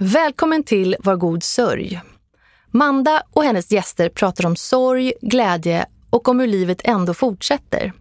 [0.00, 2.00] Välkommen till Var god sörj.
[2.70, 7.92] Manda och hennes gäster pratar om sorg, glädje och om hur livet ändå fortsätter.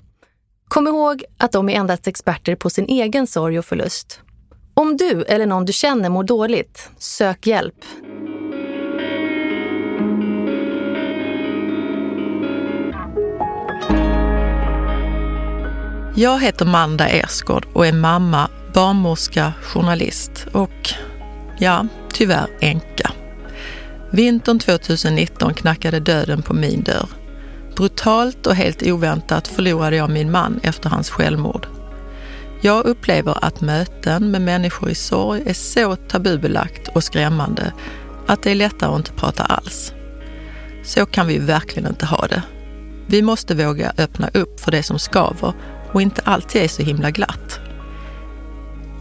[0.68, 4.22] Kom ihåg att de är endast experter på sin egen sorg och förlust.
[4.74, 7.86] Om du eller någon du känner mår dåligt, sök hjälp.
[16.16, 20.94] Jag heter Manda Ersgård och är mamma, barnmorska, journalist och
[21.58, 23.12] ja, tyvärr änka.
[24.12, 27.10] Vintern 2019 knackade döden på min dörr.
[27.76, 31.68] Brutalt och helt oväntat förlorade jag min man efter hans självmord.
[32.62, 37.74] Jag upplever att möten med människor i sorg är så tabubelagt och skrämmande
[38.28, 39.94] att det är lättare att inte prata alls.
[40.84, 42.44] Så kan vi verkligen inte ha det.
[43.08, 45.54] Vi måste våga öppna upp för det som skaver
[45.92, 47.60] och inte alltid är så himla glatt.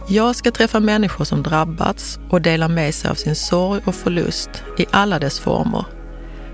[0.09, 4.49] Jag ska träffa människor som drabbats och dela med sig av sin sorg och förlust
[4.77, 5.85] i alla dess former.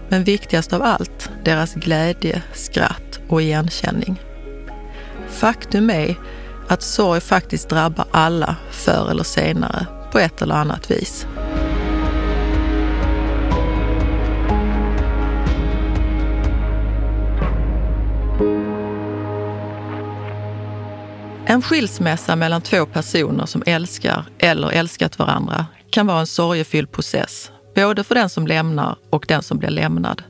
[0.10, 4.22] Men viktigast av allt, deras glädje, skratt och igenkänning.
[5.30, 6.16] Faktum är
[6.68, 11.28] att sorg faktiskt drabbar alla förr eller senare på ett eller annat vis.
[21.46, 27.52] En skilsmässa mellan två personer som älskar eller älskat varandra kan vara en sorgefylld process,
[27.76, 30.24] både för den som lämnar och den som blir lämnad.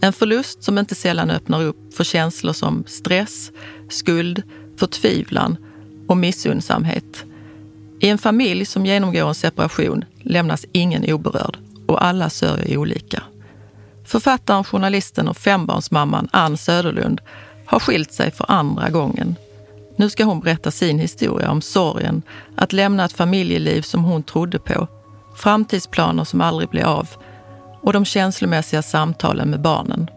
[0.00, 3.50] En förlust som inte sällan öppnar upp för känslor som stress,
[3.90, 4.42] skuld,
[4.78, 5.56] förtvivlan
[6.08, 7.24] och missundsamhet.
[8.00, 13.22] I en familj som genomgår en separation lämnas ingen oberörd och alla sörjer olika.
[14.04, 17.20] Författaren, journalisten och fembarnsmamman Ann Söderlund
[17.66, 19.36] har skilt sig för andra gången
[19.96, 22.22] nu ska hon berätta sin historia om sorgen
[22.56, 24.88] att lämna ett familjeliv som hon trodde på,
[25.36, 27.08] framtidsplaner som aldrig blev av
[27.82, 30.10] och de känslomässiga samtalen med barnen.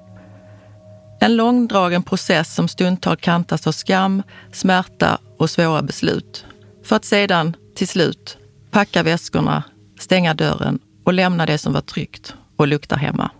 [1.21, 6.45] En långdragen process som stundtal kantas av skam, smärta och svåra beslut.
[6.83, 8.37] För att sedan, till slut,
[8.71, 9.63] packa väskorna,
[9.99, 13.31] stänga dörren och lämna det som var tryggt och luktar hemma.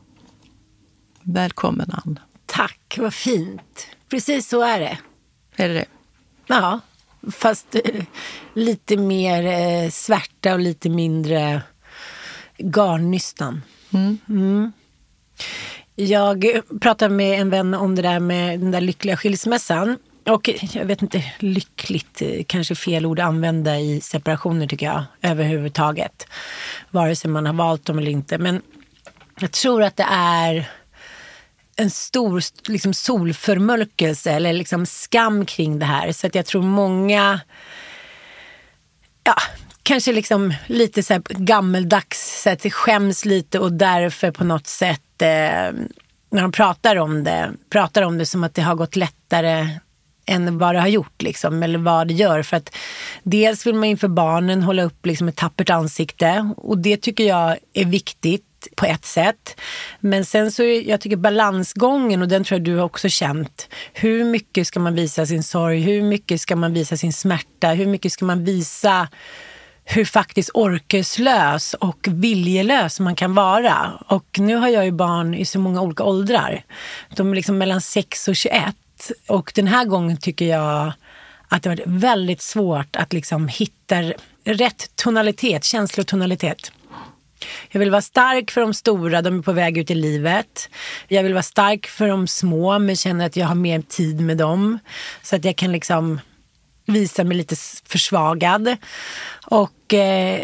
[1.22, 2.20] Välkommen Ann.
[2.46, 3.88] Tack, vad fint.
[4.10, 4.98] Precis så är det.
[5.56, 5.86] Är det det?
[6.50, 6.80] Ja,
[7.32, 8.04] fast eh,
[8.54, 11.62] lite mer eh, svärta och lite mindre
[12.58, 13.62] garnnystan.
[13.94, 14.18] Mm.
[14.30, 14.72] Mm.
[15.96, 16.46] Jag
[16.82, 19.98] pratade med en vän om det där med den där lyckliga skilsmässan.
[20.26, 25.04] Och jag vet inte, lyckligt eh, kanske fel ord att använda i separationer tycker jag
[25.22, 26.28] överhuvudtaget.
[26.90, 28.38] Vare sig man har valt dem eller inte.
[28.38, 28.62] Men
[29.40, 30.70] jag tror att det är
[31.80, 36.12] en stor liksom, solförmörkelse eller liksom skam kring det här.
[36.12, 37.40] Så att jag tror många,
[39.24, 39.36] ja,
[39.84, 45.22] kanske liksom lite så här gammeldags, så att skäms lite och därför på något sätt
[45.22, 45.72] eh,
[46.32, 49.68] när de pratar om det, pratar om det som att det har gått lättare
[50.26, 52.44] än vad det har gjort, liksom, eller vad det gör.
[52.44, 52.76] För att
[53.24, 57.58] dels vill man inför barnen hålla upp liksom, ett tappert ansikte och det tycker jag
[57.74, 59.60] är viktigt på ett sätt.
[60.00, 63.68] Men sen så är, jag tycker balansgången, och den tror jag du har också känt.
[63.94, 65.80] Hur mycket ska man visa sin sorg?
[65.80, 67.70] Hur mycket ska man visa sin smärta?
[67.70, 69.08] Hur mycket ska man visa
[69.92, 73.92] hur faktiskt orkeslös och viljelös man kan vara.
[74.08, 76.64] Och nu har jag ju barn i så många olika åldrar.
[77.16, 78.76] De är liksom mellan 6 och 21.
[79.28, 80.94] Och den här gången tycker jag
[81.48, 86.72] att det har varit väldigt svårt att liksom hitta rätt tonalitet, känslotonalitet.
[87.72, 90.70] Jag vill vara stark för de stora, de är på väg ut i livet.
[91.08, 94.38] Jag vill vara stark för de små, men känner att jag har mer tid med
[94.38, 94.80] dem.
[95.24, 96.20] Så att jag kan liksom
[96.86, 97.56] visa mig lite
[97.86, 98.78] försvagad.
[99.46, 100.42] Och eh,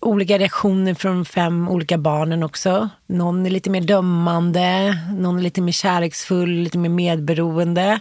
[0.00, 2.88] olika reaktioner från de fem olika barnen också.
[3.06, 8.00] Någon är lite mer dömande, någon är lite mer kärleksfull, lite mer medberoende.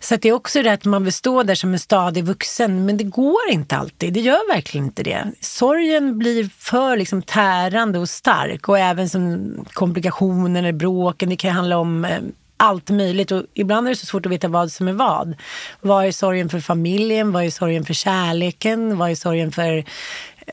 [0.00, 2.96] Så det är också det att man vill stå där som en stadig vuxen, men
[2.96, 4.12] det går inte alltid.
[4.12, 5.32] Det gör verkligen inte det.
[5.40, 11.28] Sorgen blir för liksom tärande och stark och även som komplikationer eller bråken.
[11.28, 12.18] Det kan handla om eh,
[12.56, 15.34] allt möjligt och ibland är det så svårt att veta vad som är vad.
[15.80, 17.32] Vad är sorgen för familjen?
[17.32, 18.98] Vad är sorgen för kärleken?
[18.98, 19.84] Vad är sorgen för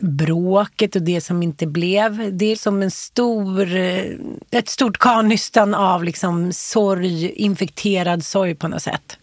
[0.02, 2.38] bråket och det som inte blev.
[2.38, 4.04] Det är som en stor, eh,
[4.52, 9.18] ett stort karnystan av liksom sorg, infekterad sorg på något sätt.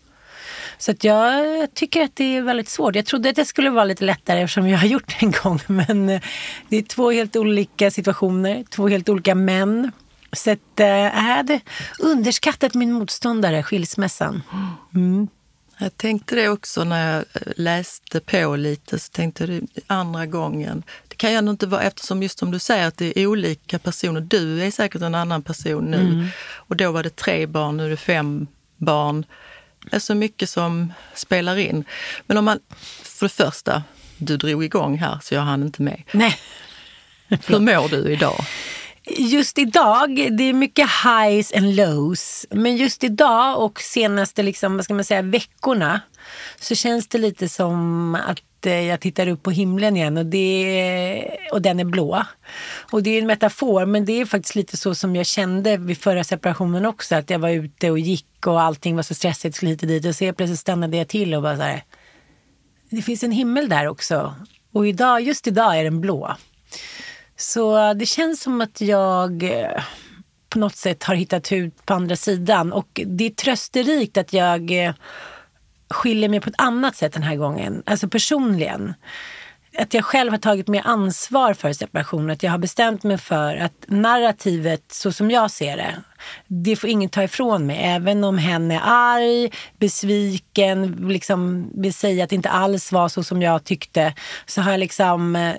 [0.84, 2.96] Så att jag tycker att det är väldigt svårt.
[2.96, 5.60] Jag trodde att det skulle vara lite lättare eftersom jag har gjort det en gång.
[5.66, 6.20] Men eh,
[6.68, 9.92] det är två helt olika situationer, två helt olika män.
[10.32, 11.60] Så att, äh, jag hade
[12.00, 14.42] underskattat min motståndare, skilsmässan.
[14.94, 15.28] Mm.
[15.78, 17.24] Jag tänkte det också när jag
[17.56, 20.82] läste på lite, så tänkte jag andra gången.
[21.08, 23.78] Det kan ju ändå inte vara, eftersom just som du säger att det är olika
[23.78, 24.20] personer.
[24.20, 26.26] Du är säkert en annan person nu mm.
[26.44, 28.46] och då var det tre barn, nu är det fem
[28.76, 29.24] barn.
[29.90, 31.84] Är så mycket som spelar in.
[32.26, 32.60] Men om man,
[33.02, 33.82] för det första,
[34.18, 36.02] du drog igång här så jag hann inte med.
[36.12, 36.38] Nej.
[37.28, 38.44] Hur mår du idag?
[39.06, 42.46] Just idag, det är mycket highs and lows.
[42.50, 46.00] Men just idag och senaste liksom, vad ska man säga, veckorna
[46.60, 51.38] så känns det lite som att eh, jag tittar upp på himlen igen och, det,
[51.52, 52.24] och den är blå.
[52.90, 55.98] Och det är en metafor men det är faktiskt lite så som jag kände vid
[55.98, 57.14] förra separationen också.
[57.14, 60.06] Att jag var ute och gick och allting var så stressigt, skulle hit och dit.
[60.06, 61.84] Och så plötsligt stannade jag till och bara så här.
[62.90, 64.34] Det finns en himmel där också.
[64.72, 66.36] Och idag, just idag är den blå.
[67.36, 69.82] Så det känns som att jag eh,
[70.48, 72.72] på något sätt har hittat ut på andra sidan.
[72.72, 74.94] Och det är trösterikt att jag eh,
[75.90, 77.82] skiljer mig på ett annat sätt den här gången.
[77.86, 78.94] Alltså personligen.
[79.78, 82.30] Att jag själv har tagit mer ansvar för separationen.
[82.30, 85.94] Att jag har bestämt mig för att narrativet så som jag ser det,
[86.46, 87.80] det får ingen ta ifrån mig.
[87.82, 93.22] Även om hen är arg, besviken, liksom vill säga att det inte alls var så
[93.22, 94.14] som jag tyckte.
[94.46, 95.54] Så har jag liksom eh,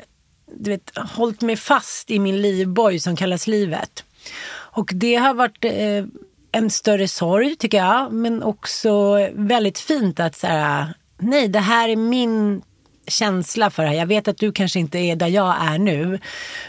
[0.45, 4.03] du vet, hållit mig fast i min livboj som kallas livet.
[4.49, 6.05] Och det har varit eh,
[6.51, 11.95] en större sorg tycker jag, men också väldigt fint att säga nej, det här är
[11.95, 12.61] min
[13.07, 13.95] känsla för det här.
[13.95, 16.19] Jag vet att du kanske inte är där jag är nu.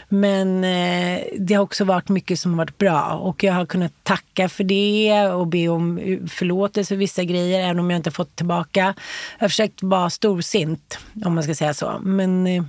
[0.09, 3.13] Men eh, det har också varit mycket som har varit bra.
[3.13, 7.79] Och jag har kunnat tacka för det och be om förlåtelse för vissa grejer, även
[7.79, 8.93] om jag inte fått tillbaka.
[9.37, 11.99] Jag har försökt vara storsint, om man ska säga så.
[12.01, 12.63] Men eh,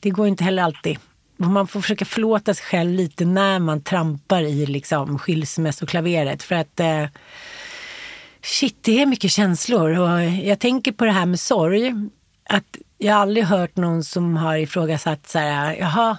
[0.00, 0.98] det går inte heller alltid.
[1.36, 6.42] Man får försöka förlåta sig själv lite när man trampar i liksom skilsmässoklaveret.
[6.42, 7.04] För att eh,
[8.42, 9.98] shit, det är mycket känslor.
[9.98, 11.94] Och jag tänker på det här med sorg.
[12.50, 16.16] Att jag har aldrig hört någon som har ifrågasatt så här, jaha,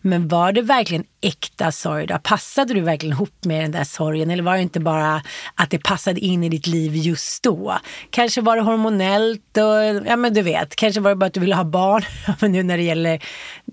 [0.00, 2.18] men var det verkligen äkta sorg då?
[2.18, 4.30] Passade du verkligen ihop med den där sorgen?
[4.30, 5.22] Eller var det inte bara
[5.54, 7.78] att det passade in i ditt liv just då?
[8.10, 11.40] Kanske var det hormonellt och, ja men du vet, kanske var det bara att du
[11.40, 12.02] ville ha barn,
[12.52, 13.22] nu när det gäller,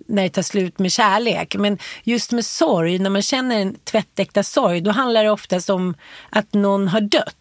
[0.08, 1.56] när det tar slut med kärlek.
[1.56, 5.96] Men just med sorg, när man känner en tvättäkta sorg, då handlar det oftast om
[6.30, 7.36] att någon har dött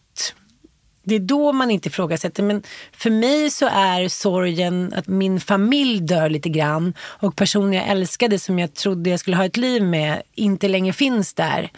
[1.06, 2.43] det är då man inte ifrågasätter.
[2.43, 2.62] Men
[2.93, 8.38] för mig så är sorgen att min familj dör lite grann och personen jag älskade
[8.38, 11.70] som jag trodde jag skulle ha ett liv med inte längre finns där.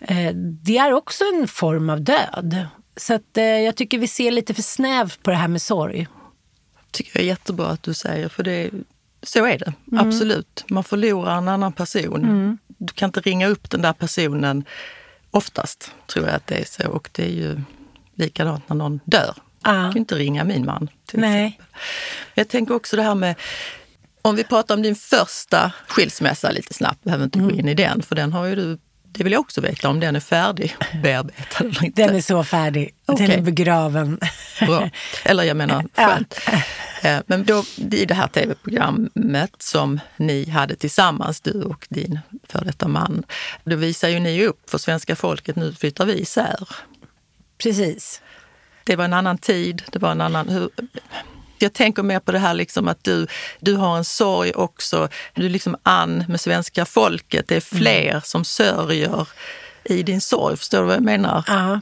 [0.00, 2.66] Eh, det är också en form av död.
[2.96, 6.06] Så att, eh, jag tycker vi ser lite för snävt på det här med sorg.
[6.90, 8.70] tycker jag är jättebra att du säger, för det,
[9.22, 9.72] så är det.
[9.92, 10.08] Mm.
[10.08, 10.64] Absolut.
[10.68, 12.24] Man förlorar en annan person.
[12.24, 12.58] Mm.
[12.66, 14.64] Du kan inte ringa upp den där personen
[15.30, 16.88] oftast, tror jag att det är så.
[16.88, 17.60] Och det är ju
[18.18, 19.34] Likadant när någon dör.
[19.62, 19.82] Ah.
[19.82, 20.88] Jag kan inte ringa min man.
[21.06, 21.46] Till Nej.
[21.46, 21.66] Exempel.
[22.34, 23.34] Jag tänker också det här med,
[24.22, 27.50] om vi pratar om din första skilsmässa lite snabbt, behöver inte mm.
[27.50, 28.78] gå in i den, för den har ju du
[29.12, 32.02] det vill jag också veta om den är färdig bearbetad eller inte.
[32.02, 32.94] Den är så färdig.
[33.06, 33.26] Okay.
[33.26, 34.20] Den är begraven.
[34.66, 34.90] Bra.
[35.24, 36.40] Eller jag menar, skönt.
[37.02, 37.22] Ja.
[37.26, 42.18] Men då, i det här tv-programmet som ni hade tillsammans, du och din
[42.48, 43.24] före detta man,
[43.64, 46.68] då visar ju ni upp för svenska folket, nu flyttar vi isär.
[47.58, 48.22] Precis.
[48.84, 50.48] Det var en annan tid, det var en annan...
[50.48, 50.70] Hur,
[51.58, 53.26] jag tänker mer på det här liksom att du,
[53.60, 55.08] du har en sorg också.
[55.34, 57.48] Du är liksom an med svenska folket.
[57.48, 57.82] Det är mm.
[57.82, 58.20] fler mm.
[58.24, 59.26] som sörjer
[59.84, 60.56] i din sorg.
[60.56, 61.44] Förstår du vad jag menar?
[61.50, 61.78] Uh.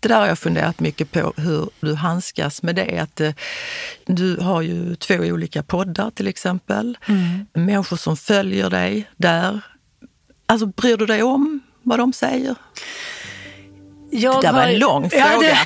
[0.00, 2.98] Det där har jag funderat mycket på, hur du handskas med det.
[2.98, 3.32] Att, eh,
[4.06, 6.98] du har ju två olika poddar till exempel.
[7.06, 7.46] Mm.
[7.52, 9.60] Människor som följer dig där.
[10.46, 12.54] Alltså, bryr du dig om vad de säger?
[14.10, 15.26] Jag det var en lång fråga.
[15.26, 15.56] Ja,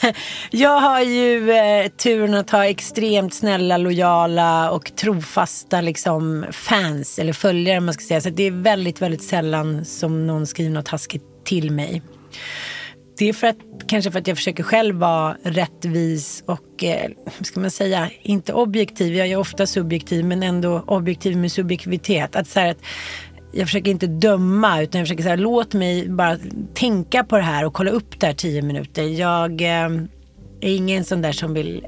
[0.00, 0.14] det,
[0.50, 7.32] jag har ju eh, turen att ha extremt snälla, lojala och trofasta liksom, fans eller
[7.32, 7.80] följare.
[7.80, 8.20] Man ska säga.
[8.20, 12.02] Så det är väldigt, väldigt sällan som någon skriver något taskigt till mig.
[13.18, 13.56] Det är för att,
[13.86, 17.10] kanske för att jag försöker själv vara rättvis och, eh,
[17.42, 19.16] ska man säga, inte objektiv.
[19.16, 22.36] Jag är ofta subjektiv men ändå objektiv med subjektivitet.
[22.36, 22.78] Att, så här, att
[23.56, 26.38] jag försöker inte döma utan jag försöker säga låt mig bara
[26.74, 29.02] tänka på det här och kolla upp det här tio minuter.
[29.02, 29.90] Jag eh,
[30.60, 31.86] är ingen sån där som vill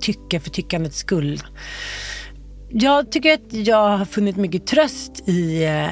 [0.00, 1.42] tycka för tyckandets skull.
[2.70, 5.86] Jag tycker att jag har funnit mycket tröst i eh,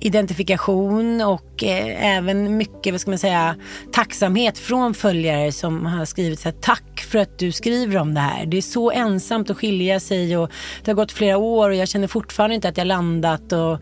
[0.00, 3.56] identifikation och eh, även mycket, vad ska man säga,
[3.92, 8.20] tacksamhet från följare som har skrivit så här, tack för att du skriver om det
[8.20, 8.46] här.
[8.46, 10.50] Det är så ensamt att skilja sig och
[10.84, 13.78] det har gått flera år och jag känner fortfarande inte att jag landat och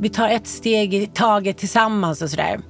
[0.00, 2.60] vi tar ett steg i taget tillsammans och sådär.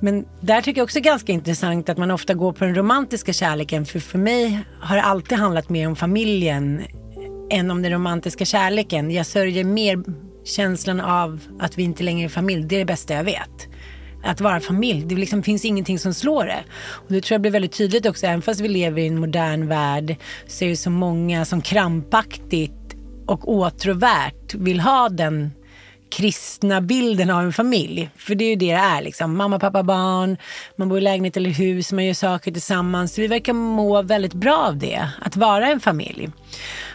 [0.00, 3.86] Men där tycker jag också ganska intressant att man ofta går på den romantiska kärleken.
[3.86, 6.82] För för mig har det alltid handlat mer om familjen
[7.50, 9.10] än om den romantiska kärleken.
[9.10, 10.02] Jag sörjer mer
[10.44, 12.64] känslan av att vi inte längre är familj.
[12.64, 13.68] Det är det bästa jag vet.
[14.24, 16.64] Att vara familj, det liksom finns ingenting som slår det.
[16.90, 19.68] Och det tror jag blir väldigt tydligt också, även fast vi lever i en modern
[19.68, 22.72] värld så är det så många som krampaktigt
[23.26, 25.50] och åtråvärt vill ha den
[26.10, 28.10] kristna bilden av en familj.
[28.16, 29.02] För det är ju det det är.
[29.02, 29.36] Liksom.
[29.36, 30.36] Mamma, pappa, barn,
[30.76, 33.18] man bor i lägenhet eller hus, man gör saker tillsammans.
[33.18, 36.28] Vi verkar må väldigt bra av det, att vara en familj.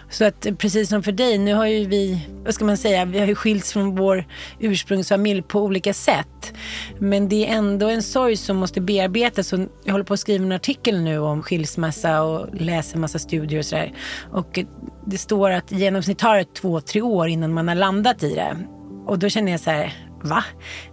[0.10, 3.20] Så att precis som för dig, nu har ju vi, vad ska man säga, vi
[3.20, 4.26] har ju skilts från vår
[4.60, 6.54] ursprungsfamilj på olika sätt.
[7.00, 9.54] Men det är ändå en sorg som måste bearbetas.
[9.54, 13.20] Och jag håller på att skriva en artikel nu om skilsmässa och läser en massa
[13.20, 13.94] studier och sådär.
[14.32, 14.60] Och
[15.06, 18.36] det står att i genomsnitt tar det två, tre år innan man har landat i
[18.36, 18.58] det.
[19.06, 19.94] Och då känner jag så här,
[20.24, 20.44] va?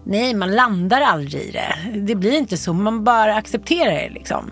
[0.04, 2.00] Nej, man landar aldrig i det.
[2.00, 4.50] Det blir inte så, man bara accepterar det liksom.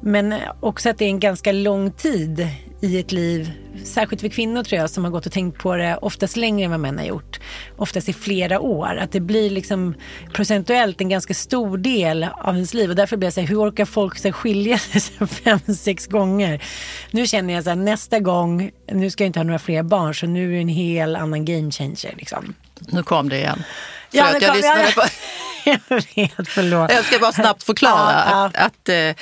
[0.00, 2.48] Men också att det är en ganska lång tid
[2.82, 3.52] i ett liv,
[3.84, 6.70] särskilt för kvinnor tror jag, som har gått och tänkt på det oftast längre än
[6.70, 7.40] vad män har gjort.
[7.76, 8.96] Oftast i flera år.
[8.96, 9.94] Att det blir liksom
[10.32, 12.90] procentuellt en ganska stor del av ens liv.
[12.90, 16.62] Och därför blir jag så här, hur orkar folk så skilja sig fem, sex gånger?
[17.10, 20.14] Nu känner jag så här, nästa gång, nu ska jag inte ha några fler barn,
[20.14, 22.14] så nu är det en hel annan game changer.
[22.16, 22.54] Liksom.
[22.88, 23.64] Nu kom det igen.
[24.10, 25.02] Ja, Förlåt, jag lyssnade på...
[25.64, 25.80] jag
[26.14, 26.92] vet, förlåt.
[26.92, 29.14] Jag ska bara snabbt förklara ja, att, att eh,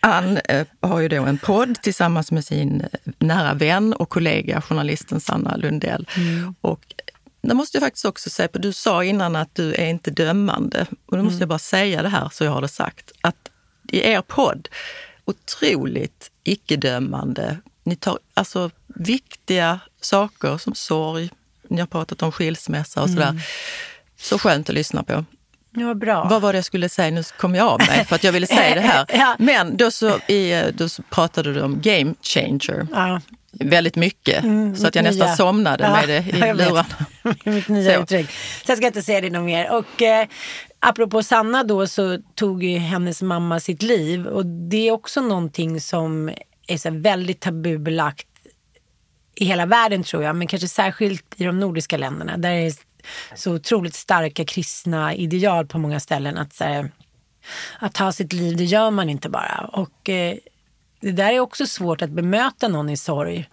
[0.00, 4.60] Ann eh, har ju då en podd tillsammans med sin eh, nära vän och kollega
[4.60, 6.08] journalisten Sanna Lundell.
[6.16, 6.54] Mm.
[6.60, 6.94] Och
[7.42, 10.86] det måste jag faktiskt också säga, för du sa innan att du är inte dömande.
[11.06, 11.40] Och nu måste mm.
[11.40, 13.12] jag bara säga det här så jag har det sagt.
[13.20, 13.50] Att
[13.88, 14.68] i er podd,
[15.24, 17.58] otroligt icke-dömande.
[17.84, 21.30] Ni tar alltså viktiga saker som sorg,
[21.74, 23.28] ni har pratat om skilsmässa och sådär.
[23.28, 23.42] Mm.
[24.20, 25.24] Så skönt att lyssna på.
[25.76, 26.26] Ja, bra.
[26.30, 27.10] Vad var det jag skulle säga?
[27.10, 29.06] Nu kom jag av mig för att jag ville säga det här.
[29.12, 29.36] ja.
[29.38, 32.86] Men då, så, i, då så pratade du om game changer.
[32.92, 33.20] Ja.
[33.52, 36.84] Väldigt mycket, mm, så att jag nästan somnade ja, med det i lurarna.
[37.44, 38.02] mitt nya så.
[38.02, 38.30] uttryck.
[38.64, 39.72] Så jag ska inte säga det något mer.
[39.72, 40.26] Och, eh,
[40.78, 44.26] apropå Sanna då så tog ju hennes mamma sitt liv.
[44.26, 46.30] Och det är också någonting som
[46.66, 48.26] är så väldigt tabubelagt
[49.34, 52.36] i hela världen tror jag, men kanske särskilt i de nordiska länderna.
[52.36, 52.72] Där är
[53.34, 56.38] så otroligt starka kristna ideal på många ställen.
[56.38, 56.90] Att, så här,
[57.78, 59.70] att ta sitt liv, det gör man inte bara.
[59.72, 60.36] Och eh,
[61.00, 63.48] det där är också svårt att bemöta någon i sorg.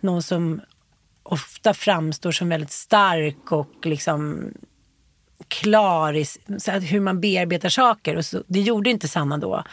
[0.00, 0.60] Någon som
[1.22, 4.50] ofta framstår som väldigt stark och liksom
[5.48, 6.24] klar i
[6.58, 8.16] så hur man bearbetar saker.
[8.16, 9.64] Och så, det gjorde inte Sanna då.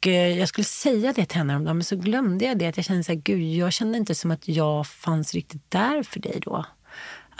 [0.00, 2.66] Och eh, jag skulle säga det till henne häromdagen, men så glömde jag det.
[2.66, 6.02] Att jag kände så här, gud, jag kände inte som att jag fanns riktigt där
[6.02, 6.64] för dig då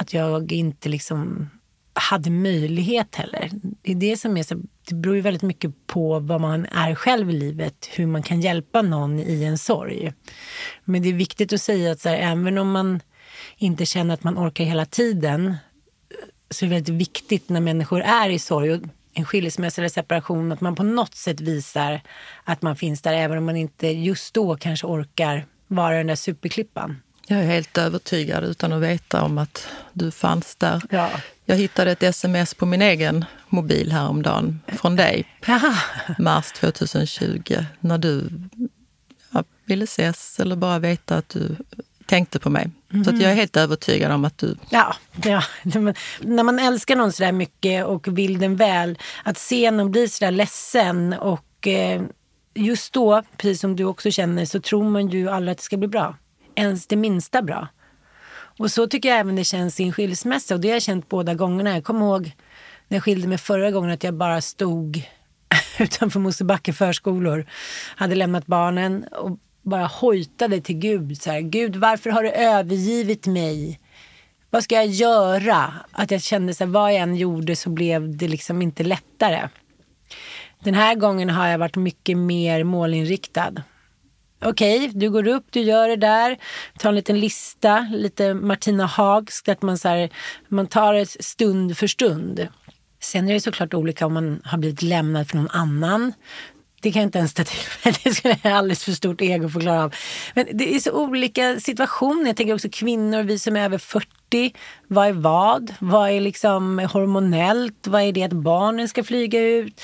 [0.00, 1.50] att jag inte liksom
[1.93, 3.50] hade möjlighet heller.
[3.83, 4.55] Det är det som är så,
[4.88, 8.40] det beror ju väldigt mycket på vad man är själv i livet, hur man kan
[8.40, 10.12] hjälpa någon i en sorg.
[10.85, 13.00] Men det är viktigt att säga att så här, även om man
[13.57, 15.55] inte känner att man orkar hela tiden eh,
[16.50, 18.83] så är det väldigt viktigt när människor är i sorg och
[19.14, 22.00] en skilsmässa eller separation att man på något sätt visar
[22.45, 26.14] att man finns där även om man inte just då kanske orkar vara den där
[26.14, 27.02] superklippan.
[27.26, 30.83] Jag är helt övertygad utan att veta om att du fanns där.
[30.90, 31.11] Ja.
[31.45, 35.75] Jag hittade ett sms på min egen mobil häromdagen från dig, Aha.
[36.19, 38.31] mars 2020, när du
[39.64, 41.57] ville ses eller bara veta att du
[42.07, 42.71] tänkte på mig.
[42.92, 43.04] Mm.
[43.04, 44.56] Så jag är helt övertygad om att du...
[44.70, 44.94] Ja,
[45.25, 45.42] ja.
[46.20, 50.09] när man älskar någon så där mycket och vill den väl, att se någon bli
[50.09, 52.02] så där ledsen och eh,
[52.54, 55.76] just då, precis som du också känner, så tror man ju aldrig att det ska
[55.76, 56.16] bli bra
[56.54, 57.68] ens det minsta bra.
[58.59, 60.54] Och så tycker jag även det känns i en skilsmässa.
[60.54, 61.75] Och det har jag känt båda gångerna.
[61.75, 62.32] Jag kommer ihåg
[62.88, 65.02] när jag skilde mig förra gången att jag bara stod
[65.78, 67.47] utanför Mosebacke förskolor.
[67.97, 71.23] Hade lämnat barnen och bara hojtade till Gud.
[71.23, 73.81] Så här, Gud, varför har du övergivit mig?
[74.50, 75.75] Vad ska jag göra?
[75.93, 79.49] Att jag kände att vad jag än gjorde så blev det liksom inte lättare.
[80.64, 83.62] Den här gången har jag varit mycket mer målinriktad
[84.45, 86.38] okej, okay, du går upp, du gör det där,
[86.79, 89.49] tar en liten lista, lite Martina Haagsk.
[89.49, 90.11] att man, så här,
[90.49, 92.49] man tar det stund för stund.
[93.00, 96.12] Sen är det såklart olika om man har blivit lämnad för någon annan.
[96.81, 97.95] Det kan jag inte ens ta till mig.
[98.05, 99.95] Det skulle jag ha alldeles för stort ego för att klara av.
[100.35, 102.27] Men det är så olika situationer.
[102.27, 104.55] Jag tänker också kvinnor, vi som är över 40.
[104.89, 105.75] Vad är vad?
[105.79, 107.87] Vad är liksom hormonellt?
[107.87, 109.81] Vad är det att barnen ska flyga ut?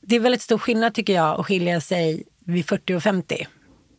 [0.00, 3.46] Det är väldigt stor skillnad tycker jag att skilja sig vid 40 och 50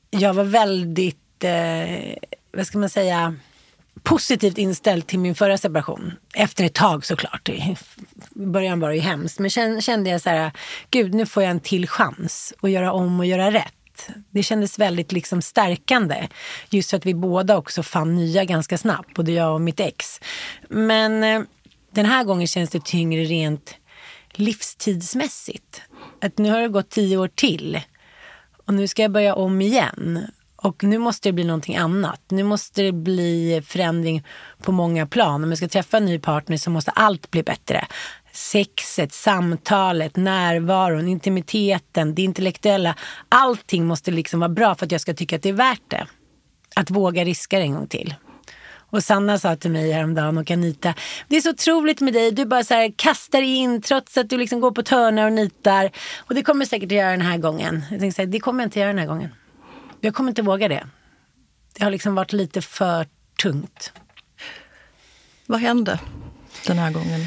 [0.09, 2.15] jag var väldigt, eh,
[2.51, 3.35] vad ska man säga,
[4.03, 6.13] positivt inställd till min förra separation.
[6.33, 7.49] Efter ett tag såklart.
[7.49, 7.77] I
[8.33, 9.39] början var det ju hemskt.
[9.39, 10.51] Men sen kände jag så här,
[10.91, 14.09] gud nu får jag en till chans att göra om och göra rätt.
[14.31, 16.27] Det kändes väldigt liksom stärkande.
[16.69, 20.21] Just för att vi båda också fann nya ganska snabbt, både jag och mitt ex.
[20.69, 21.41] Men eh,
[21.91, 23.75] den här gången känns det tyngre rent
[24.31, 25.81] livstidsmässigt.
[26.21, 27.81] Att nu har det gått tio år till
[28.65, 30.27] och nu ska jag börja om igen.
[30.67, 32.21] Och nu måste det bli någonting annat.
[32.29, 34.23] Nu måste det bli förändring
[34.61, 35.43] på många plan.
[35.43, 37.85] Om jag ska träffa en ny partner så måste allt bli bättre.
[38.33, 42.95] Sexet, samtalet, närvaron, intimiteten, det intellektuella.
[43.29, 46.07] Allting måste liksom vara bra för att jag ska tycka att det är värt det.
[46.75, 48.15] Att våga riska det en gång till.
[48.89, 50.93] Och Sanna sa till mig häromdagen och Anita,
[51.27, 52.31] det är så otroligt med dig.
[52.31, 55.91] Du bara så här, kastar in trots att du liksom går på törnar och nitar.
[56.17, 57.85] Och det kommer säkert att göra den här gången.
[57.91, 59.29] Jag tänkte så här, det kommer jag inte göra den här gången.
[60.01, 60.87] Jag kommer inte våga det.
[61.77, 63.05] Det har liksom varit lite för
[63.41, 63.93] tungt.
[65.45, 65.99] Vad hände
[66.67, 67.21] den här gången?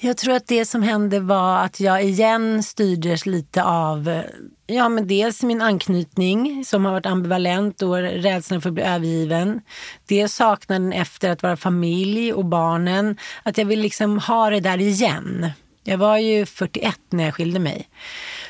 [0.00, 4.22] Jag tror att det som hände var att jag igen styrdes lite av
[4.66, 9.60] ja, men dels min anknytning som har varit ambivalent och rädslan för att bli övergiven.
[10.06, 13.16] Dels saknaden efter att vara familj och barnen.
[13.42, 15.50] Att jag vill liksom ha det där igen.
[15.84, 17.88] Jag var ju 41 när jag skilde mig.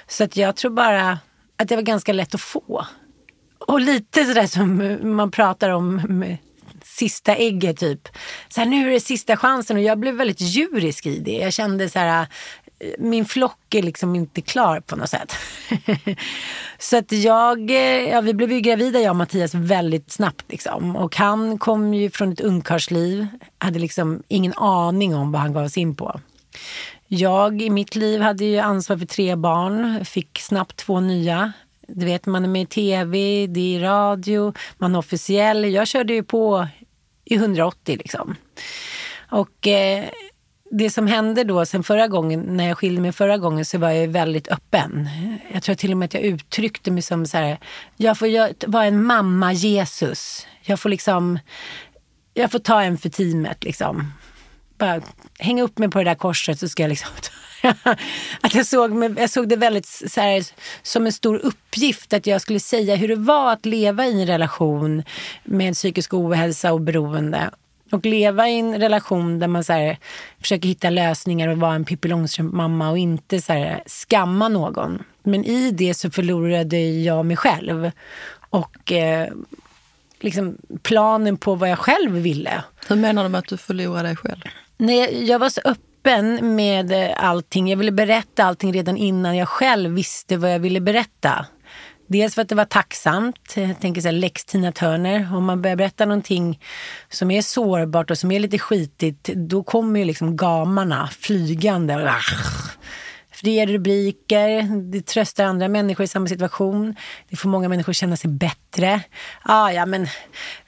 [0.08, 1.18] Så att jag tror bara
[1.56, 2.86] att det var ganska lätt att få.
[3.58, 6.00] Och lite sådär som man pratar om
[6.84, 8.08] sista ägget typ.
[8.48, 11.36] Så här, nu är det sista chansen och jag blev väldigt djurisk i det.
[11.36, 12.26] Jag kände så här,
[12.80, 15.32] eh, min flock är liksom inte klar på något sätt.
[16.78, 20.96] så att jag, eh, ja vi blev ju gravida jag och Mattias väldigt snabbt liksom.
[20.96, 23.26] Och han kom ju från ett ungkarlsliv,
[23.58, 26.20] hade liksom ingen aning om vad han gav sig in på.
[27.08, 31.52] Jag i mitt liv hade ju ansvar för tre barn, fick snabbt två nya.
[31.88, 35.64] Du vet, man är med i tv, det är radio, man är officiell.
[35.64, 36.68] Jag körde ju på
[37.25, 38.36] i 180 liksom.
[39.30, 40.04] Och eh,
[40.70, 43.90] det som hände då sen förra gången, när jag skilde mig förra gången, så var
[43.90, 45.08] jag väldigt öppen.
[45.52, 47.58] Jag tror till och med att jag uttryckte mig som så här,
[47.96, 50.46] jag får vara en mamma-Jesus.
[50.62, 51.38] Jag får liksom,
[52.34, 54.12] jag får ta en för teamet liksom
[54.78, 55.00] bara
[55.38, 57.11] hänga upp mig på det där korset så ska jag liksom
[58.41, 60.45] att jag såg, jag såg det väldigt så här,
[60.82, 64.26] som en stor uppgift att jag skulle säga hur det var att leva i en
[64.26, 65.02] relation
[65.45, 67.50] med psykisk ohälsa och beroende.
[67.91, 69.99] Och leva i en relation där man så här,
[70.41, 75.02] försöker hitta lösningar och vara en Pippi Långstrump-mamma och inte så här, skamma någon.
[75.23, 77.91] Men i det så förlorade jag mig själv.
[78.50, 79.28] Och eh,
[80.21, 82.65] liksom planen på vad jag själv ville.
[82.89, 84.43] Hur menar du med att du förlorade dig själv?
[84.78, 87.69] Nej, jag var så öppen med eh, allting.
[87.69, 91.47] Jag ville berätta allting redan innan jag själv visste vad jag ville berätta.
[92.08, 93.56] Dels för att det var tacksamt.
[93.56, 95.28] Eh, jag tänker så här, lex Tina Turner.
[95.36, 96.60] Om man börjar berätta någonting
[97.08, 102.12] som är sårbart och som är lite skitigt, då kommer ju liksom gamarna flygande.
[103.36, 104.62] För det ger rubriker,
[104.93, 106.95] det tröstar andra människor i samma situation.
[107.28, 109.00] Det får många människor känna sig bättre.
[109.43, 110.06] Ah, ja, men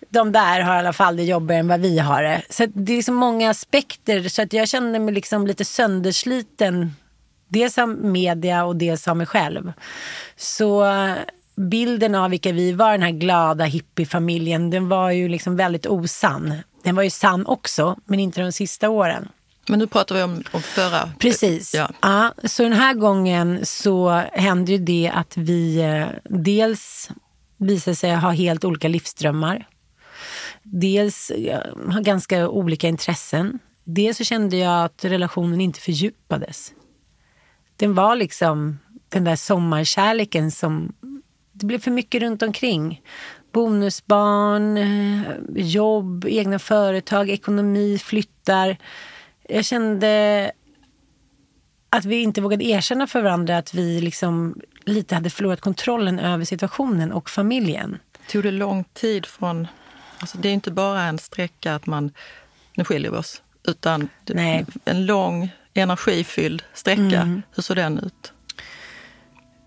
[0.08, 2.42] de där har i alla fall det jobbigare än vad vi har det.
[2.50, 4.28] Så det är liksom många aspekter.
[4.28, 6.94] Så att jag kände mig liksom lite söndersliten.
[7.48, 9.72] Dels av media och dels av mig själv.
[10.36, 10.86] Så
[11.56, 16.54] bilden av vilka vi var, den här glada hippiefamiljen, den var ju liksom väldigt osann.
[16.82, 19.28] Den var ju sann också, men inte de sista åren.
[19.68, 21.10] Men nu pratar vi om, om förra...
[21.18, 21.74] Precis.
[21.74, 21.90] Ja.
[22.02, 22.32] ja.
[22.44, 27.10] så den här gången så hände ju det att vi eh, dels
[27.56, 29.66] visade sig ha helt olika livsdrömmar
[30.72, 33.58] dels eh, har ganska olika intressen.
[33.84, 36.72] Dels så kände jag att relationen inte fördjupades.
[37.76, 38.78] Den var liksom
[39.08, 40.94] den där sommarkärleken som...
[41.52, 43.02] Det blev för mycket runt omkring.
[43.52, 48.76] Bonusbarn, eh, jobb, egna företag, ekonomi, flyttar.
[49.48, 50.52] Jag kände
[51.90, 56.44] att vi inte vågade erkänna för varandra att vi liksom lite hade förlorat kontrollen över
[56.44, 57.98] situationen och familjen.
[58.28, 59.66] Tog det lång tid från
[60.20, 62.12] Alltså det är inte bara en sträcka att man,
[62.74, 64.66] nu skiljer vi oss, utan Nej.
[64.84, 67.00] en lång energifylld sträcka.
[67.02, 67.42] Mm.
[67.54, 68.32] Hur såg den ut?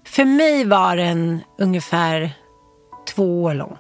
[0.06, 2.32] För mig var den ungefär
[3.08, 3.78] två år lång.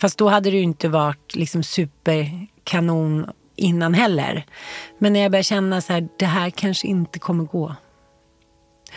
[0.00, 4.46] Fast då hade det ju inte varit liksom superkanon innan heller.
[4.98, 7.74] Men när jag började känna så här, det här kanske inte kommer gå.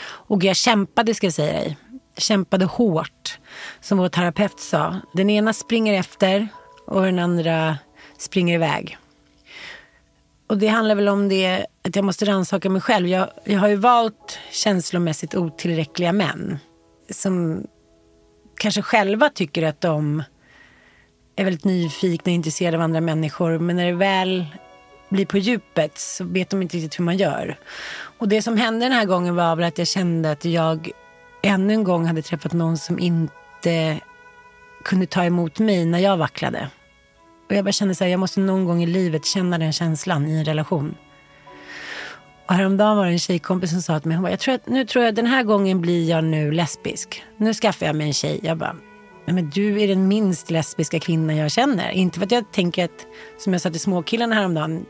[0.01, 1.77] Och jag kämpade ska jag säga dig.
[2.15, 3.39] Jag kämpade hårt.
[3.81, 4.95] Som vår terapeut sa.
[5.13, 6.47] Den ena springer efter
[6.89, 7.77] och den andra
[8.17, 8.97] springer iväg.
[10.47, 13.07] Och det handlar väl om det att jag måste rannsaka mig själv.
[13.07, 16.59] Jag, jag har ju valt känslomässigt otillräckliga män
[17.09, 17.63] som
[18.57, 20.23] kanske själva tycker att de
[21.35, 23.59] är väldigt nyfikna och intresserade av andra människor.
[23.59, 24.45] Men när det väl
[25.09, 27.57] blir på djupet så vet de inte riktigt hur man gör.
[28.17, 30.91] Och det som hände den här gången var väl att jag kände att jag
[31.43, 33.99] ännu en gång hade träffat någon som inte
[34.83, 36.69] kunde ta emot mig när jag vacklade.
[37.49, 40.27] Och jag bara kände så här, jag måste någon gång i livet känna den känslan
[40.27, 40.95] i en relation.
[42.47, 44.67] Och häromdagen var det en tjejkompis som sa till mig, hon bara, jag tror att,
[44.67, 47.23] nu tror jag den här gången blir jag nu lesbisk.
[47.37, 48.39] Nu skaffar jag mig en tjej.
[48.43, 48.75] Jag bara,
[49.25, 51.91] men du är den minst lesbiska kvinnan jag känner.
[51.91, 53.07] Inte för att jag tänker att,
[53.37, 54.85] som jag sa till småkillarna häromdagen,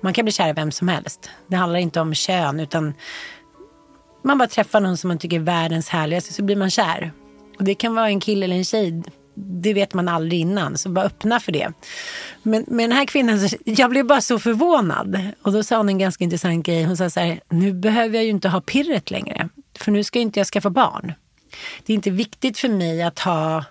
[0.00, 1.30] man kan bli kär i vem som helst.
[1.46, 2.94] Det handlar inte om kön, utan
[4.24, 7.12] man bara träffar någon som man tycker är världens härligaste så blir man kär.
[7.58, 9.02] Och det kan vara en kille eller en tjej.
[9.34, 11.72] Det vet man aldrig innan, så bara öppna för det.
[12.42, 15.20] Men med den här kvinnan, så, jag blev bara så förvånad.
[15.42, 16.84] Och då sa hon en ganska intressant grej.
[16.84, 19.48] Hon sa så här, nu behöver jag ju inte ha pirret längre.
[19.78, 21.12] För nu ska inte jag skaffa barn.
[21.86, 23.64] Det är inte viktigt för mig att ha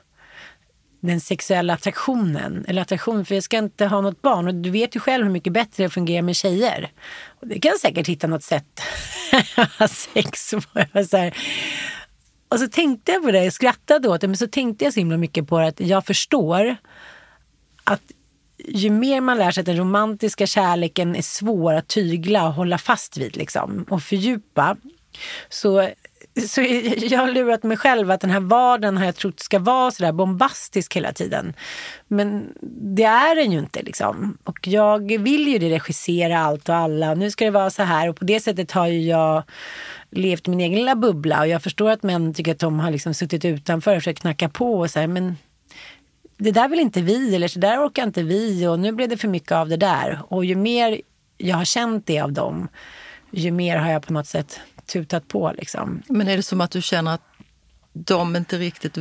[1.00, 2.66] den sexuella attraktionen.
[2.68, 4.48] Eller attraktion, för jag ska inte ha något barn.
[4.48, 6.92] Och du vet ju själv hur mycket bättre det fungerar med tjejer.
[7.42, 8.82] Och det kan säkert hitta något sätt
[9.56, 10.54] att ha sex.
[10.54, 10.64] Och,
[11.10, 11.38] så här
[12.50, 15.00] och så tänkte jag på det, jag skrattade åt det, men så tänkte jag så
[15.00, 16.76] himla mycket på det att jag förstår
[17.84, 18.02] att
[18.68, 22.78] ju mer man lär sig att den romantiska kärleken är svår att tygla och hålla
[22.78, 24.78] fast vid liksom, och fördjupa,
[25.50, 25.90] så
[26.48, 26.62] så
[26.98, 30.12] jag har lurat mig själv att den här vardagen har jag trott ska vara sådär
[30.12, 31.54] bombastisk hela tiden.
[32.08, 32.54] Men
[32.96, 34.38] det är den ju inte liksom.
[34.44, 37.14] Och jag vill ju det regissera allt och alla.
[37.14, 39.44] Nu ska det vara så här och på det sättet har ju jag
[40.12, 43.14] levt min egen lilla bubbla och jag förstår att män tycker att de har liksom
[43.14, 45.38] suttit utanför och försökt knacka på och så här, men
[46.38, 49.18] det där vill inte vi eller så där orkar inte vi och nu blev det
[49.18, 50.20] för mycket av det där.
[50.28, 51.02] Och ju mer
[51.38, 52.68] jag har känt det av dem,
[53.32, 55.54] ju mer har jag på något sätt tutat på.
[55.58, 56.02] Liksom.
[56.08, 57.24] Men är det som att du känner att
[57.94, 58.98] de inte riktigt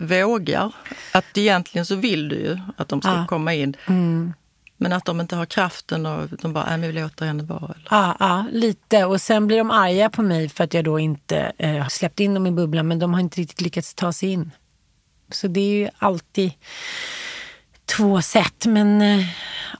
[0.00, 0.72] vågar?
[1.12, 3.26] Att egentligen så vill du ju att de ska ja.
[3.28, 3.76] komma in.
[3.86, 4.32] Mm.
[4.76, 7.74] Men att de inte har kraften och de bara, nej men vi låter henne vara.
[7.90, 9.04] Ja, ja, lite.
[9.04, 12.20] Och sen blir de arga på mig för att jag då inte eh, har släppt
[12.20, 12.88] in dem i bubblan.
[12.88, 14.50] Men de har inte riktigt lyckats ta sig in.
[15.32, 16.52] Så det är ju alltid
[17.96, 18.66] två sätt.
[18.66, 19.26] Men eh,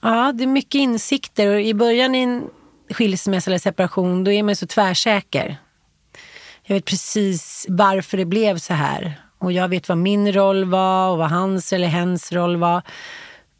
[0.01, 1.47] ja, det är mycket insikter.
[1.47, 2.49] Och I början i en
[2.89, 5.57] skilsmässa eller separation, då är man så tvärsäker.
[6.63, 9.21] Jag vet precis varför det blev så här.
[9.37, 12.81] Och jag vet vad min roll var och vad hans eller hens roll var.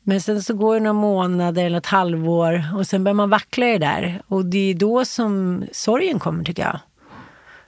[0.03, 3.67] Men sen så går det några månader eller ett halvår och sen börjar man vackla
[3.67, 4.21] i det där.
[4.27, 6.79] Och det är då som sorgen kommer tycker jag.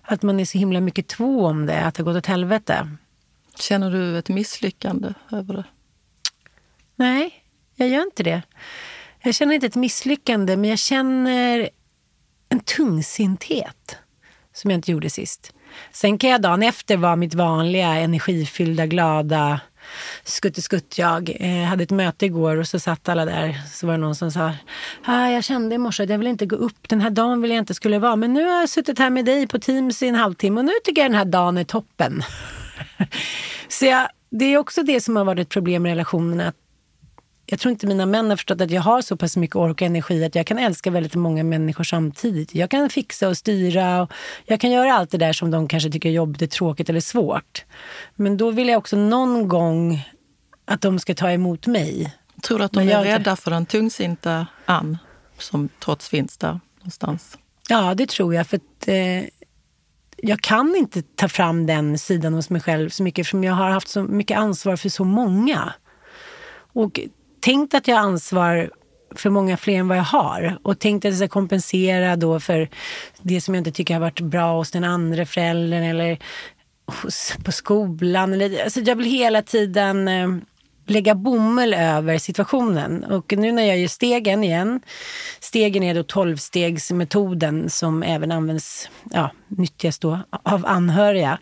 [0.02, 2.90] Att man är så himla mycket två om det, att det har gått åt helvete.
[3.60, 5.64] Känner du ett misslyckande över det?
[6.96, 7.44] Nej,
[7.76, 8.42] jag gör inte det.
[9.28, 11.70] Jag känner inte ett misslyckande, men jag känner
[12.50, 13.98] en tungsinthet
[14.54, 15.54] som jag inte gjorde sist.
[15.92, 19.60] Sen kan jag dagen efter vara mitt vanliga energifyllda, glada
[20.24, 23.62] skutt jag eh, hade ett möte igår och så satt alla där.
[23.74, 24.52] Så var det någon som sa,
[25.06, 26.90] ah, jag kände i morse att jag vill inte gå upp.
[26.90, 28.16] Den här dagen vill jag inte skulle vara.
[28.16, 30.72] Men nu har jag suttit här med dig på Teams i en halvtimme och nu
[30.84, 32.24] tycker jag den här dagen är toppen.
[33.68, 36.48] så jag, det är också det som har varit ett problem i relationen.
[36.48, 36.56] Att
[37.50, 39.82] jag tror inte mina män har förstått att jag har så pass mycket ork och
[39.82, 42.56] energi att jag kan älska väldigt många människor samtidigt.
[42.56, 44.12] Jag kan fixa och styra och
[44.46, 47.66] jag kan göra allt det där som de kanske tycker är jobbigt, tråkigt eller svårt.
[48.16, 50.10] Men då vill jag också någon gång
[50.66, 52.14] att de ska ta emot mig.
[52.44, 54.98] Tror du att de är rädda för den tungsinta Ann
[55.38, 57.38] som trots finns där någonstans?
[57.70, 58.48] Ja, det tror jag.
[58.48, 59.24] För att, eh,
[60.18, 63.70] jag kan inte ta fram den sidan hos mig själv så mycket eftersom jag har
[63.70, 65.74] haft så mycket ansvar för så många.
[66.74, 67.00] Och
[67.40, 68.70] tänkt att jag har ansvar
[69.16, 70.58] för många fler än vad jag har.
[70.64, 72.70] Och tänkt att jag ska kompensera då för
[73.22, 76.20] det som jag inte tycker har varit bra hos den andra föräldern eller
[77.02, 78.34] hos, på skolan.
[78.34, 80.28] Eller, alltså jag vill hela tiden eh,
[80.88, 83.04] lägga bomull över situationen.
[83.04, 84.82] Och nu när jag gör stegen igen.
[85.40, 91.40] Stegen är då tolvstegsmetoden som även används, ja, nyttjas då av anhöriga.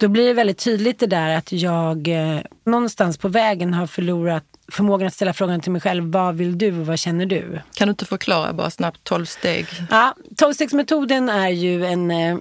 [0.00, 4.44] Då blir det väldigt tydligt det där att jag eh, någonstans på vägen har förlorat
[4.72, 7.60] förmågan att ställa frågan till mig själv, vad vill du och vad känner du?
[7.74, 9.66] Kan du inte förklara bara snabbt tolv steg?
[9.90, 12.36] Ja, tolvstegsmetoden är ju en eh,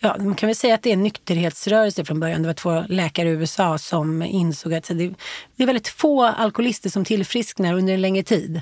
[0.00, 2.42] Ja, man kan väl säga att det är en nykterhetsrörelse från början.
[2.42, 5.14] Det var två läkare i USA som insåg att det,
[5.56, 8.60] är väldigt få alkoholister som tillfrisknar under en längre tid.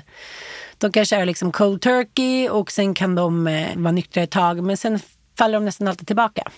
[0.77, 4.63] De kanske är liksom cold turkey och sen kan de eh, vara nyktra ett tag
[4.63, 4.99] men sen
[5.37, 6.51] faller de nästan alltid tillbaka.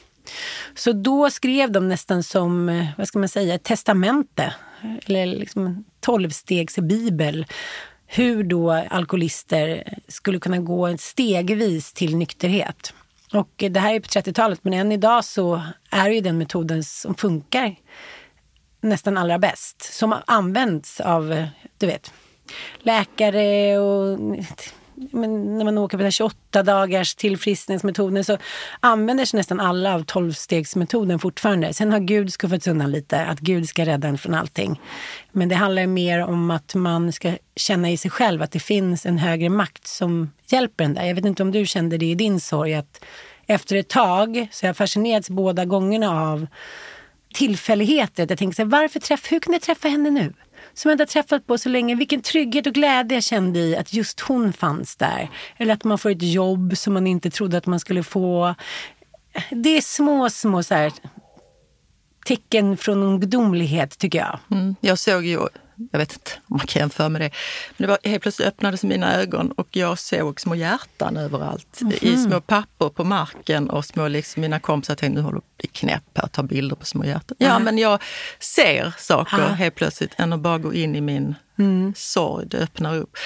[0.76, 4.54] Så då skrev de nästan som, eh, vad ska man säga, ett testamente.
[5.06, 7.46] Eller liksom en tolvstegsbibel.
[8.06, 12.94] Hur då alkoholister skulle kunna gå stegvis till nykterhet.
[13.34, 16.84] Och det här är på 30-talet, men än idag så är det ju den metoden
[16.84, 17.76] som funkar
[18.82, 19.94] nästan allra bäst.
[19.94, 22.14] Som används av, du vet,
[22.80, 24.20] läkare och
[24.96, 28.38] men när man åker på 28 dagars tillfriskningsmetoden så
[28.80, 31.74] använder sig nästan alla av 12-stegsmetoden fortfarande.
[31.74, 34.82] Sen har Gud skuffats undan lite, att Gud ska rädda en från allting.
[35.32, 39.06] Men det handlar mer om att man ska känna i sig själv att det finns
[39.06, 41.06] en högre makt som hjälper en där.
[41.06, 43.04] Jag vet inte om du kände det i din sorg, att
[43.48, 46.48] efter ett tag så har jag fascinerats båda gångerna av
[47.34, 48.28] tillfälligheter.
[48.30, 50.34] Jag tänkte så här, varför träff, hur kunde jag träffa henne nu?
[50.74, 51.96] Som jag inte har träffat på så länge.
[51.96, 55.30] Vilken trygghet och glädje jag kände i att just hon fanns där.
[55.58, 58.56] Eller att man får ett jobb som man inte trodde att man skulle få.
[59.50, 60.92] Det är små, små så här,
[62.26, 64.40] tecken från ungdomlighet tycker jag.
[64.52, 65.40] Mm, jag såg ju
[65.92, 67.30] jag vet inte om man kan jämföra med det.
[67.78, 71.82] Men det var, helt plötsligt öppnades mina ögon och jag såg små hjärtan överallt.
[71.82, 72.06] Mm -hmm.
[72.06, 75.68] I små papper på marken och små, liksom, mina kompisar tänkte nu håller att bli
[75.68, 77.38] knäpp här, ta bilder på små hjärtan.
[77.40, 78.02] Ja, men jag
[78.40, 79.54] ser saker Aha.
[79.54, 81.94] helt plötsligt än att bara gå in i min mm.
[81.96, 82.48] sorg.
[82.48, 83.18] Det öppnar upp.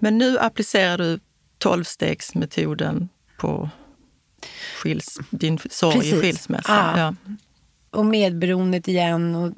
[0.00, 1.20] Men nu applicerar du
[1.58, 3.70] tolvstegsmetoden på
[4.76, 6.12] skils, din sorg Precis.
[6.12, 6.94] i skilsmässa.
[6.96, 7.14] Ja.
[7.90, 9.34] Och medberoendet igen.
[9.34, 9.52] Och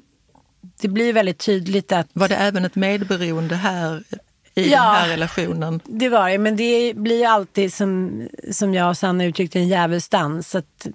[0.81, 2.09] det blir väldigt tydligt att...
[2.12, 4.03] Var det även ett medberoende här
[4.55, 5.81] i ja, den här relationen?
[5.85, 6.38] det var det.
[6.38, 10.55] Men det blir alltid som, som jag och Sanna uttryckte en djävulsdans.
[10.55, 10.87] Att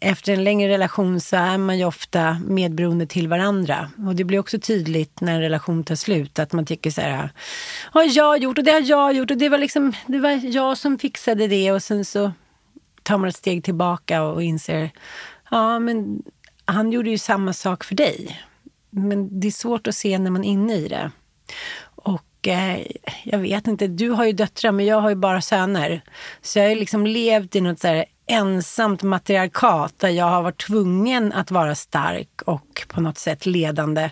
[0.00, 3.90] efter en längre relation så är man ju ofta medberoende till varandra.
[4.06, 7.30] Och det blir också tydligt när en relation tar slut att man tycker så här,
[7.92, 10.78] har jag gjort och det har jag gjort och det var liksom, det var jag
[10.78, 12.32] som fixade det och sen så
[13.02, 14.90] tar man ett steg tillbaka och inser,
[15.50, 16.22] ja men
[16.64, 18.40] han gjorde ju samma sak för dig.
[18.90, 21.10] Men det är svårt att se när man är inne i det.
[21.82, 22.86] Och eh,
[23.24, 26.02] jag vet inte, du har ju döttrar men jag har ju bara söner.
[26.42, 30.66] Så jag har liksom levt i något så här ensamt matriarkat där jag har varit
[30.66, 34.10] tvungen att vara stark och på något sätt ledande.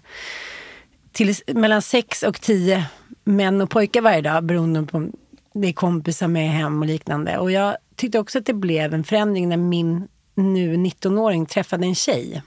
[1.12, 2.84] Till mellan sex och tio
[3.24, 5.12] män och pojkar varje dag beroende på om
[5.54, 7.38] det är kompisar med hem och liknande.
[7.38, 11.94] Och jag tyckte också att det blev en förändring när min nu 19-åring träffade en
[11.94, 12.42] tjej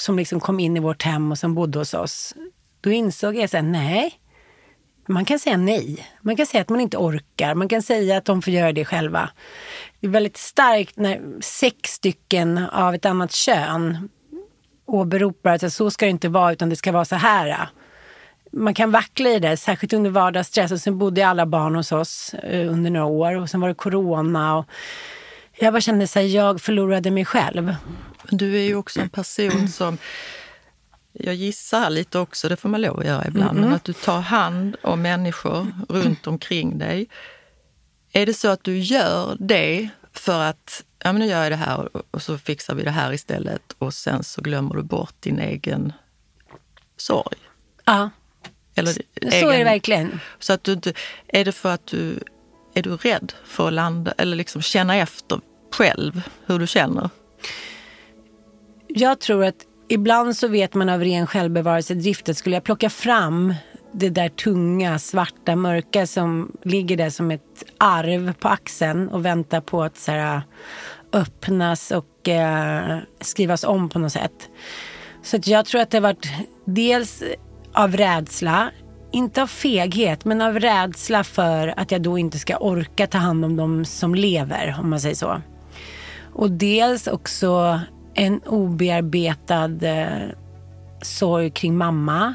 [0.00, 2.34] som liksom kom in i vårt hem och som bodde hos oss.
[2.80, 4.20] Då insåg jag att nej,
[5.08, 6.06] man kan säga nej.
[6.22, 7.54] Man kan säga att man inte orkar.
[7.54, 9.30] Man kan säga att de får göra det själva.
[10.00, 14.08] Det är väldigt starkt när sex stycken av ett annat kön
[14.86, 17.68] åberopar att så ska det inte vara utan det ska vara så här.
[18.52, 20.72] Man kan vackla i det, särskilt under vardagsstress.
[20.72, 23.74] Och sen bodde alla barn hos oss eh, under några år och sen var det
[23.74, 24.56] corona.
[24.56, 24.64] Och
[25.58, 27.74] jag bara kände att jag förlorade mig själv.
[28.30, 29.98] Du är ju också en person som,
[31.12, 33.64] jag gissar lite också, det får man lov att göra ibland, mm.
[33.64, 37.08] men att du tar hand om människor runt omkring dig.
[38.12, 41.56] Är det så att du gör det för att, ja men nu gör jag det
[41.56, 45.38] här och så fixar vi det här istället och sen så glömmer du bort din
[45.38, 45.92] egen
[46.96, 47.36] sorg?
[47.84, 48.10] Ja,
[48.74, 50.20] Eller så egen, är det verkligen.
[50.38, 50.92] Så att du inte,
[51.26, 52.20] är det för att du,
[52.74, 55.40] är du rädd för att landa eller liksom känna efter
[55.72, 57.10] själv hur du känner?
[59.00, 63.54] Jag tror att ibland så vet man av ren självbevarelsedrift att skulle jag plocka fram
[63.92, 69.60] det där tunga, svarta, mörka som ligger där som ett arv på axeln och väntar
[69.60, 70.42] på att så här,
[71.12, 74.48] öppnas och eh, skrivas om på något sätt.
[75.22, 76.28] Så att jag tror att det har varit
[76.64, 77.22] dels
[77.72, 78.70] av rädsla,
[79.12, 83.44] inte av feghet, men av rädsla för att jag då inte ska orka ta hand
[83.44, 85.42] om de som lever, om man säger så.
[86.32, 87.80] Och dels också
[88.18, 90.28] en obearbetad eh,
[91.02, 92.34] sorg kring mamma.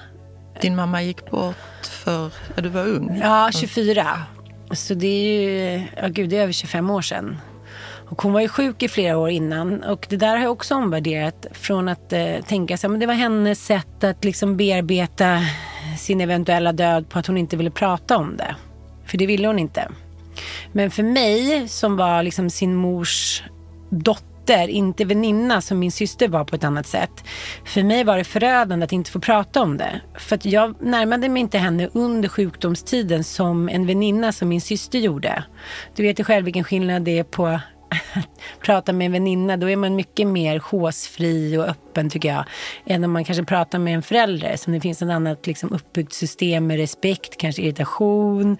[0.61, 3.19] Din mamma gick bort för, ja, du var ung?
[3.21, 4.07] Ja, 24.
[4.71, 7.37] Så det är ju, ja gud, det är över 25 år sedan.
[8.09, 10.75] Och hon var ju sjuk i flera år innan och det där har jag också
[10.75, 15.39] omvärderat från att eh, tänka sig, men det var hennes sätt att liksom bearbeta
[15.99, 18.55] sin eventuella död på att hon inte ville prata om det.
[19.05, 19.91] För det ville hon inte.
[20.71, 23.43] Men för mig som var liksom sin mors
[23.89, 27.23] dotter dotter, inte väninna som min syster var på ett annat sätt.
[27.65, 30.01] För mig var det förödande att inte få prata om det.
[30.17, 34.99] För att jag närmade mig inte henne under sjukdomstiden som en väninna som min syster
[34.99, 35.43] gjorde.
[35.95, 37.59] Du vet ju själv vilken skillnad det är på
[38.65, 42.45] prata med en väninna, då är man mycket mer håsfri och öppen tycker jag.
[42.85, 46.13] Än om man kanske pratar med en förälder som det finns ett annat liksom, uppbyggt
[46.13, 48.57] system med respekt, kanske irritation.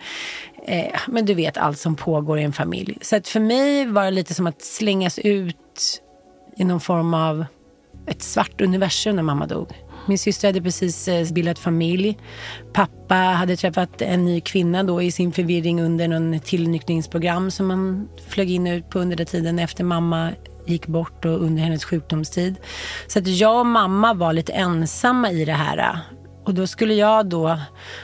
[0.65, 2.97] Eh, men du vet allt som pågår i en familj.
[3.01, 5.57] Så att för mig var det lite som att slängas ut
[6.57, 7.45] i någon form av
[8.07, 9.67] ett svart universum när mamma dog.
[10.05, 12.17] Min syster hade precis eh, bildat familj.
[12.73, 18.09] Pappa hade träffat en ny kvinna då i sin förvirring under någon tillnyktringsprogram som man
[18.27, 20.31] flög in ut på under den tiden efter mamma
[20.65, 22.55] gick bort och under hennes sjukdomstid.
[23.07, 25.99] Så att jag och mamma var lite ensamma i det här.
[26.45, 27.59] Och då skulle jag då,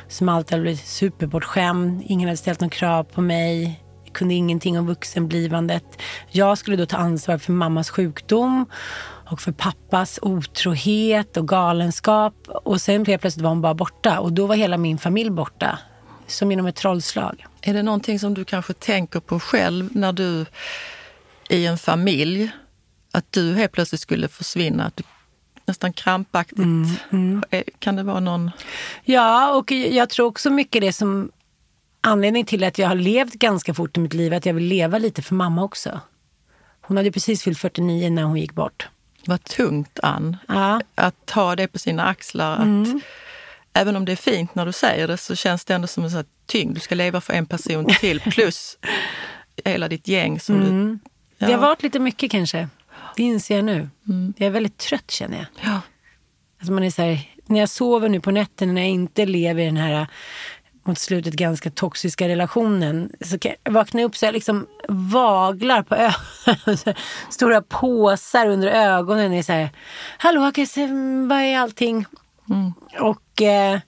[0.08, 4.88] som alltid hade blivit superbortskämd, ingen hade ställt några krav på mig, kunde ingenting om
[4.88, 6.02] vuxenblivandet.
[6.30, 8.66] Jag skulle då ta ansvar för mammas sjukdom
[9.30, 12.34] och för pappas otrohet och galenskap.
[12.48, 15.80] Och sen helt plötsligt var hon bara borta och då var hela min familj borta.
[16.28, 17.46] Som genom ett trollslag.
[17.62, 20.46] Är det någonting som du kanske tänker på själv när du
[21.50, 22.52] i en familj,
[23.12, 24.86] att du helt plötsligt skulle försvinna?
[24.86, 25.04] Att du
[25.70, 26.60] nästan krampaktigt.
[26.60, 27.44] Mm, mm.
[27.80, 28.52] Kan det vara någon...
[29.04, 31.32] Ja, och jag tror också mycket det som
[32.02, 34.98] anledning till att jag har levt ganska fort i mitt liv, att jag vill leva
[34.98, 36.02] lite för mamma också.
[36.82, 38.88] Hon hade precis fyllt 49 när hon gick bort.
[39.26, 40.38] Vad tungt, Ann.
[40.48, 40.82] Ja.
[40.96, 42.54] Att ta det på sina axlar.
[42.54, 43.02] Att, mm.
[43.74, 46.12] Även om det är fint när du säger det så känns det ändå som en
[46.12, 46.76] sån tyngd.
[46.76, 48.78] Du ska leva för en person till plus
[49.66, 50.40] hela ditt gäng.
[50.40, 51.00] Som mm.
[51.04, 51.48] du, ja.
[51.48, 52.70] Det har varit lite mycket kanske.
[53.16, 53.90] Det inser jag nu.
[54.08, 54.34] Mm.
[54.38, 55.46] Jag är väldigt trött känner jag.
[55.72, 55.82] Ja.
[56.60, 59.62] Alltså man är så här, när jag sover nu på nätterna, när jag inte lever
[59.62, 60.08] i den här
[60.90, 63.12] mot slutet ganska toxiska relationen.
[63.22, 66.96] Så jag vakna upp så jag liksom vaglar på ögonen.
[67.30, 69.34] Stora påsar under ögonen.
[69.34, 69.70] Är så här,
[70.18, 70.42] Hallå,
[71.28, 72.06] vad är allting?
[72.50, 72.74] Mm.
[73.00, 73.80] Och eh,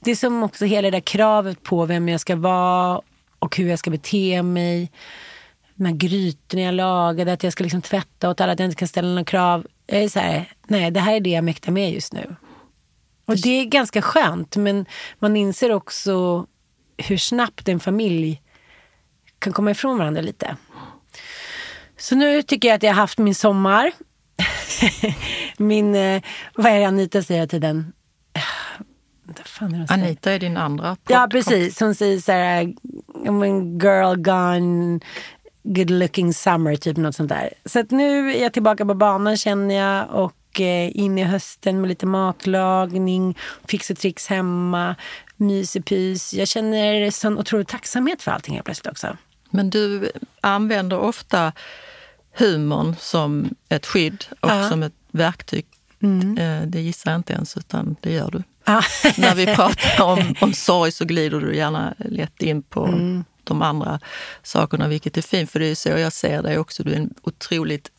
[0.00, 3.00] det är som också hela det där kravet på vem jag ska vara
[3.38, 4.90] och hur jag ska bete mig.
[5.74, 8.76] De här grytorna jag lagade, att jag ska liksom tvätta åt alla, att jag inte
[8.76, 9.66] kan ställa några krav.
[9.86, 12.36] Jag är så här, nej, det här är det jag mäktar med just nu.
[13.24, 14.86] Och det är ganska skönt, men
[15.18, 16.46] man inser också
[16.96, 18.42] hur snabbt en familj
[19.38, 20.56] kan komma ifrån varandra lite.
[21.96, 23.92] Så nu tycker jag att jag har haft min sommar.
[25.56, 26.22] min, eh,
[26.54, 27.92] vad är det Anita säger hela tiden?
[29.28, 31.80] Är Anita är din andra Ja, precis.
[31.80, 32.74] Hon säger så här,
[33.82, 35.00] girl gone
[35.64, 37.52] good looking summer, typ något sånt där.
[37.64, 41.80] Så att nu är jag tillbaka på banan känner jag och Eh, in i hösten
[41.80, 43.38] med lite matlagning,
[43.68, 44.94] fix och tricks hemma,
[45.36, 46.34] mysepys.
[46.34, 49.16] Jag känner sån otrolig tacksamhet för allting helt plötsligt också.
[49.50, 51.52] Men du använder ofta
[52.36, 54.68] humorn som ett skydd och ja.
[54.68, 55.66] som ett verktyg.
[56.02, 56.38] Mm.
[56.38, 58.42] Eh, det gissar jag inte ens, utan det gör du.
[58.64, 58.82] Ja.
[59.16, 63.24] När vi pratar om, om sorg så glider du gärna lätt in på mm.
[63.44, 64.00] de andra
[64.42, 65.50] sakerna, vilket är fint.
[65.50, 66.82] För det är så jag ser dig också.
[66.82, 67.90] Du är en otroligt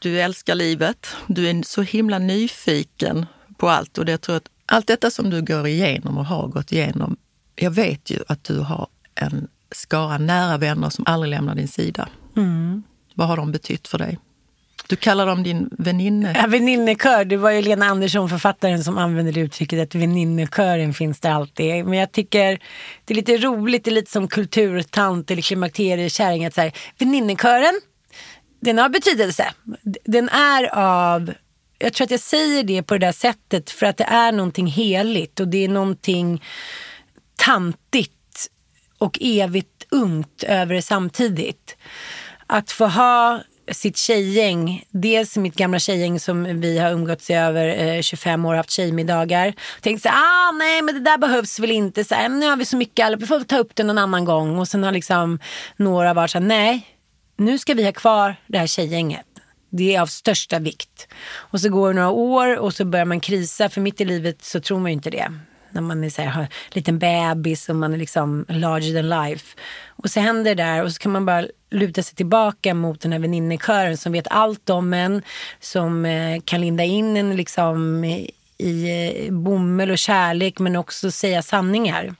[0.00, 1.06] du älskar livet.
[1.26, 5.30] Du är så himla nyfiken på allt och det jag tror att allt detta som
[5.30, 7.16] du går igenom och har gått igenom.
[7.56, 12.08] Jag vet ju att du har en skara nära vänner som aldrig lämnar din sida.
[12.36, 12.82] Mm.
[13.14, 14.18] Vad har de betytt för dig?
[14.90, 16.34] Du kallar dem din väninne.
[16.36, 17.24] Ja, väninnekör.
[17.24, 21.84] Det var ju Lena Andersson, författaren, som använde det uttrycket att väninnekören finns där alltid.
[21.84, 22.58] Men jag tycker
[23.04, 26.46] det är lite roligt, det är lite som kulturtant eller klimakteriekärring.
[26.46, 27.80] Att så här, väninnekören,
[28.60, 29.52] den har betydelse.
[30.04, 31.32] Den är av,
[31.78, 34.66] jag tror att jag säger det på det där sättet för att det är någonting
[34.66, 36.44] heligt och det är någonting
[37.36, 38.12] tantigt
[38.98, 41.76] och evigt ungt över det samtidigt.
[42.46, 43.40] Att få ha
[43.72, 48.50] sitt tjejgäng, dels mitt gamla tjejgäng som vi har umgåtts i över eh, 25 år,
[48.50, 49.54] och haft tjejmiddagar.
[49.80, 52.56] Tänkte så ah nej men det där behövs väl inte, så här, äh, nu har
[52.56, 54.58] vi så mycket, vi får ta upp det någon annan gång.
[54.58, 55.38] Och sen har liksom
[55.76, 56.89] några varit så här, nej
[57.40, 59.26] nu ska vi ha kvar det här tjejgänget.
[59.70, 61.08] Det är av största vikt.
[61.32, 63.68] Och så går det några år och så börjar man krisa.
[63.68, 65.32] För mitt i livet så tror man ju inte det.
[65.70, 69.08] När man är så här, har en liten bebis och man är liksom larger than
[69.08, 69.56] life.
[69.88, 73.12] Och så händer det där och så kan man bara luta sig tillbaka mot den
[73.12, 75.22] här väninnekören som vet allt om en.
[75.60, 78.04] Som eh, kan linda in en liksom
[78.60, 82.14] i eh, bomull och kärlek men också säga sanningar.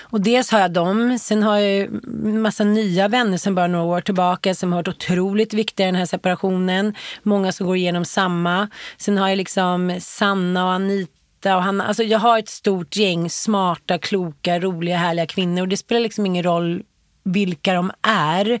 [0.00, 1.18] Och dels har jag dem.
[1.18, 1.82] Sen har jag
[2.24, 5.88] en massa nya vänner sen bara några år tillbaka som har varit otroligt viktiga i
[5.88, 6.94] den här separationen.
[7.22, 8.68] Många som går igenom samma.
[8.96, 13.30] Sen har jag liksom Sanna och Anita och han, Alltså jag har ett stort gäng
[13.30, 15.62] smarta, kloka, roliga, härliga kvinnor.
[15.62, 16.82] Och det spelar liksom ingen roll
[17.24, 18.60] vilka de är.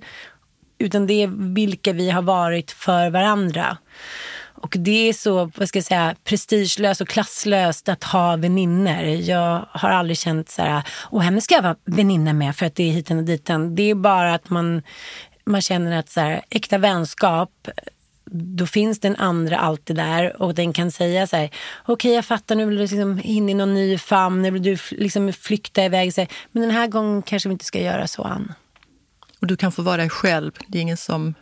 [0.78, 3.78] Utan det är vilka vi har varit för varandra.
[4.64, 9.04] Och det är så, vad ska jag säga, prestigelöst och klasslöst att ha vänner.
[9.04, 12.74] Jag har aldrig känt så här, och henne ska jag vara väninna med för att
[12.74, 13.74] det är hiten och diten.
[13.74, 14.82] Det är bara att man,
[15.44, 17.68] man känner att så här, äkta vänskap,
[18.30, 21.46] då finns den andra alltid där och den kan säga så här,
[21.82, 24.62] okej okay, jag fattar nu vill du liksom in i någon ny famn, nu vill
[24.62, 26.14] du liksom flykta iväg.
[26.14, 28.52] Så men den här gången kanske vi inte ska göra så, Ann.
[29.40, 31.34] Och du kan få vara dig själv, det är ingen som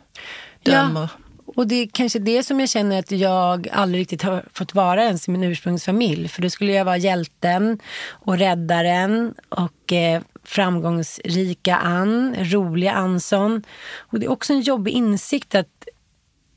[0.63, 1.09] dömer.
[1.17, 1.22] Ja.
[1.55, 5.03] Och det är kanske det som jag känner att jag aldrig riktigt har fått vara
[5.03, 6.27] ens i min ursprungsfamilj.
[6.27, 7.79] För då skulle jag vara hjälten
[8.09, 13.63] och räddaren och eh, framgångsrika Ann, roliga Anson.
[13.97, 15.67] Och det är också en jobbig insikt att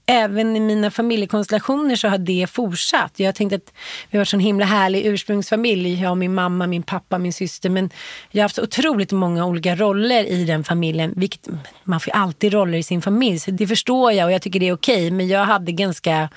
[0.07, 3.13] även i mina familjekonstellationer så har det fortsatt.
[3.17, 3.73] Jag har tänkt att
[4.11, 6.03] vi har varit en himla härlig ursprungsfamilj.
[6.03, 7.71] Jag, och min mamma, min pappa, min syster.
[7.71, 7.91] Men
[8.31, 11.13] jag har haft otroligt många olika roller i den familjen.
[11.17, 11.49] Vilket,
[11.85, 14.69] man får alltid roller i sin familj, så det förstår jag och jag tycker det
[14.69, 15.11] är okej.
[15.11, 16.29] Men jag hade ganska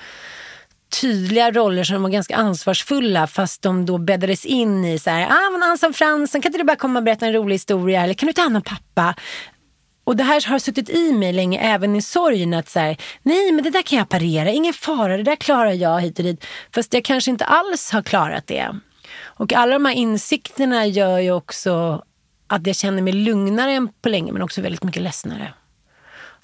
[1.00, 5.50] tydliga roller som var ganska ansvarsfulla fast de då bäddades in i så här, ah
[5.52, 8.26] men Anson Fransson, kan inte du bara komma och berätta en rolig historia eller kan
[8.26, 9.14] du ta hand om pappa?
[10.04, 12.54] Och det här har suttit i mig länge, även i sorgen.
[12.54, 15.72] Att så här, nej men det där kan jag parera, ingen fara, det där klarar
[15.72, 16.44] jag hit och dit.
[16.74, 18.76] Fast jag kanske inte alls har klarat det.
[19.22, 22.04] Och alla de här insikterna gör ju också
[22.46, 25.54] att jag känner mig lugnare än på länge, men också väldigt mycket ledsnare.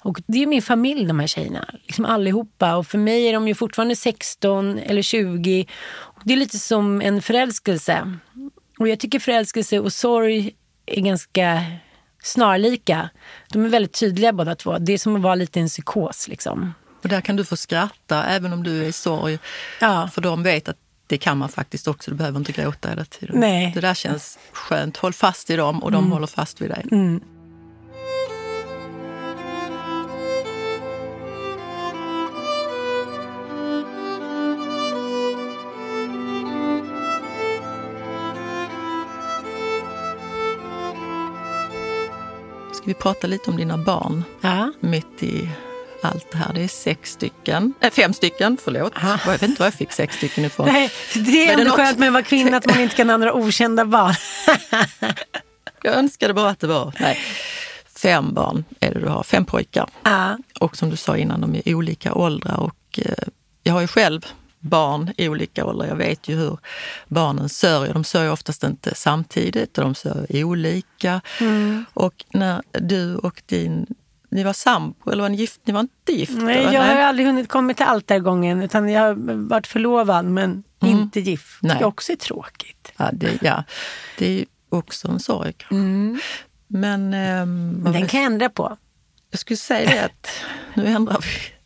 [0.01, 1.65] Och det är min familj, de här tjejerna.
[1.87, 2.75] Liksom allihopa.
[2.75, 5.65] Och för mig är de ju fortfarande 16 eller 20.
[5.89, 8.17] Och det är lite som en förälskelse.
[8.79, 10.55] Och jag tycker förälskelse och sorg
[10.85, 11.63] är ganska
[12.23, 13.09] snarlika.
[13.49, 14.77] De är väldigt tydliga båda två.
[14.77, 16.27] Det är som att vara lite en psykos.
[16.27, 16.73] Liksom.
[17.03, 19.39] Och där kan du få skratta även om du är i sorg.
[19.81, 20.09] Ja.
[20.13, 22.11] För de vet att det kan man faktiskt också.
[22.11, 23.39] Du behöver inte gråta hela tiden.
[23.39, 23.71] Nej.
[23.75, 24.97] Det där känns skönt.
[24.97, 26.11] Håll fast i dem och de mm.
[26.11, 26.85] håller fast vid dig.
[26.91, 27.21] Mm.
[42.87, 44.71] Vi prata lite om dina barn ja.
[44.79, 45.49] mitt i
[46.01, 46.53] allt det här.
[46.53, 48.93] Det är sex stycken, äh, fem stycken, förlåt.
[48.95, 49.19] Aha.
[49.25, 50.67] Jag vet inte var jag fick sex stycken ifrån.
[50.67, 53.33] Nej, det är ändå skönt med att vara kvinna, att man inte kan ha några
[53.33, 54.15] okända barn.
[55.83, 57.17] jag önskade bara att det var, nej.
[57.95, 59.89] Fem barn är det du har, fem pojkar.
[60.03, 60.37] Ja.
[60.59, 63.13] Och som du sa innan, de är olika åldrar och eh,
[63.63, 64.25] jag har ju själv
[64.59, 65.87] barn i olika åldrar.
[65.87, 66.57] Jag vet ju hur
[67.07, 67.93] barnen sörjer.
[67.93, 71.21] De sörjer oftast inte samtidigt och de sörjer olika.
[71.39, 71.85] Mm.
[71.93, 73.87] Och när du och din
[74.29, 75.61] ni var sambo eller var ni gift?
[75.63, 76.37] Ni var inte gift?
[76.37, 79.13] Nej, jag har aldrig hunnit komma till altargången utan jag har
[79.47, 80.97] varit förlovad men mm.
[80.99, 81.59] inte gift.
[81.61, 82.91] Det också är tråkigt.
[82.97, 83.63] Ja, det, ja.
[84.17, 86.19] det är också en sorg mm.
[86.67, 87.13] Men...
[87.13, 88.77] Ähm, Den kan jag ändra på.
[89.31, 90.29] Jag skulle säga det att
[90.73, 91.56] nu ändrar vi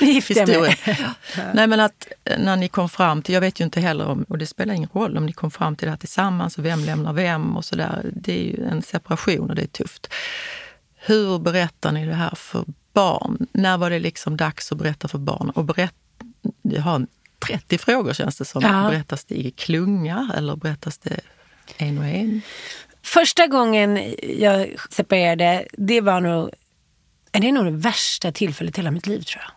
[0.00, 0.74] historien.
[1.54, 4.24] Nej men att eh, när ni kom fram till, jag vet ju inte heller om,
[4.28, 6.84] och det spelar ingen roll om ni kom fram till det här tillsammans och vem
[6.84, 8.10] lämnar vem och sådär.
[8.12, 10.12] Det är ju en separation och det är tufft.
[10.96, 13.46] Hur berättar ni det här för barn?
[13.52, 15.50] När var det liksom dags att berätta för barn?
[15.50, 15.94] Och berätt,
[16.62, 17.06] jag har
[17.46, 18.62] 30 frågor känns det som.
[18.62, 18.88] Ja.
[18.90, 21.20] Berättas det i klunga eller berättas det
[21.76, 22.40] en och en?
[23.02, 26.50] Första gången jag separerade, det var nog
[27.40, 29.52] det är nog det värsta tillfället i hela mitt liv tror jag.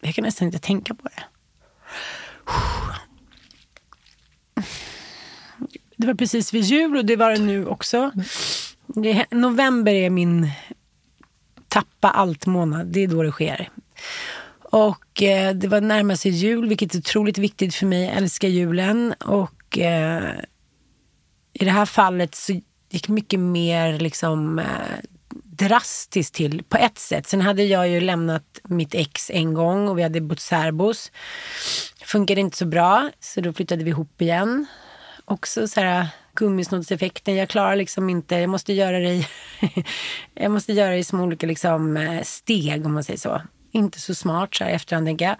[0.00, 1.22] Jag kan nästan inte tänka på det.
[5.96, 8.10] Det var precis vid jul och det var det nu också.
[8.86, 10.50] Det, november är min
[11.68, 12.86] tappa allt-månad.
[12.86, 13.68] Det är då det sker.
[14.62, 18.04] Och eh, det var närmast jul, vilket är otroligt viktigt för mig.
[18.04, 19.12] Jag älskar julen.
[19.12, 20.34] Och eh,
[21.52, 24.66] i det här fallet så gick mycket mer liksom eh,
[25.60, 27.26] drastiskt till på ett sätt.
[27.26, 31.12] Sen hade jag ju lämnat mitt ex en gång och vi hade bott särbos.
[32.04, 34.66] Funkade inte så bra, så då flyttade vi ihop igen.
[35.24, 37.36] Också så här gummisnoddseffekten.
[37.36, 39.26] Jag klarar liksom inte, jag måste göra det i,
[40.34, 43.42] jag måste göra det i små olika liksom, eh, steg om man säger så.
[43.72, 45.36] Inte så smart så här efterhand tänker jag.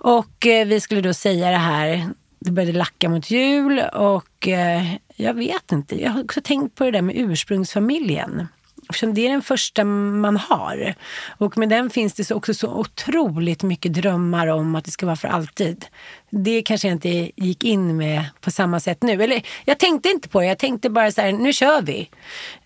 [0.00, 2.10] Och eh, vi skulle då säga det här.
[2.40, 6.02] Det började lacka mot jul och eh, jag vet inte.
[6.02, 8.48] Jag har också tänkt på det där med ursprungsfamiljen.
[8.88, 10.94] Eftersom det är den första man har.
[11.38, 15.16] Och med den finns det också så otroligt mycket drömmar om att det ska vara
[15.16, 15.86] för alltid.
[16.30, 19.22] Det kanske jag inte gick in med på samma sätt nu.
[19.22, 22.10] Eller jag tänkte inte på det, jag tänkte bara så här, nu kör vi.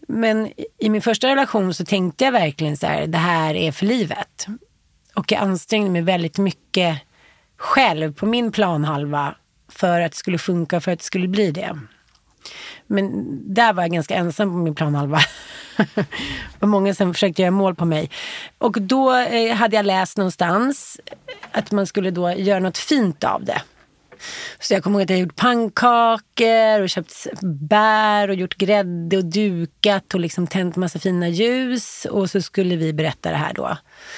[0.08, 3.86] Men i min första relation så tänkte jag verkligen så här, det här är för
[3.86, 4.46] livet.
[5.14, 6.98] Och jag ansträngde mig väldigt mycket
[7.56, 9.34] själv på min planhalva
[9.68, 11.78] för att det skulle funka, för att det skulle bli det.
[12.86, 15.18] Men där var jag ganska ensam på min planhalva.
[15.94, 16.06] det
[16.60, 18.10] var många som försökte göra mål på mig.
[18.58, 21.00] Och då eh, hade jag läst någonstans
[21.52, 23.62] att man skulle då göra något fint av det.
[24.60, 29.24] Så jag kommer ihåg att jag gjort pannkakor och köpt bär och gjort grädde och
[29.24, 32.04] dukat och liksom tänt massa fina ljus.
[32.10, 33.76] Och så skulle vi berätta det här då.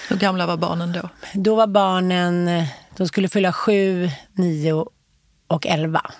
[0.08, 1.08] Hur gamla var barnen då?
[1.34, 2.50] Då var barnen,
[2.96, 4.86] de skulle fylla sju, nio
[5.46, 6.10] och elva.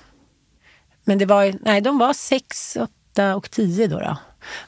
[1.05, 4.01] Men det var, nej, de var sex, åtta och tio då.
[4.01, 4.17] då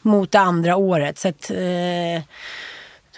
[0.03, 1.19] mot det andra året.
[1.19, 2.23] Så att, eh,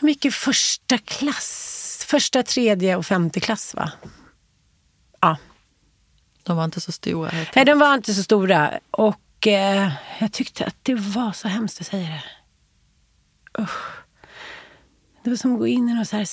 [0.01, 2.05] gick i första klass.
[2.09, 3.93] Första, tredje och femte klass va?
[5.21, 5.37] Ja.
[6.43, 7.31] De var inte så stora?
[7.55, 8.79] Nej, de var inte så stora.
[8.91, 12.25] Och eh, jag tyckte att det var så hemskt att säga det.
[13.63, 13.99] Usch.
[15.23, 16.29] Det var som att gå in i något så här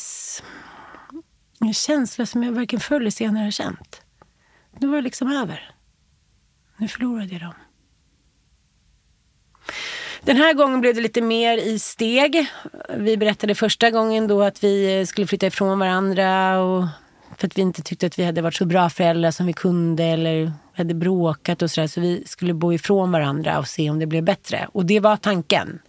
[1.60, 4.02] En känsla som jag varken förr eller senare har känt.
[4.80, 5.72] Nu var det liksom över.
[6.78, 7.54] Nu förlorade jag dem.
[10.26, 12.46] Den här gången blev det lite mer i steg.
[12.98, 16.86] Vi berättade första gången då att vi skulle flytta ifrån varandra och
[17.38, 20.04] för att vi inte tyckte att vi hade varit så bra föräldrar som vi kunde
[20.04, 21.88] eller hade bråkat och sådär.
[21.88, 24.68] Så vi skulle bo ifrån varandra och se om det blev bättre.
[24.72, 25.80] Och det var tanken.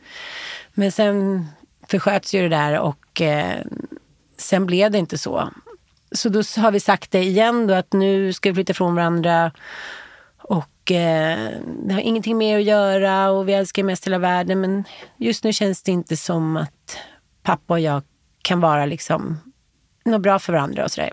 [0.74, 1.46] Men sen
[1.88, 3.60] försköts ju det där och eh,
[4.36, 5.50] sen blev det inte så.
[6.12, 9.52] Så då har vi sagt det igen då att nu ska vi flytta ifrån varandra.
[10.48, 11.50] Och eh,
[11.86, 14.60] det har ingenting mer att göra och vi älskar mest hela världen.
[14.60, 14.84] Men
[15.16, 16.98] just nu känns det inte som att
[17.42, 18.02] pappa och jag
[18.42, 19.40] kan vara liksom
[20.04, 21.12] något bra för varandra och sådär.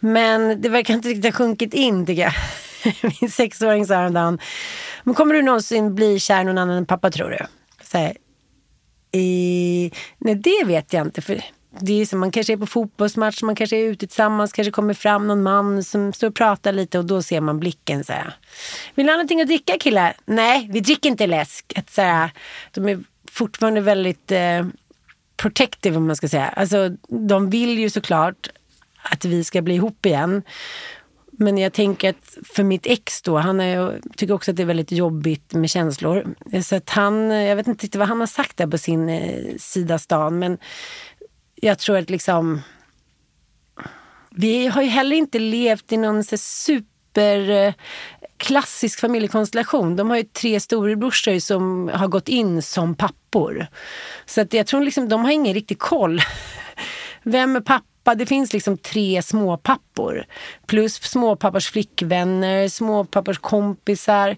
[0.00, 2.34] Men det verkar inte riktigt ha sjunkit in tycker jag.
[3.20, 4.38] Min sexåring sa häromdagen,
[5.02, 7.38] men kommer du någonsin bli kär i någon annan än pappa tror du?
[7.82, 8.16] Så här,
[9.12, 11.22] i, nej det vet jag inte.
[11.22, 11.40] För
[11.80, 14.94] det är som, man kanske är på fotbollsmatch, man kanske är ute tillsammans, kanske kommer
[14.94, 18.36] fram någon man som står och pratar lite och då ser man blicken så här.
[18.94, 20.16] Vill ni ha någonting att dricka killar?
[20.24, 21.72] Nej, vi dricker inte läsk.
[21.76, 22.30] Att, så här,
[22.72, 23.00] de är
[23.30, 24.66] fortfarande väldigt eh,
[25.36, 26.48] protective om man ska säga.
[26.48, 28.48] Alltså de vill ju såklart
[29.02, 30.42] att vi ska bli ihop igen.
[31.38, 34.66] Men jag tänker att för mitt ex då, han är, tycker också att det är
[34.66, 36.34] väldigt jobbigt med känslor.
[36.62, 39.56] Så att han, jag vet inte riktigt vad han har sagt där på sin eh,
[39.58, 40.58] sida stan, men
[41.64, 42.62] jag tror att liksom...
[44.30, 47.74] Vi har ju heller inte levt i någon så super eh,
[48.36, 49.96] klassisk familjekonstellation.
[49.96, 53.66] De har ju tre storebrorsor som har gått in som pappor.
[54.26, 56.20] Så att jag tror liksom, de har ingen riktig koll.
[57.22, 58.14] Vem är pappa?
[58.14, 60.26] Det finns liksom tre småpappor.
[60.66, 64.36] Plus småpappors flickvänner, småpappors kompisar.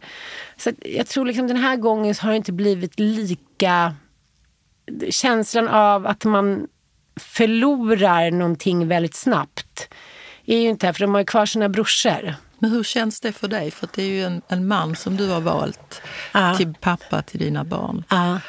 [0.57, 3.95] Så jag tror liksom den här gången har det inte blivit lika...
[5.11, 6.67] Känslan av att man
[7.21, 9.89] förlorar någonting väldigt snabbt
[10.47, 12.35] är ju inte här, för de har ju kvar sina brorsor.
[12.59, 13.71] Men hur känns det för dig?
[13.71, 16.03] För det är ju en, en man som du har valt
[16.33, 16.57] ja.
[16.57, 18.05] till pappa till dina barn.
[18.09, 18.41] Ja.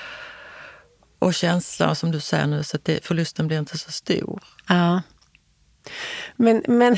[1.19, 4.43] Och känslan som du säger nu, så att det, förlusten blir inte så stor.
[4.67, 5.01] Ja.
[6.35, 6.97] Men, men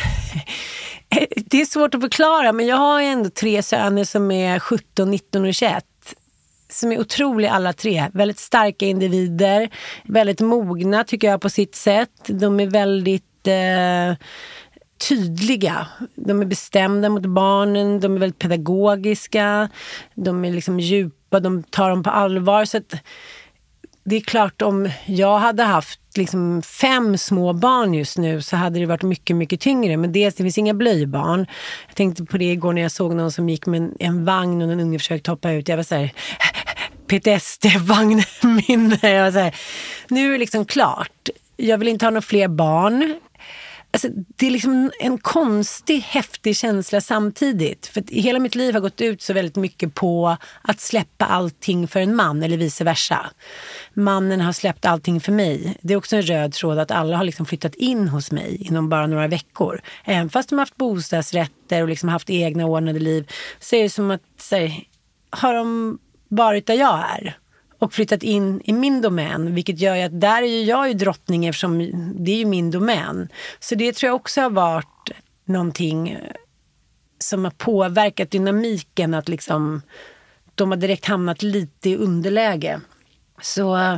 [1.36, 5.45] det är svårt att förklara, men jag har ändå tre söner som är 17, 19
[5.45, 5.86] och 21
[6.70, 8.09] som är otroliga alla tre.
[8.13, 9.70] Väldigt starka individer,
[10.03, 12.11] väldigt mogna tycker jag på sitt sätt.
[12.28, 14.26] De är väldigt eh,
[15.09, 15.88] tydliga.
[16.15, 19.70] De är bestämda mot barnen, de är väldigt pedagogiska,
[20.15, 22.65] de är liksom djupa, de tar dem på allvar.
[22.65, 22.82] Så
[24.03, 28.80] det är klart om jag hade haft liksom fem små barn just nu så hade
[28.80, 29.97] det varit mycket, mycket tyngre.
[29.97, 31.45] Men dels, det finns inga blöjbarn.
[31.88, 34.61] Jag tänkte på det igår när jag såg någon som gick med en, en vagn
[34.61, 35.67] och en unge försökte hoppa ut.
[35.67, 36.11] Jag var så här,
[37.10, 39.10] PTSD-vagnminne.
[39.10, 39.55] Jag så här,
[40.07, 41.30] nu är det liksom klart.
[41.57, 43.20] Jag vill inte ha några fler barn.
[43.91, 47.88] Alltså, det är liksom en konstig, häftig känsla samtidigt.
[47.88, 51.99] För hela mitt liv har gått ut så väldigt mycket på att släppa allting för
[51.99, 53.30] en man eller vice versa.
[53.93, 55.78] Mannen har släppt allting för mig.
[55.82, 58.89] Det är också en röd tråd att alla har liksom flyttat in hos mig inom
[58.89, 59.82] bara några veckor.
[60.05, 63.89] Även fast de har haft bostadsrätter och liksom haft egna ordnade liv så är det
[63.89, 64.84] som att här,
[65.30, 65.99] har de
[66.30, 67.38] varit där jag är
[67.80, 69.55] och flyttat in i min domän.
[69.55, 71.77] Vilket gör ju att där är ju jag ju drottning eftersom
[72.25, 73.30] det är ju min domän.
[73.59, 75.11] Så det tror jag också har varit
[75.45, 76.19] någonting eh,
[77.19, 79.13] som har påverkat dynamiken.
[79.13, 79.82] Att liksom
[80.55, 82.82] de har direkt hamnat lite i underläge.
[83.41, 83.97] Så eh,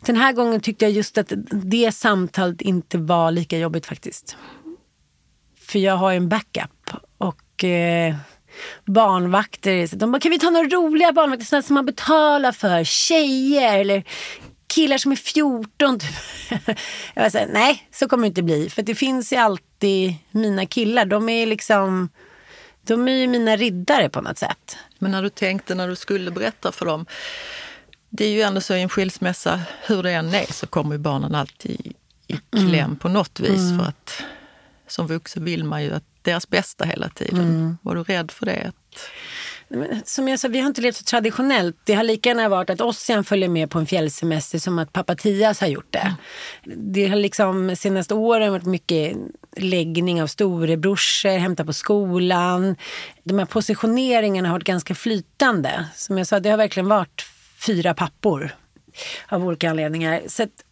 [0.00, 4.36] den här gången tyckte jag just att det samtalet inte var lika jobbigt faktiskt.
[5.60, 6.90] För jag har ju en backup.
[7.18, 8.16] Och eh,
[8.84, 9.96] barnvakter.
[9.96, 12.84] De bara, kan vi ta några roliga barnvakter sådana som man betalar för?
[12.84, 14.04] Tjejer eller
[14.66, 15.98] killar som är 14.
[15.98, 16.10] Typ.
[17.14, 18.70] Jag var så här, nej, så kommer det inte bli.
[18.70, 21.04] För det finns ju alltid mina killar.
[21.04, 22.08] De är liksom,
[22.82, 24.76] de är ju mina riddare på något sätt.
[24.98, 27.06] Men när du tänkte när du skulle berätta för dem.
[28.10, 30.98] Det är ju ändå så i en skilsmässa, hur det än är så kommer ju
[30.98, 31.92] barnen alltid
[32.26, 32.96] i kläm mm.
[32.96, 33.60] på något vis.
[33.60, 33.78] Mm.
[33.78, 34.22] För att
[34.86, 37.40] som vuxen vill man ju att deras bästa hela tiden.
[37.40, 37.78] Mm.
[37.82, 38.72] Var du rädd för det?
[40.04, 41.76] Som jag sa, vi har inte levt så traditionellt.
[41.84, 45.14] Det har lika gärna varit att Ossian följer med på en fjällsemester som att pappa
[45.14, 46.16] Tias har gjort det.
[46.66, 46.92] Mm.
[46.92, 49.16] Det har liksom senaste åren varit mycket
[49.56, 52.76] läggning av storebrorsor, hämta på skolan.
[53.24, 55.86] De här positioneringarna har varit ganska flytande.
[55.94, 57.26] Som jag sa, det har verkligen varit
[57.66, 58.56] fyra pappor
[59.28, 60.22] av olika anledningar.
[60.26, 60.64] Så att,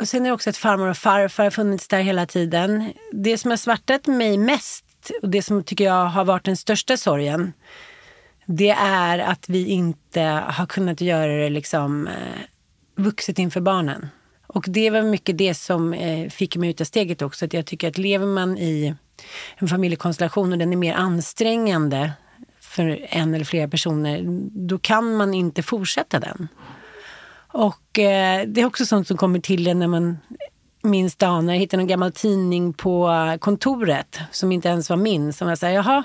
[0.00, 2.92] och sen är det också att farmor och farfar har funnits där hela tiden.
[3.12, 4.84] Det som har svartat mig mest
[5.22, 7.52] och det som tycker jag har varit den största sorgen
[8.46, 12.42] det är att vi inte har kunnat göra det liksom eh,
[12.96, 14.08] vuxet inför barnen.
[14.46, 17.44] Och det var mycket det som eh, fick mig ut av steget också.
[17.44, 18.94] Att jag tycker att lever man i
[19.56, 22.12] en familjekonstellation och den är mer ansträngande
[22.60, 24.22] för en eller flera personer,
[24.68, 26.48] då kan man inte fortsätta den.
[27.52, 30.18] Och eh, det är också sånt som kommer till en när man
[30.82, 33.10] minns när jag hittade en gammal tidning på
[33.40, 35.32] kontoret som inte ens var min.
[35.32, 36.04] Som jag sa, jaha,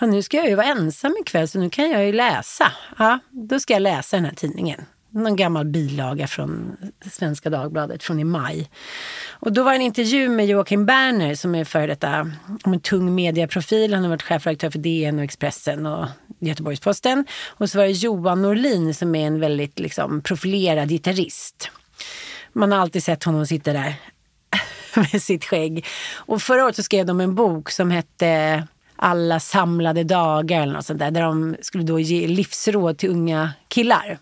[0.00, 2.72] ja, nu ska jag ju vara ensam ikväll så nu kan jag ju läsa.
[2.98, 4.84] Ja, då ska jag läsa den här tidningen
[5.16, 6.76] någon gammal bilaga från
[7.12, 8.70] Svenska Dagbladet från i maj.
[9.30, 12.30] Och då var det en intervju med Joakim Berner som är före detta
[12.64, 13.94] en tung medieprofil.
[13.94, 16.06] Han har varit chefredaktör för DN och Expressen och
[16.38, 17.24] Göteborgs-Posten.
[17.46, 21.70] Och så var det Johan Norlin som är en väldigt liksom, profilerad gitarrist.
[22.52, 23.94] Man har alltid sett honom sitta där
[25.12, 25.86] med sitt skägg.
[26.14, 28.62] Och förra året så skrev de en bok som hette
[28.96, 33.50] Alla samlade dagar eller något sånt där, där de skulle då ge livsråd till unga
[33.68, 34.18] killar.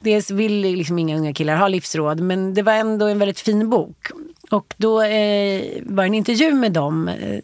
[0.00, 3.70] Dels vill liksom inga unga killar ha livsråd, men det var ändå en väldigt fin
[3.70, 4.06] bok.
[4.50, 7.08] Och då eh, var det en intervju med dem.
[7.08, 7.40] Eh,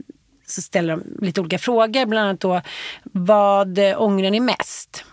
[0.46, 2.61] så ställer de lite olika frågor, bland annat då
[3.03, 5.05] vad ångrar ni mest?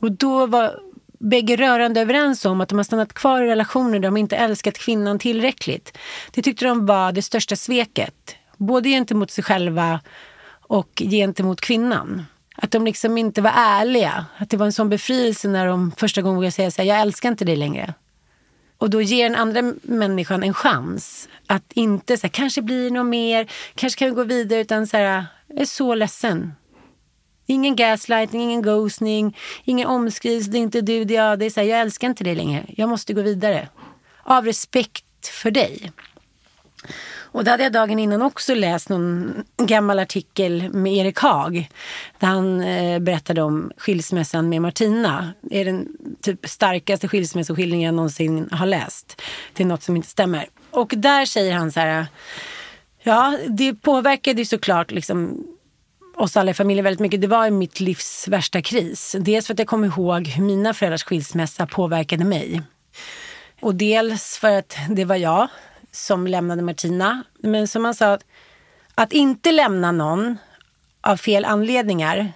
[0.00, 0.80] Och då var
[1.20, 4.78] bägge rörande överens om att de har stannat kvar i relationer där de inte älskat
[4.78, 5.98] kvinnan tillräckligt.
[6.30, 10.00] Det tyckte de var det största sveket, både gentemot sig själva
[10.62, 12.24] och gentemot kvinnan.
[12.56, 14.26] Att de liksom inte var ärliga.
[14.36, 17.00] Att det var en sån befrielse när de första gången vågade säga så här, jag
[17.00, 17.94] älskar inte dig längre.
[18.78, 23.06] Och då ger den andra människan en chans att inte så här, kanske blir något
[23.06, 26.52] mer, kanske kan vi gå vidare, utan så här, jag är så ledsen.
[27.50, 31.38] Ingen gaslighting, ingen ghosting, ingen omskrivs, det är inte du, det är jag.
[31.38, 33.68] Det är så här, jag älskar inte dig längre, jag måste gå vidare.
[34.22, 35.92] Av respekt för dig.
[37.32, 41.70] Och då hade jag dagen innan också läst någon gammal artikel med Erik Haag.
[42.18, 45.32] Där han eh, berättade om skilsmässan med Martina.
[45.40, 45.88] Det är den
[46.22, 49.22] typ starkaste skilsmässoskildringen jag någonsin har läst.
[49.52, 50.48] Det är något som inte stämmer.
[50.70, 52.06] Och där säger han så här.
[53.02, 55.44] Ja, det påverkade ju såklart liksom
[56.20, 57.20] oss alla i familjen väldigt mycket.
[57.20, 59.16] Det var mitt livs värsta kris.
[59.20, 62.62] Dels för att jag kom ihåg hur mina föräldrars skilsmässa påverkade mig.
[63.60, 65.48] Och dels för att det var jag
[65.92, 67.24] som lämnade Martina.
[67.38, 68.18] Men som han sa,
[68.94, 70.38] att inte lämna någon
[71.00, 72.32] av fel anledningar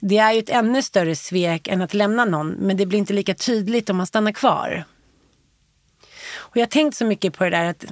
[0.00, 3.12] det är ju ett ännu större svek än att lämna någon, men det blir inte
[3.12, 4.84] lika tydligt om man stannar kvar.
[6.34, 7.84] Och jag har tänkt så mycket på det där att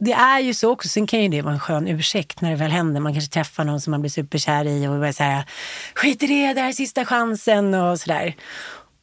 [0.00, 2.56] det är ju så också, sen kan ju det vara en skön ursäkt när det
[2.56, 3.00] väl händer.
[3.00, 5.44] Man kanske träffar någon som man blir superkär i och börjar säga
[5.94, 8.34] skit i det, det här är sista chansen och sådär.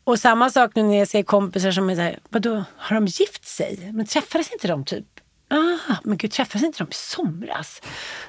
[0.03, 3.47] Och samma sak nu när jag ser kompisar som är såhär, vadå, har de gift
[3.47, 3.91] sig?
[3.93, 5.05] Men träffades inte de typ
[5.49, 7.81] ah, men gud, träffades inte de i somras?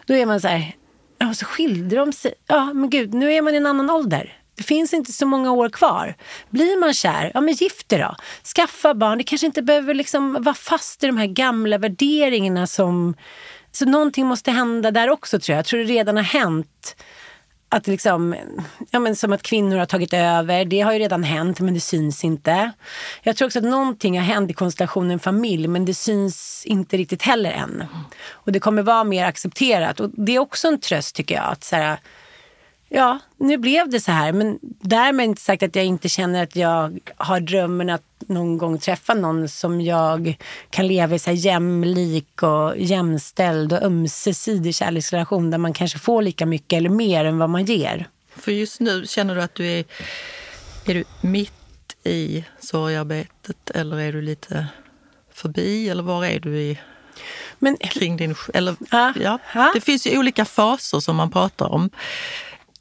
[0.06, 0.76] Då är man så här,
[1.18, 2.34] ja, så skilde de sig.
[2.46, 4.37] Ja, men gud, nu är man i en annan ålder.
[4.58, 6.14] Det finns inte så många år kvar.
[6.50, 8.16] Blir man kär, ja men gift dig då.
[8.56, 9.18] Skaffa barn.
[9.18, 13.14] Det kanske inte behöver liksom vara fast i de här gamla värderingarna som...
[13.72, 15.58] Så någonting måste hända där också tror jag.
[15.58, 16.96] Jag tror det redan har hänt
[17.68, 18.36] att liksom,
[18.90, 21.80] ja men som att kvinnor har tagit över, det har ju redan hänt men det
[21.80, 22.72] syns inte.
[23.22, 27.22] Jag tror också att någonting har hänt i konstellationen familj men det syns inte riktigt
[27.22, 27.84] heller än.
[28.28, 31.44] Och det kommer vara mer accepterat och det är också en tröst tycker jag.
[31.44, 31.98] att så här,
[32.88, 34.32] ja, nu blev det så här.
[34.32, 38.78] Men därmed inte sagt att jag inte känner att jag har drömmen att någon gång
[38.78, 40.36] träffa någon som jag
[40.70, 46.22] kan leva i så här jämlik och jämställd och ömsesidig kärleksrelation där man kanske får
[46.22, 48.08] lika mycket eller mer än vad man ger.
[48.36, 49.84] För just nu, känner du att du är,
[50.86, 51.52] är du mitt
[52.04, 54.66] i sorgarbetet eller är du lite
[55.32, 56.78] förbi eller var är du i
[57.58, 58.34] men, kring din...
[58.54, 59.12] Eller, ja,
[59.54, 61.90] ja, Det finns ju olika faser som man pratar om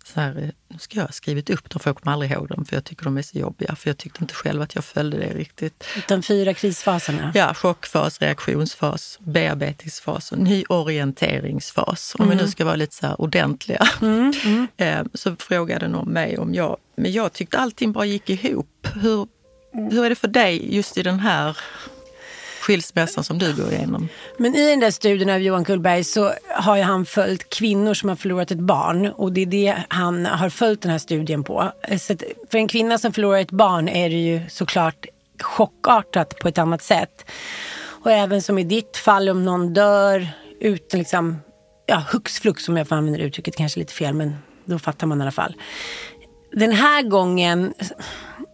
[0.07, 2.65] så här, nu ska jag ha skrivit upp dem för jag kommer aldrig ihåg dem
[2.65, 3.75] för jag tycker de är så jobbiga.
[3.75, 5.83] För jag tyckte inte själv att jag följde det riktigt.
[6.07, 7.31] De fyra krisfaserna?
[7.35, 12.15] Ja, chockfas, reaktionsfas, bearbetningsfas och nyorienteringsfas.
[12.19, 12.37] Om mm.
[12.37, 13.87] vi nu ska vara lite så ordentliga.
[14.01, 14.33] Mm.
[14.45, 14.67] Mm.
[14.77, 18.87] Eh, så frågade någon mig om jag, men jag tyckte allting bara gick ihop.
[18.93, 19.27] Hur,
[19.91, 21.57] hur är det för dig just i den här
[22.67, 24.09] skilsmässan som du går igenom.
[24.37, 28.09] Men i den där studien av Johan Kullberg så har ju han följt kvinnor som
[28.09, 31.71] har förlorat ett barn och det är det han har följt den här studien på.
[31.99, 32.15] Så
[32.51, 35.05] för en kvinna som förlorar ett barn är det ju såklart
[35.41, 37.25] chockartat på ett annat sätt.
[38.03, 40.27] Och även som i ditt fall om någon dör
[40.59, 41.37] utan liksom,
[41.85, 45.19] ja hux flux om jag får använda uttrycket, kanske lite fel men då fattar man
[45.19, 45.55] i alla fall.
[46.51, 47.73] Den här gången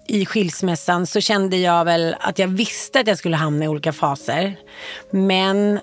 [0.08, 3.94] i skilsmässan så kände jag väl att jag visste att jag skulle hamna i olika
[3.94, 4.56] faser.
[5.12, 5.78] Men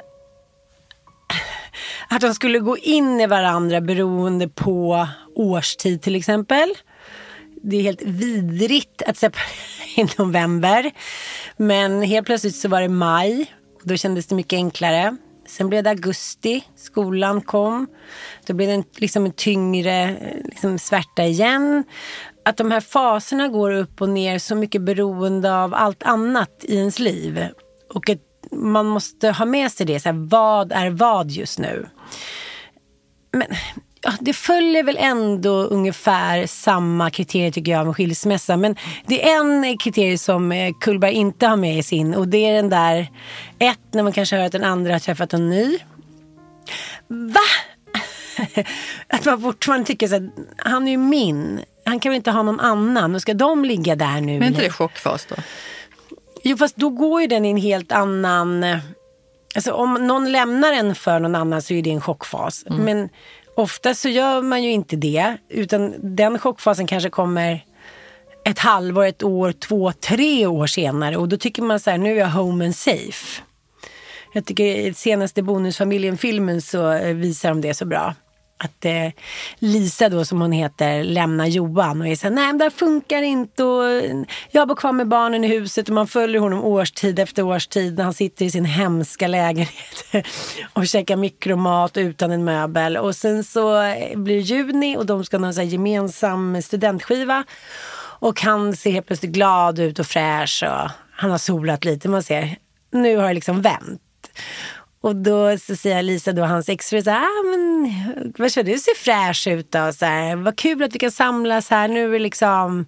[2.08, 6.74] att de skulle gå in i varandra beroende på årstid till exempel.
[7.62, 9.46] Det är helt vidrigt att separera
[9.96, 10.90] i november.
[11.56, 15.16] Men helt plötsligt så var det maj Då kändes det mycket enklare.
[15.50, 17.86] Sen blev det augusti, skolan kom.
[18.46, 21.84] Då blev det en, liksom en tyngre eh, liksom svärta igen.
[22.45, 26.76] Att de här faserna går upp och ner så mycket beroende av allt annat i
[26.76, 27.47] ens liv.
[27.95, 28.18] Och att
[28.53, 30.01] man måste ha med sig det.
[30.01, 31.86] Så här, vad är vad just nu?
[33.32, 33.47] Men
[34.03, 38.57] ja, det följer väl ändå ungefär samma kriterier tycker jag med skilsmässa.
[38.57, 38.76] Men
[39.07, 42.53] det är en kriterie som eh, Kullberg inte har med i sin och det är
[42.53, 43.09] den där,
[43.59, 45.78] ett, när man kanske hör att den andra har träffat en ny.
[47.09, 47.41] Va?
[49.07, 51.61] att man fortfarande tycker så här, han är ju min.
[51.85, 54.33] Han kan väl inte ha någon annan och ska de ligga där nu?
[54.33, 55.37] Men är inte det chockfas då?
[56.43, 58.66] Jo fast då går ju den i en helt annan...
[59.55, 62.64] Alltså om någon lämnar en för någon annan så är det en chockfas.
[62.66, 62.85] Mm.
[62.85, 63.09] Men
[63.61, 67.64] Ofta så gör man ju inte det, utan den chockfasen kanske kommer
[68.45, 72.12] ett halvår, ett år, två, tre år senare och då tycker man så här, nu
[72.12, 73.43] är jag home and safe.
[74.33, 78.14] Jag tycker i senaste Bonusfamiljen-filmen så eh, visar de det så bra
[78.64, 79.08] att eh,
[79.58, 83.22] Lisa då som hon heter lämnar Johan och är såhär, nej men det här funkar
[83.22, 84.16] inte och eh,
[84.50, 88.04] jag bor kvar med barnen i huset och man följer honom årstid efter årstid när
[88.04, 90.04] han sitter i sin hemska lägenhet
[90.72, 95.24] och käkar mikromat utan en möbel och sen så eh, blir det juni och de
[95.24, 97.44] ska ha en gemensam studentskiva
[98.20, 102.08] och han ser helt plötsligt glad ut och fräsch och han har solat lite.
[102.08, 102.56] Man ser,
[102.92, 104.00] nu har det liksom vänt.
[105.03, 107.92] Och då så säger Lisa, då, hans exfru, så här, ah, men
[108.38, 109.92] vad du ser fräsch ut då.
[109.92, 111.88] Så här, vad kul att vi kan samlas här.
[111.88, 112.86] Nu är vi liksom,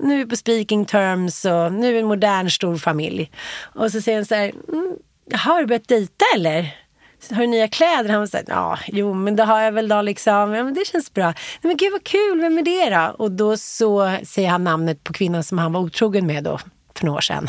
[0.00, 3.30] nu är vi på speaking terms och nu är vi en modern stor familj.
[3.74, 4.96] Och så säger han så här, mm,
[5.34, 6.76] har du börjat dejta eller?
[7.30, 8.10] Har du nya kläder?
[8.10, 10.54] Han säger, ja, jo, men det har jag väl då liksom.
[10.54, 11.26] Ja, men det känns bra.
[11.26, 13.24] Nej, men gud vad kul, vem är det då?
[13.24, 16.58] Och då så säger han namnet på kvinnan som han var otrogen med då
[16.94, 17.48] för några år sedan.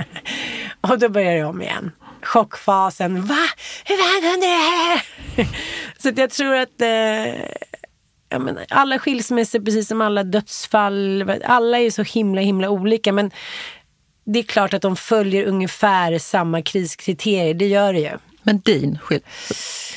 [0.80, 1.92] och då börjar det om igen
[2.26, 3.26] chockfasen.
[3.26, 3.48] Va?
[3.84, 5.46] Hur fan kunde det
[5.98, 7.44] så jag tror att eh,
[8.28, 13.12] jag menar, alla skilsmässor, precis som alla dödsfall, alla är så himla himla olika.
[13.12, 13.30] Men
[14.26, 18.18] det är klart att de följer ungefär samma kriskriterier, det gör det ju.
[18.42, 19.96] Men din skilsmässa?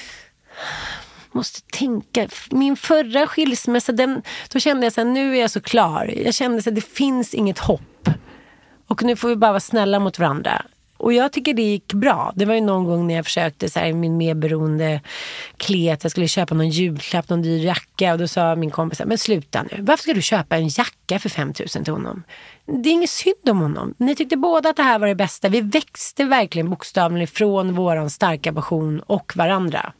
[1.31, 2.27] måste tänka.
[2.51, 6.13] Min förra skilsmässa, den, då kände jag att nu är jag så klar.
[6.25, 8.09] Jag kände att det finns inget hopp.
[8.87, 10.65] Och nu får vi bara vara snälla mot varandra.
[10.99, 12.33] Och jag tycker det gick bra.
[12.35, 15.01] Det var ju någon gång när jag försökte så här, min medberoende
[15.57, 16.03] klet.
[16.03, 18.13] Jag skulle köpa någon julklapp, någon dyr jacka.
[18.13, 19.77] Och då sa min kompis, men sluta nu.
[19.79, 22.23] Varför ska du köpa en jacka för 5 000 till honom?
[22.65, 23.93] Det är inget synd om honom.
[23.97, 25.49] Ni tyckte båda att det här var det bästa.
[25.49, 29.93] Vi växte verkligen bokstavligen ifrån våran starka passion och varandra.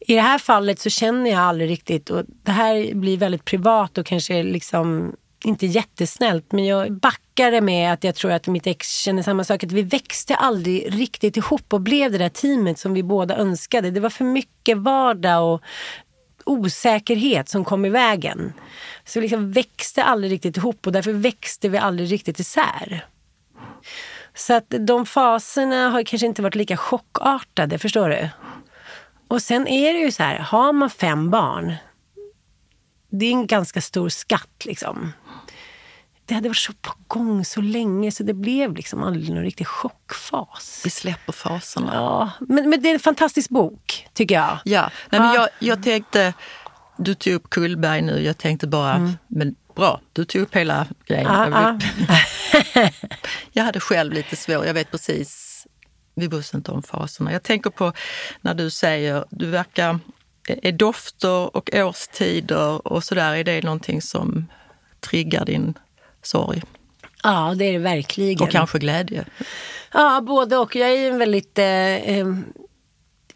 [0.00, 3.98] I det här fallet så känner jag aldrig riktigt, och det här blir väldigt privat
[3.98, 5.12] och kanske liksom
[5.44, 9.64] inte jättesnällt, men jag backade med att jag tror att mitt ex känner samma sak.
[9.64, 13.90] Att vi växte aldrig riktigt ihop och blev det där teamet som vi båda önskade.
[13.90, 15.62] Det var för mycket vardag och
[16.44, 18.52] osäkerhet som kom i vägen.
[19.04, 23.06] Så vi liksom växte aldrig riktigt ihop och därför växte vi aldrig riktigt isär.
[24.34, 28.28] Så att de faserna har kanske inte varit lika chockartade, förstår du?
[29.28, 31.74] Och sen är det ju så här, har man fem barn,
[33.10, 35.12] det är en ganska stor skatt liksom
[36.28, 39.66] det hade varit så på gång så länge så det blev liksom aldrig någon riktig
[39.66, 40.82] chockfas.
[40.84, 41.94] Vi släpper faserna.
[41.94, 44.58] Ja, men, men det är en fantastisk bok, tycker jag.
[44.64, 46.34] Ja, Nej, men jag, jag tänkte,
[46.96, 49.12] du tog upp Kullberg nu, jag tänkte bara, mm.
[49.26, 51.26] men bra, du tog upp hela grejen.
[51.26, 51.78] Ja,
[52.74, 52.90] ja.
[53.52, 55.66] jag hade själv lite svårt, jag vet precis,
[56.14, 57.32] vi bryr oss inte om faserna.
[57.32, 57.92] Jag tänker på
[58.40, 59.98] när du säger, du verkar,
[60.48, 64.46] är dofter och årstider och sådär, är det någonting som
[65.00, 65.74] triggar din
[66.28, 66.62] sorg.
[67.22, 68.42] Ja, det är det verkligen.
[68.42, 69.24] Och kanske glädje.
[69.92, 70.76] Ja, både och.
[70.76, 71.58] Jag är en väldigt...
[71.58, 72.26] Eh, eh,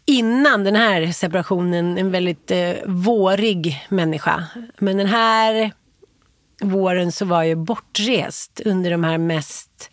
[0.05, 4.47] innan den här separationen en väldigt eh, vårig människa.
[4.77, 5.71] Men den här
[6.61, 9.91] våren så var jag bortrest under de här mest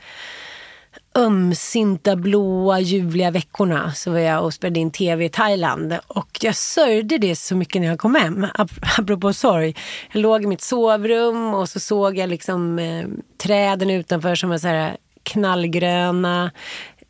[1.15, 5.99] ömsinta, blåa, ljuvliga veckorna så var jag och spelade in tv i Thailand.
[6.07, 8.47] Och jag sörjde det så mycket när jag kom hem,
[8.99, 9.77] apropå sorg.
[10.13, 13.07] Jag låg i mitt sovrum och så såg jag liksom eh,
[13.43, 16.51] träden utanför som var så här knallgröna.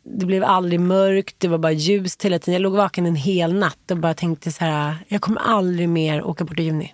[0.03, 2.53] Det blev aldrig mörkt, det var bara ljust hela tiden.
[2.53, 6.23] Jag låg vaken en hel natt och bara tänkte så här, jag kommer aldrig mer
[6.23, 6.93] åka bort i juni.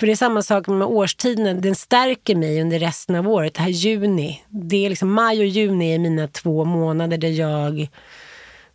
[0.00, 3.54] För det är samma sak med årstiden, den stärker mig under resten av året.
[3.54, 7.88] Det här juni, det är liksom maj och juni är mina två månader där jag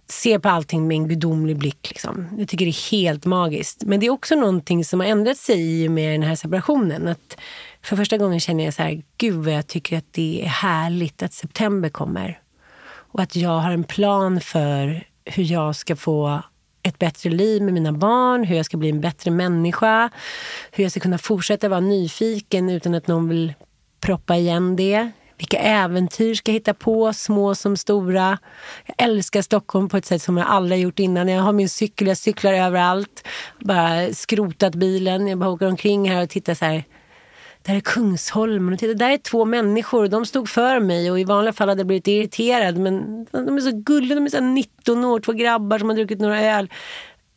[0.07, 1.89] ser på allting med en gudomlig blick.
[1.89, 2.27] Liksom.
[2.37, 3.83] Jag tycker det är helt magiskt.
[3.83, 7.07] Men det är också någonting som har ändrat sig i och med den här separationen.
[7.07, 7.37] Att
[7.81, 11.23] för första gången känner jag så här, gud vad jag tycker att det är härligt
[11.23, 12.39] att september kommer.
[12.87, 16.41] Och att jag har en plan för hur jag ska få
[16.85, 20.09] ett bättre liv med mina barn, hur jag ska bli en bättre människa.
[20.71, 23.53] Hur jag ska kunna fortsätta vara nyfiken utan att någon vill
[24.01, 25.11] proppa igen det.
[25.37, 28.37] Vilka äventyr ska jag hitta på, små som stora.
[28.85, 31.27] Jag älskar Stockholm på ett sätt som jag aldrig gjort innan.
[31.27, 33.27] Jag har min cykel, jag cyklar överallt.
[33.59, 35.27] Bara skrotat bilen.
[35.27, 36.83] Jag bara åker omkring här och tittar så här.
[37.65, 40.07] Där är Kungsholmen och titta, där är två människor.
[40.07, 42.77] De stod för mig och i vanliga fall hade jag blivit irriterad.
[42.77, 46.19] Men de är så gulliga, de är så 19 år, två grabbar som har druckit
[46.19, 46.69] några öl.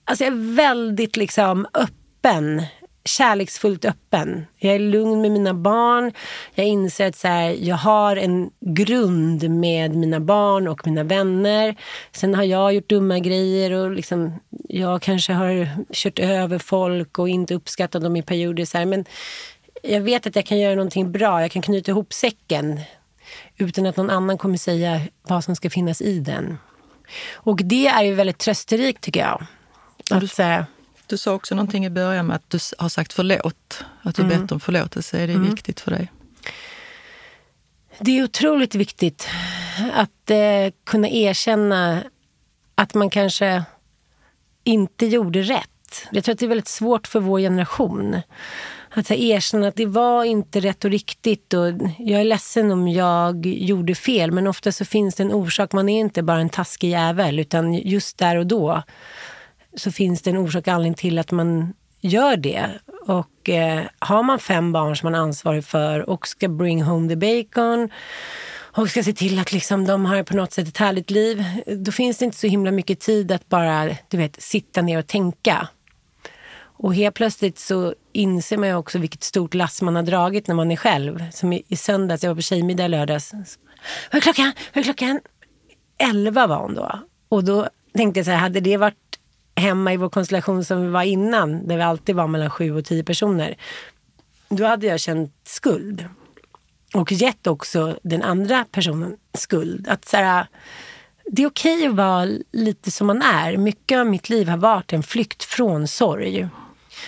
[0.05, 2.63] Alltså jag är väldigt liksom öppen
[3.05, 4.47] kärleksfullt öppen.
[4.57, 6.13] Jag är lugn med mina barn.
[6.55, 11.77] Jag inser att så här, jag har en grund med mina barn och mina vänner.
[12.13, 14.33] Sen har jag gjort dumma grejer och liksom,
[14.69, 18.65] jag kanske har kört över folk och inte uppskattat dem i perioder.
[18.65, 19.05] Så här, men
[19.83, 21.41] jag vet att jag kan göra någonting bra.
[21.41, 22.81] Jag kan knyta ihop säcken
[23.57, 26.59] utan att någon annan kommer säga vad som ska finnas i den.
[27.33, 29.47] Och det är ju väldigt trösterikt tycker jag.
[30.11, 30.65] Att, du,
[31.07, 33.85] du sa också någonting i början med att du har sagt förlåt.
[34.03, 34.41] Att du mm.
[34.41, 35.19] bett om förlåtelse.
[35.19, 35.51] Är det mm.
[35.51, 36.13] viktigt för dig?
[37.99, 39.29] Det är otroligt viktigt
[39.95, 42.03] att eh, kunna erkänna
[42.75, 43.65] att man kanske
[44.65, 46.07] inte gjorde rätt.
[46.13, 48.21] Jag tror att det är väldigt svårt för vår generation
[49.01, 51.55] att erkänna att det var inte rätt och riktigt.
[51.55, 51.67] Och
[51.99, 55.73] jag är ledsen om jag gjorde fel, men ofta så finns det en orsak.
[55.73, 58.83] Man är inte bara en taskig jävel, utan just där och då
[59.77, 62.71] så finns det en orsak och anledning till att man gör det.
[63.07, 67.09] Och eh, har man fem barn som man är ansvarig för och ska bring home
[67.09, 67.91] the bacon
[68.61, 71.45] och ska se till att liksom de har på något sätt ett härligt liv.
[71.67, 75.07] Då finns det inte så himla mycket tid att bara du vet, sitta ner och
[75.07, 75.69] tänka.
[76.79, 80.55] Och helt plötsligt så inser man ju också vilket stort lass man har dragit när
[80.55, 81.31] man är själv.
[81.31, 83.33] Som i, i söndags, jag var på tjejmiddag i lördags.
[84.13, 84.53] Vad är klockan?
[84.75, 85.21] Vad är klockan?
[85.99, 87.01] Elva var hon då.
[87.29, 89.19] Och då tänkte jag så här, hade det varit
[89.57, 92.85] hemma i vår konstellation som vi var innan, där vi alltid var mellan sju och
[92.85, 93.57] tio personer.
[94.49, 96.09] Då hade jag känt skuld.
[96.95, 99.89] Och gett också den andra personen skuld.
[99.89, 100.47] Att så här,
[101.27, 103.57] det är okej att vara lite som man är.
[103.57, 106.49] Mycket av mitt liv har varit en flykt från sorg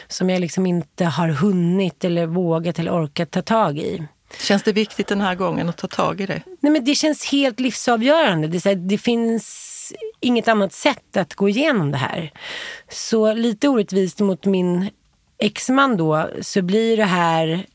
[0.08, 4.06] som jag liksom inte har hunnit eller vågat eller orkat ta tag i.
[4.38, 6.42] Känns det viktigt den här gången att ta tag i det?
[6.60, 8.48] Nej, men det känns helt livsavgörande.
[8.48, 9.66] Det, här, det finns
[10.20, 12.32] inget annat sätt att gå igenom det här.
[12.88, 14.90] Så lite orättvist mot min
[15.38, 17.66] exman då så blir det här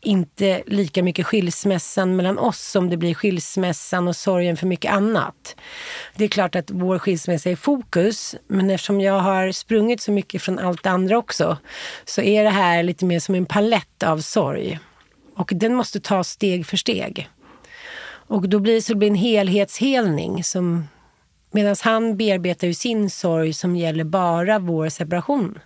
[0.00, 5.56] inte lika mycket skilsmässan mellan oss som det blir skilsmässan och sorgen för mycket annat.
[6.16, 10.42] Det är klart att vår skilsmässa är fokus, men eftersom jag har sprungit så mycket
[10.42, 11.58] från allt det andra också
[12.04, 14.78] så är det här lite mer som en palett av sorg.
[15.36, 17.28] Och den måste tas steg för steg.
[18.28, 20.86] Och då blir det så det blir en helhetshelning som
[21.50, 25.58] Medan han bearbetar ju sin sorg som gäller bara vår separation.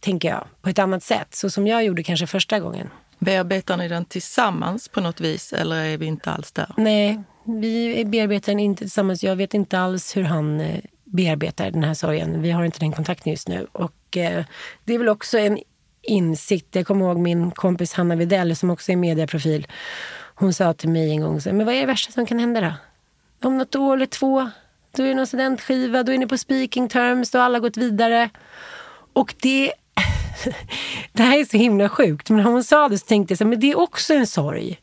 [0.00, 1.34] Tänker jag, på ett annat sätt.
[1.34, 2.90] Så som jag gjorde kanske första gången.
[3.24, 6.74] Bearbetar ni den tillsammans på något vis eller är vi inte alls där?
[6.76, 9.22] Nej, vi bearbetar den inte tillsammans.
[9.22, 12.42] Jag vet inte alls hur han eh, bearbetar den här sorgen.
[12.42, 13.66] Vi har inte den kontakten just nu.
[13.72, 14.44] Och eh,
[14.84, 15.58] det är väl också en
[16.02, 16.74] insikt.
[16.74, 19.66] Jag kommer ihåg min kompis Hanna Videll som också är medieprofil.
[20.34, 22.60] Hon sa till mig en gång, så men vad är det värsta som kan hända
[22.60, 22.72] då?
[23.48, 24.50] Om något år eller två,
[24.96, 27.76] då är det någon studentskiva, då är ni på speaking terms, då har alla gått
[27.76, 28.30] vidare.
[29.12, 29.72] Och det
[31.12, 32.30] det här är så himla sjukt.
[32.30, 34.80] Men när hon sa det så tänkte jag så men det är också en sorg.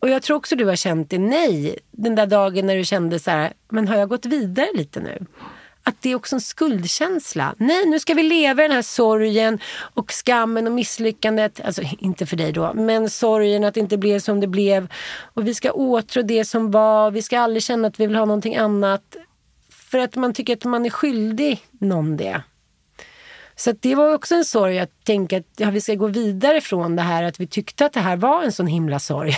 [0.00, 3.18] Och jag tror också du har känt det, nej, den där dagen när du kände
[3.18, 5.26] så här, men har jag gått vidare lite nu?
[5.82, 7.54] Att det är också en skuldkänsla.
[7.58, 9.58] Nej, nu ska vi leva i den här sorgen
[9.94, 11.60] och skammen och misslyckandet.
[11.64, 14.92] Alltså inte för dig då, men sorgen att det inte blev som det blev.
[15.34, 17.10] Och vi ska åtrå det som var.
[17.10, 19.16] Vi ska aldrig känna att vi vill ha någonting annat.
[19.70, 22.42] För att man tycker att man är skyldig någon det.
[23.56, 26.96] Så det var också en sorg att tänka att ja, vi ska gå vidare från
[26.96, 29.36] det här att vi tyckte att det här var en sån himla sorg.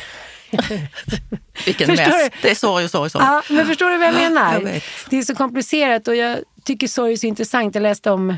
[1.66, 2.30] Vilken mess.
[2.42, 3.24] Det är sorg och sorg, sorg.
[3.24, 4.60] Ja, men förstår du vad jag menar?
[4.60, 7.74] Jag det är så komplicerat och jag tycker sorg är så intressant.
[7.74, 8.36] Jag läste om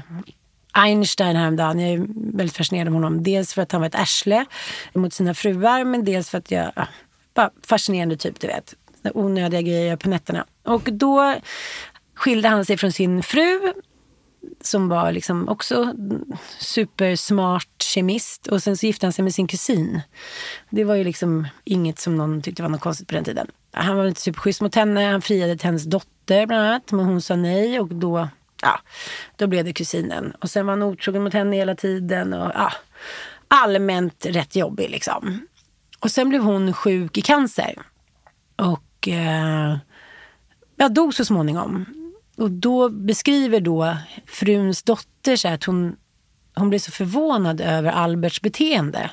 [0.73, 1.81] Einstein häromdagen.
[1.81, 2.07] Jag är
[2.37, 3.23] väldigt fascinerad av honom.
[3.23, 4.45] Dels för att han var ett arsle
[4.93, 6.73] mot sina fruar, men dels för att jag...
[6.77, 6.87] Ja,
[7.35, 8.75] bara fascinerande typ, du vet.
[9.15, 10.47] Onödiga grejer på nätterna.
[10.65, 11.35] Och då
[12.15, 13.73] skilde han sig från sin fru
[14.61, 15.95] som var liksom också
[16.59, 18.47] supersmart kemist.
[18.47, 20.01] Och sen så gifte han sig med sin kusin.
[20.71, 23.47] Det var ju liksom inget som någon tyckte var något konstigt på den tiden.
[23.73, 25.05] Han var inte superschysst mot henne.
[25.05, 26.93] Han friade till hennes dotter bland annat.
[26.93, 28.29] Men hon sa nej och då,
[28.63, 28.81] ja,
[29.37, 30.33] då blev det kusinen.
[30.41, 32.33] Och sen var han otrogen mot henne hela tiden.
[32.33, 32.73] Och, ja,
[33.49, 35.47] allmänt rätt jobbig liksom.
[36.01, 37.75] Och sen blev hon sjuk i cancer.
[38.57, 39.09] Och...
[39.09, 39.77] Eh,
[40.81, 41.85] jag dog så småningom.
[42.39, 45.97] Och då beskriver då fruns dotter så att hon,
[46.55, 49.11] hon blev så förvånad över Alberts beteende.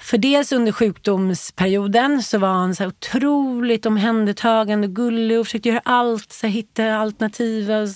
[0.00, 5.82] För dels under sjukdomsperioden så var han så otroligt omhändertagande och gullig och försökte göra
[5.84, 7.86] allt, så hitta alternativa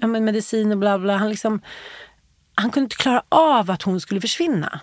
[0.00, 1.16] ja, medicin och bla bla.
[1.16, 1.60] Han, liksom,
[2.54, 4.80] han kunde inte klara av att hon skulle försvinna.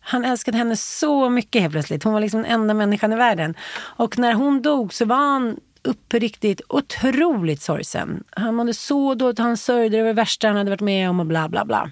[0.00, 2.04] Han älskade henne så mycket helt plötsligt.
[2.04, 3.54] Hon var liksom den enda människan i världen.
[3.78, 8.24] Och när hon dog så var han uppriktigt otroligt sorgsen.
[8.30, 11.26] Han mådde så dåligt, han sörjde över det värsta han hade varit med om och
[11.26, 11.90] bla bla bla.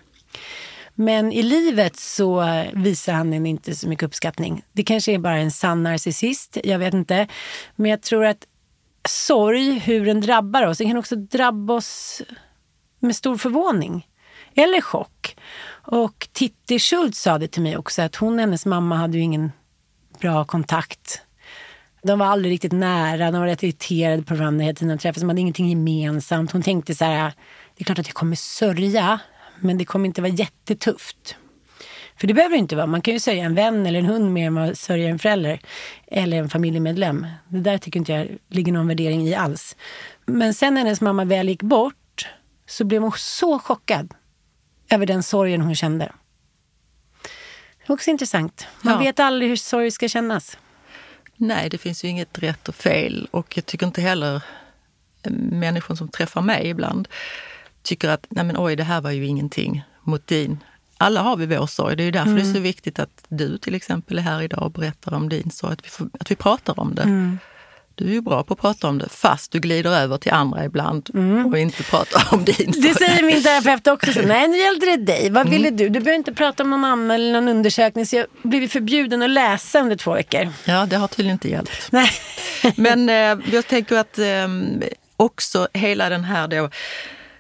[0.95, 4.63] Men i livet så visar han en inte så mycket uppskattning.
[4.73, 7.29] Det kanske är bara en sann narcissist, jag vet inte.
[7.77, 8.47] Men jag tror att
[9.09, 12.23] sorg, hur den drabbar oss, den kan också drabba oss
[12.99, 14.07] med stor förvåning.
[14.55, 15.37] Eller chock.
[15.91, 19.23] Och Titti Schultz sa det till mig också, att hon och hennes mamma hade ju
[19.23, 19.53] ingen
[20.21, 21.23] bra kontakt.
[22.09, 25.21] De var aldrig riktigt nära, de var rätt irriterade på varandra hela tiden de träffades.
[25.21, 26.53] De hade ingenting gemensamt.
[26.53, 27.33] Hon tänkte så här,
[27.77, 29.21] det är klart att jag kommer sörja,
[29.61, 31.37] men det kommer inte vara jättetufft.
[32.17, 32.87] För det behöver det inte vara.
[32.87, 35.61] Man kan ju sörja en vän eller en hund mer än vad sörja en förälder
[36.07, 37.27] eller en familjemedlem.
[37.49, 39.77] Det där tycker inte jag ligger någon värdering i alls.
[40.27, 42.29] Men sen när hennes mamma väl gick bort
[42.67, 44.15] så blev hon så chockad
[44.91, 46.13] över den sorgen hon kände.
[47.79, 48.67] Det är också intressant.
[48.83, 49.01] Man ja.
[49.01, 50.59] vet aldrig hur sorg ska kännas.
[51.41, 54.43] Nej, det finns ju inget rätt och fel och jag tycker inte heller
[55.23, 57.09] eh, människor som träffar mig ibland
[57.83, 60.59] tycker att nej men oj, det här var ju ingenting mot din.
[60.99, 61.97] Alla har vi vår sorg.
[61.97, 62.37] Det är ju därför mm.
[62.37, 62.63] det är så mm.
[62.63, 65.89] viktigt att du till exempel är här idag och berättar om din sorg, att vi,
[65.89, 67.03] får, att vi pratar om det.
[67.03, 67.39] Mm.
[67.99, 70.65] Du är ju bra på att prata om det fast du glider över till andra
[70.65, 71.47] ibland mm.
[71.47, 72.73] och inte pratar om din.
[72.77, 74.13] Det säger min terapeut också.
[74.13, 75.31] Så, Nej, nu gällde det dig.
[75.31, 75.77] Vad ville mm.
[75.77, 75.89] du?
[75.89, 78.07] Du behöver inte prata om någon annan eller någon undersökning.
[78.07, 80.49] Så jag blivit förbjuden att läsa under två veckor.
[80.65, 81.93] Ja, det har tydligen inte hjälpt.
[81.93, 82.11] Nej.
[82.77, 84.49] Men eh, jag tänker att eh,
[85.17, 86.71] också hela den här då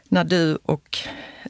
[0.08, 0.98] när du och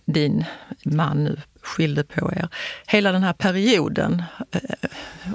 [0.05, 0.45] din
[0.85, 2.49] man nu skilde på er.
[2.87, 4.61] Hela den här perioden, eh,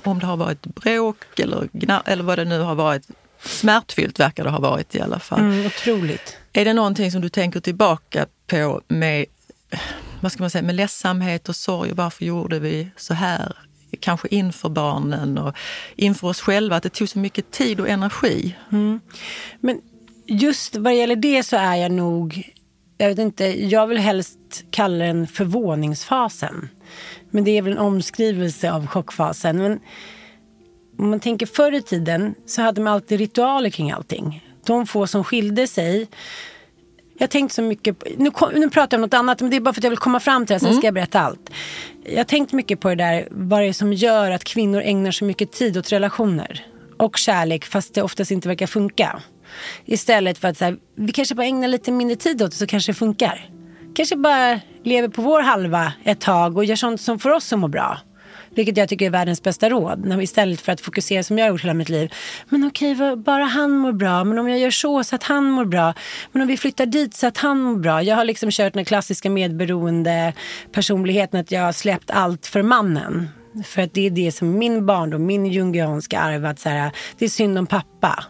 [0.04, 1.68] om det har varit bråk eller,
[2.06, 3.08] eller vad det nu har varit,
[3.46, 5.40] smärtfyllt verkar det ha varit i alla fall.
[5.40, 6.38] Mm, otroligt.
[6.54, 9.26] Är det någonting som du tänker tillbaka på med,
[10.22, 11.92] vad ska man säga, med ledsamhet och sorg?
[11.94, 13.54] Varför gjorde vi så här?
[14.00, 15.56] Kanske inför barnen och
[15.96, 18.56] inför oss själva, att det tog så mycket tid och energi.
[18.72, 19.00] Mm.
[19.60, 19.82] Men
[20.26, 22.54] just vad gäller det så är jag nog
[22.98, 24.40] jag vet inte, jag vill helst
[24.72, 26.70] kalla den förvåningsfasen.
[27.30, 29.58] Men det är väl en omskrivelse av chockfasen.
[29.58, 29.80] Men
[30.98, 34.48] om man tänker förr i tiden så hade man alltid ritualer kring allting.
[34.66, 36.08] De få som skilde sig
[37.18, 39.56] jag har tänkt så mycket, på, nu, nu pratar jag om något annat men det
[39.56, 40.78] är bara för att jag vill komma fram till det, sen mm.
[40.78, 41.50] ska jag berätta allt.
[42.04, 45.12] Jag har tänkt mycket på det där, vad det är som gör att kvinnor ägnar
[45.12, 46.66] så mycket tid åt relationer
[46.98, 49.22] och kärlek fast det oftast inte verkar funka.
[49.86, 52.68] Istället för att så här, vi kanske bara ägnar lite mindre tid åt det så
[52.68, 53.50] kanske det funkar.
[53.96, 57.60] Kanske bara lever på vår halva ett tag och gör sånt som får oss att
[57.60, 57.98] må bra.
[58.56, 60.06] Vilket jag tycker är världens bästa råd.
[60.06, 62.14] När vi istället för att fokusera som jag har gjort hela mitt liv.
[62.50, 64.24] Men okej, bara han mår bra.
[64.24, 65.94] Men om jag gör så så att han mår bra.
[66.32, 68.04] Men om vi flyttar dit så att han mår bra.
[68.04, 70.34] Jag har liksom kört den klassiska medberoende
[70.72, 71.40] personligheten.
[71.40, 73.30] Att jag har släppt allt för mannen.
[73.66, 76.46] För att det är det som min barndom, min jungianska arv.
[76.46, 78.24] Att så här, det är synd om pappa.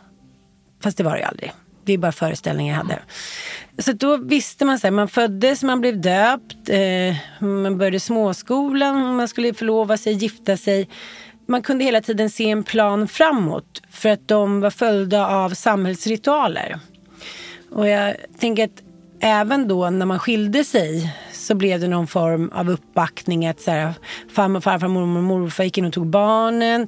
[0.83, 1.51] Fast det var det ju aldrig.
[1.85, 2.99] Det är bara föreställningar jag hade.
[3.77, 9.15] Så då visste man, så här, man föddes, man blev döpt, eh, man började småskolan,
[9.15, 10.89] man skulle förlova sig, gifta sig.
[11.45, 16.79] Man kunde hela tiden se en plan framåt för att de var följda av samhällsritualer.
[17.71, 18.83] Och jag tänker att
[19.19, 21.13] även då när man skilde sig
[21.43, 23.47] så blev det någon form av uppbackning.
[23.47, 23.93] Att så här,
[24.33, 26.87] farmor, farfar, mormor och morfar gick in och tog barnen.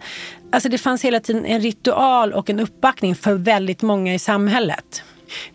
[0.52, 5.04] Alltså det fanns hela tiden en ritual och en uppbackning för väldigt många i samhället.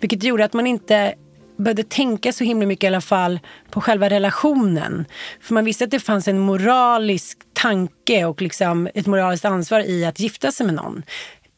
[0.01, 1.14] Vilket gjorde att man inte
[1.57, 3.40] började tänka så himla mycket i alla fall
[3.70, 5.05] på själva relationen.
[5.40, 10.05] För man visste att det fanns en moralisk tanke och liksom ett moraliskt ansvar i
[10.05, 11.03] att gifta sig med någon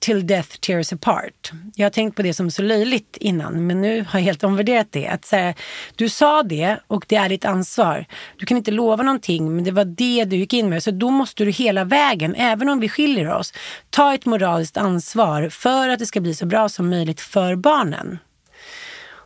[0.02, 1.52] till death tears apart.
[1.74, 4.92] Jag har tänkt på det som så löjligt innan, men nu har jag helt omvärderat
[4.92, 5.08] det.
[5.08, 5.54] Att säga,
[5.96, 8.06] du sa det och det är ditt ansvar.
[8.36, 10.82] Du kan inte lova någonting, men det var det du gick in med.
[10.82, 13.52] Så då måste du hela vägen, även om vi skiljer oss,
[13.90, 18.18] ta ett moraliskt ansvar för att det ska bli så bra som möjligt för barnen.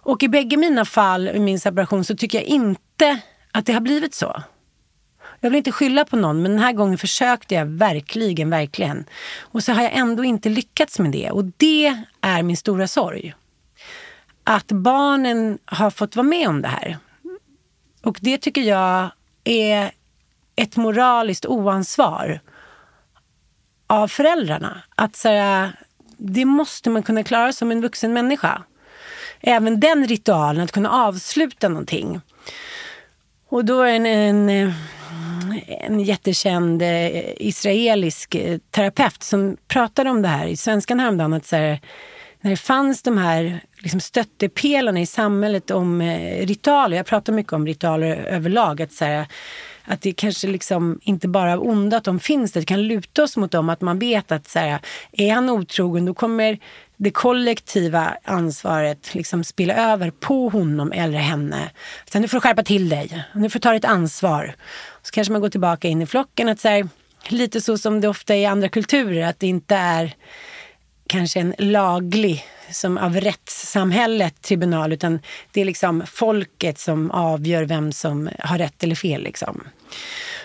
[0.06, 3.18] Och i bägge mina fall i min separation så tycker jag inte
[3.52, 4.42] att det har blivit så.
[5.40, 9.04] Jag vill inte skylla på någon, men den här gången försökte jag verkligen, verkligen.
[9.38, 11.30] Och så har jag ändå inte lyckats med det.
[11.30, 13.34] Och det är min stora sorg.
[14.44, 16.98] Att barnen har fått vara med om det här.
[18.02, 19.10] Och det tycker jag
[19.44, 19.90] är
[20.56, 22.40] ett moraliskt oansvar
[23.86, 24.82] av föräldrarna.
[24.94, 25.72] Att säga,
[26.16, 28.62] det måste man kunna klara som en vuxen människa.
[29.40, 32.20] Även den ritualen, att kunna avsluta någonting.
[33.48, 34.74] Och då är en, en,
[35.66, 41.32] en jättekänd eh, israelisk eh, terapeut som pratade om det här i Svenskan häromdagen.
[41.32, 41.80] Att så här,
[42.40, 46.96] när det fanns de här liksom stöttepelarna i samhället om eh, ritualer.
[46.96, 48.82] Jag pratar mycket om ritualer överlag.
[48.82, 49.26] Att, så här,
[49.86, 52.60] att det kanske liksom inte bara är onda att de finns där.
[52.60, 53.68] Det kan luta oss mot dem.
[53.68, 54.80] Att man vet att så här,
[55.12, 56.58] är han otrogen då kommer
[56.96, 61.70] det kollektiva ansvaret liksom spilla över på honom eller henne.
[62.12, 63.24] Så nu får du skärpa till dig.
[63.34, 64.54] Nu får du ta ditt ansvar.
[65.02, 66.48] Så kanske man går tillbaka in i flocken.
[66.48, 66.88] Att så här,
[67.28, 69.26] lite så som det ofta är i andra kulturer.
[69.26, 70.14] Att det inte är
[71.06, 75.18] kanske en laglig, som av rättssamhället tribunal, utan
[75.52, 79.22] det är liksom folket som avgör vem som har rätt eller fel.
[79.22, 79.60] Liksom.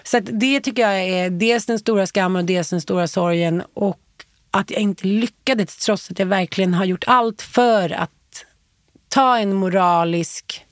[0.04, 3.64] Så det tycker jag är dels den stora skammen och dels den stora sorgen.
[3.74, 4.00] Och
[4.52, 8.46] att jag inte lyckades trots att jag verkligen har gjort allt för att
[9.10, 10.66] ta en moralisk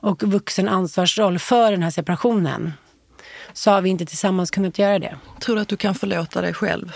[0.00, 2.72] och vuxen ansvarsroll för den här separationen.
[3.52, 5.16] Så har vi inte tillsammans kunnat göra det.
[5.40, 6.92] Tror du att du kan förlåta dig själv?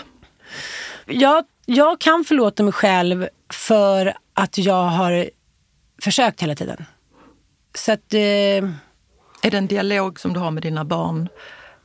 [1.05, 5.29] Jag, jag kan förlåta mig själv för att jag har
[6.03, 6.85] försökt hela tiden.
[7.75, 8.13] Så att...
[8.13, 8.69] Eh...
[9.43, 11.29] Är det en dialog som du har med dina barn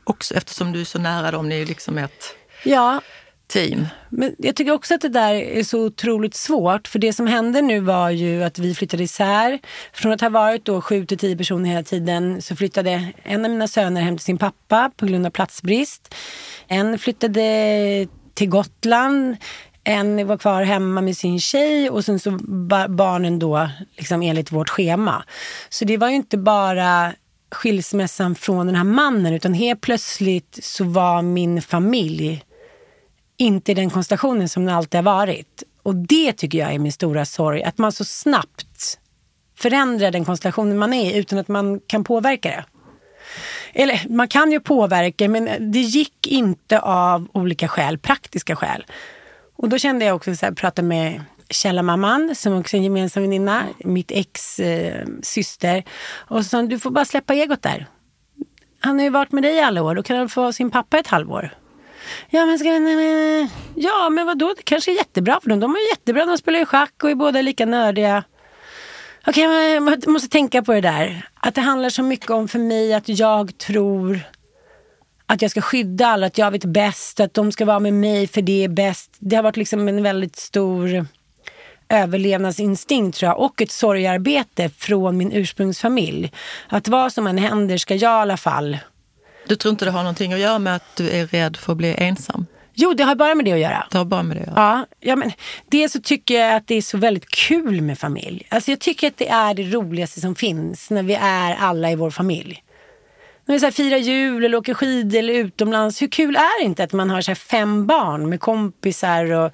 [0.05, 1.49] också eftersom du är så nära dem?
[1.49, 2.37] Ni är liksom ett...
[2.65, 3.01] Ja,
[3.49, 3.87] team.
[4.09, 6.89] Men jag tycker också att det där är så otroligt svårt.
[6.89, 9.59] För det som hände nu var ju att vi flyttade isär.
[9.93, 13.51] Från att ha varit då sju till tio personer hela tiden så flyttade en av
[13.51, 16.15] mina söner hem till sin pappa på grund av platsbrist.
[16.67, 19.37] En flyttade till Gotland.
[19.85, 22.31] En var kvar hemma med sin tjej och sen så
[22.89, 25.25] barnen då liksom enligt vårt schema.
[25.69, 27.13] Så det var ju inte bara
[27.57, 32.45] skilsmässan från den här mannen utan helt plötsligt så var min familj
[33.37, 35.63] inte i den konstellationen som den alltid har varit.
[35.83, 38.99] Och det tycker jag är min stora sorg, att man så snabbt
[39.59, 42.65] förändrar den konstellationen man är i utan att man kan påverka det.
[43.73, 48.85] Eller man kan ju påverka men det gick inte av olika skäl, praktiska skäl.
[49.57, 51.21] Och då kände jag också så här, prata med
[51.51, 55.85] Källarmamman som också är en gemensam väninna, mitt ex eh, syster.
[56.13, 57.87] Och så sa du får bara släppa egot där.
[58.81, 60.71] Han har ju varit med dig i alla år, då kan han få vara sin
[60.71, 61.55] pappa ett halvår.
[62.31, 65.61] Ja men, ska, vi, ja, men vadå, det kanske är jättebra för dem.
[65.61, 68.25] De är jättebra, de spelar ju schack och är båda lika nördiga.
[69.27, 71.29] Okej, okay, jag måste tänka på det där.
[71.35, 74.21] Att det handlar så mycket om för mig att jag tror
[75.27, 78.27] att jag ska skydda alla, att jag vet bäst, att de ska vara med mig
[78.27, 79.17] för det är bäst.
[79.19, 81.07] Det har varit liksom en väldigt stor
[81.89, 86.33] överlevnadsinstinkt tror jag och ett sorgarbete från min ursprungsfamilj.
[86.69, 88.79] Att vad som än händer ska jag i alla fall
[89.49, 91.79] du tror inte det har någonting att göra med att du är rädd för att
[91.79, 92.47] bli ensam?
[92.75, 93.87] Jo, det har bara med det att göra.
[93.91, 94.57] Det har bara med det att göra.
[94.61, 95.33] Ja, ja, men
[95.71, 98.47] dels så tycker jag att det är så väldigt kul med familj.
[98.51, 101.97] Alltså jag tycker att det är det roligaste som finns när vi är alla i
[101.97, 102.63] vår familj.
[103.47, 106.03] När vi så här firar jul eller åker skidor eller utomlands.
[106.03, 109.53] Hur kul är det inte att man har så fem barn med kompisar och,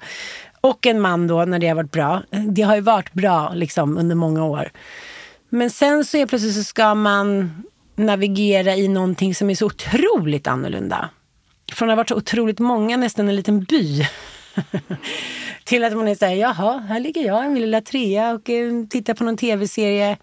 [0.63, 2.23] och en man då när det har varit bra.
[2.47, 4.71] Det har ju varit bra liksom under många år.
[5.49, 7.63] Men sen så är plötsligt så ska man
[7.95, 11.09] navigera i någonting som är så otroligt annorlunda.
[11.73, 14.07] Från att ha varit så otroligt många, nästan en liten by.
[15.63, 18.85] till att man är såhär, jaha, här ligger jag i min lilla trea och eh,
[18.89, 20.17] tittar på någon tv-serie.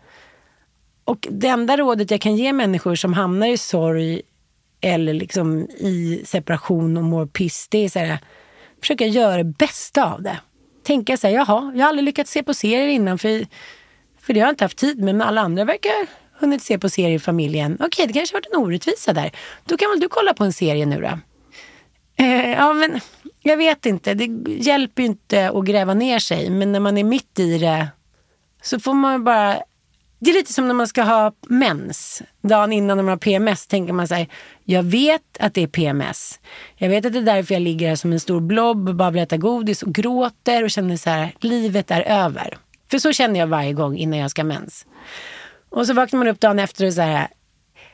[1.05, 4.22] Och det enda rådet jag kan ge människor som hamnar i sorg
[4.80, 8.18] eller liksom i separation och mår piss, det är så här,
[8.81, 10.40] försöka göra det bästa av det.
[10.82, 13.47] Tänka så här, jaha, jag har aldrig lyckats se på serier innan för,
[14.20, 15.93] för det har jag inte haft tid med, men alla andra verkar
[16.40, 17.74] hunnit se på serier i familjen.
[17.74, 19.31] Okej, okay, det kanske har varit en orättvisa där.
[19.65, 21.19] Då kan väl du kolla på en serie nu då?
[22.24, 23.01] Eh, ja, men
[23.43, 24.15] jag vet inte.
[24.15, 26.51] Det hjälper ju inte att gräva ner sig.
[26.51, 27.89] Men när man är mitt i det
[28.62, 29.62] så får man bara...
[30.22, 32.22] Det är lite som när man ska ha mens.
[32.42, 34.28] Dagen innan när man har PMS tänker man sig,
[34.64, 36.40] jag vet att det är PMS.
[36.76, 39.10] Jag vet att det är därför jag ligger här som en stor blob och bara
[39.10, 42.59] vill äta godis och gråter och känner så här, livet är över.
[42.90, 44.86] För så känner jag varje gång innan jag ska mens.
[45.70, 47.28] Och så vaknar man upp dagen efter och säger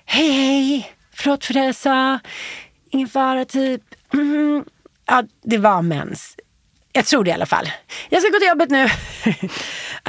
[0.05, 2.19] Hej hej, förlåt för det jag sa.
[2.91, 3.83] Ingen fara typ.
[4.13, 4.65] Mm.
[5.07, 6.37] Ja, det var mens.
[6.93, 7.71] Jag tror det i alla fall.
[8.09, 8.89] Jag ska gå till jobbet nu.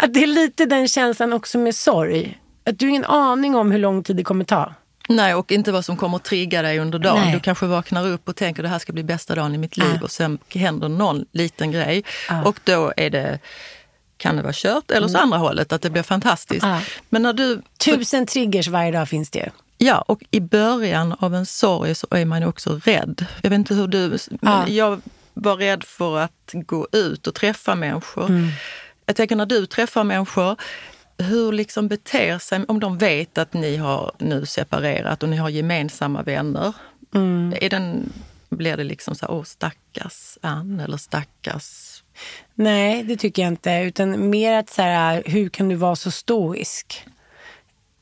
[0.02, 2.40] att det är lite den känslan också med sorg.
[2.65, 4.74] Att du har ingen aning om hur lång tid det kommer ta.
[5.10, 7.22] Nej, och inte vad som kommer att trigga dig under dagen.
[7.22, 7.34] Nej.
[7.34, 9.95] Du kanske vaknar upp och tänker det här ska bli bästa dagen i mitt liv
[9.95, 10.03] äh.
[10.03, 12.03] och sen händer någon liten grej.
[12.30, 12.48] Äh.
[12.48, 13.40] Och då är det
[14.18, 15.24] kan det vara kört eller så mm.
[15.24, 16.64] andra hållet, att det blir fantastiskt.
[16.65, 16.82] Ja.
[17.10, 19.49] Men när du, Tusen triggers varje dag finns det ju.
[19.78, 23.26] Ja, och i början av en sorg så är man också rädd.
[23.41, 24.18] Jag vet inte hur du...
[24.41, 24.68] Ja.
[24.68, 25.02] Jag
[25.34, 28.26] vara rädd för att gå ut och träffa människor.
[28.26, 28.49] Mm.
[29.10, 30.56] Jag tänker när du träffar människor,
[31.18, 35.50] hur liksom beter sig, om de vet att ni har nu separerat och ni har
[35.50, 36.74] gemensamma vänner.
[37.16, 37.54] Mm.
[37.62, 38.14] Är den,
[38.50, 42.04] blir det liksom så här, åh stackars Ann eller stackars...
[42.56, 43.72] Nej, det tycker jag inte.
[43.72, 47.06] Utan mer att så här, hur kan du vara så stoisk?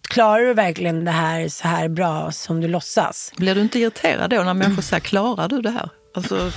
[0.01, 3.31] Klarar du verkligen det här så här bra som du låtsas?
[3.37, 5.89] Blir du inte irriterad då när människor säger, klarar du det här?
[6.15, 6.51] Alltså...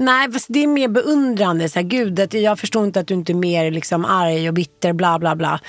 [0.00, 1.68] Nej, fast det är mer beundrande.
[1.68, 4.54] Så här, Gud, att jag förstår inte att du inte är mer liksom, arg och
[4.54, 5.60] bitter, bla bla bla.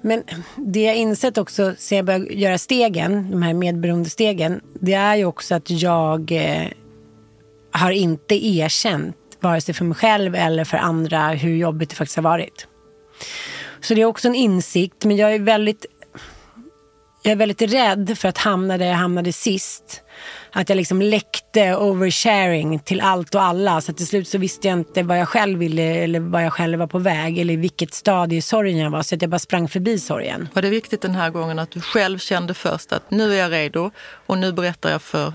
[0.00, 0.22] Men
[0.56, 5.24] det jag insett också sen jag började göra stegen, de här medberoendestegen, det är ju
[5.24, 6.66] också att jag eh,
[7.70, 12.16] har inte erkänt, vare sig för mig själv eller för andra, hur jobbigt det faktiskt
[12.16, 12.66] har varit.
[13.80, 15.86] Så det är också en insikt, men jag är väldigt
[17.22, 20.02] jag är väldigt rädd för att hamna där jag hamnade sist.
[20.52, 23.80] Att jag liksom läckte oversharing till allt och alla.
[23.80, 26.78] Så till slut så visste jag inte vad jag själv ville eller vad jag själv
[26.78, 27.38] var på väg.
[27.38, 29.02] Eller vilket stadie i sorgen jag var.
[29.02, 30.48] Så att jag bara sprang förbi sorgen.
[30.52, 33.52] Var det viktigt den här gången att du själv kände först att nu är jag
[33.52, 33.90] redo
[34.26, 35.32] och nu berättar jag för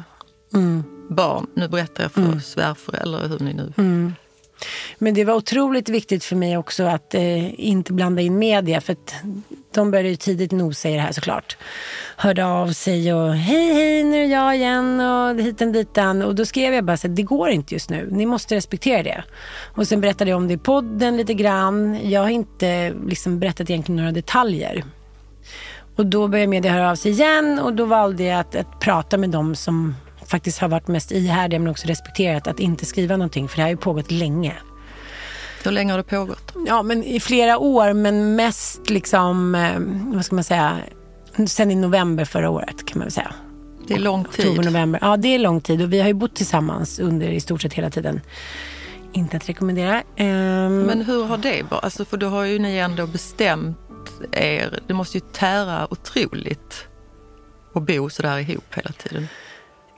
[0.54, 0.84] mm.
[1.10, 1.48] barn.
[1.54, 2.42] Nu berättar jag för mm.
[2.42, 3.74] svärföräldrar, hur ni nu...
[3.78, 4.14] Mm.
[4.98, 8.82] Men det var otroligt viktigt för mig också att eh, inte blanda in media.
[8.82, 9.14] För att
[9.74, 11.58] de började ju tidigt nosa i det här såklart.
[12.18, 16.22] Hörde av sig och hej hej nu är jag igen och hiten ditan.
[16.22, 18.10] Och då skrev jag bara så det går inte just nu.
[18.12, 19.24] Ni måste respektera det.
[19.76, 22.10] Och sen berättade jag om det i podden lite grann.
[22.10, 24.84] Jag har inte liksom berättat egentligen några detaljer.
[25.96, 29.18] Och då började media höra av sig igen och då valde jag att, att prata
[29.18, 29.96] med dem som
[30.28, 33.48] faktiskt har varit mest ihärdiga men också respekterat att inte skriva någonting.
[33.48, 34.54] För det har ju pågått länge.
[35.64, 36.54] Hur länge har det pågått?
[36.68, 40.78] Ja, men i flera år, men mest liksom, eh, vad ska man säga,
[41.48, 43.34] sen i november förra året kan man väl säga.
[43.88, 44.46] Det är lång tid.
[44.46, 45.00] Oktober, november.
[45.04, 47.74] Ja, det är lång tid och vi har ju bott tillsammans under i stort sett
[47.74, 48.22] hela tiden.
[49.14, 50.04] Inte att rekommendera.
[50.18, 50.80] Um...
[50.80, 51.84] Men hur har det varit?
[51.84, 53.78] Alltså, för då har ju ni ändå bestämt
[54.32, 54.80] er.
[54.88, 56.88] Det måste ju tära otroligt
[57.74, 59.28] att bo sådär ihop hela tiden.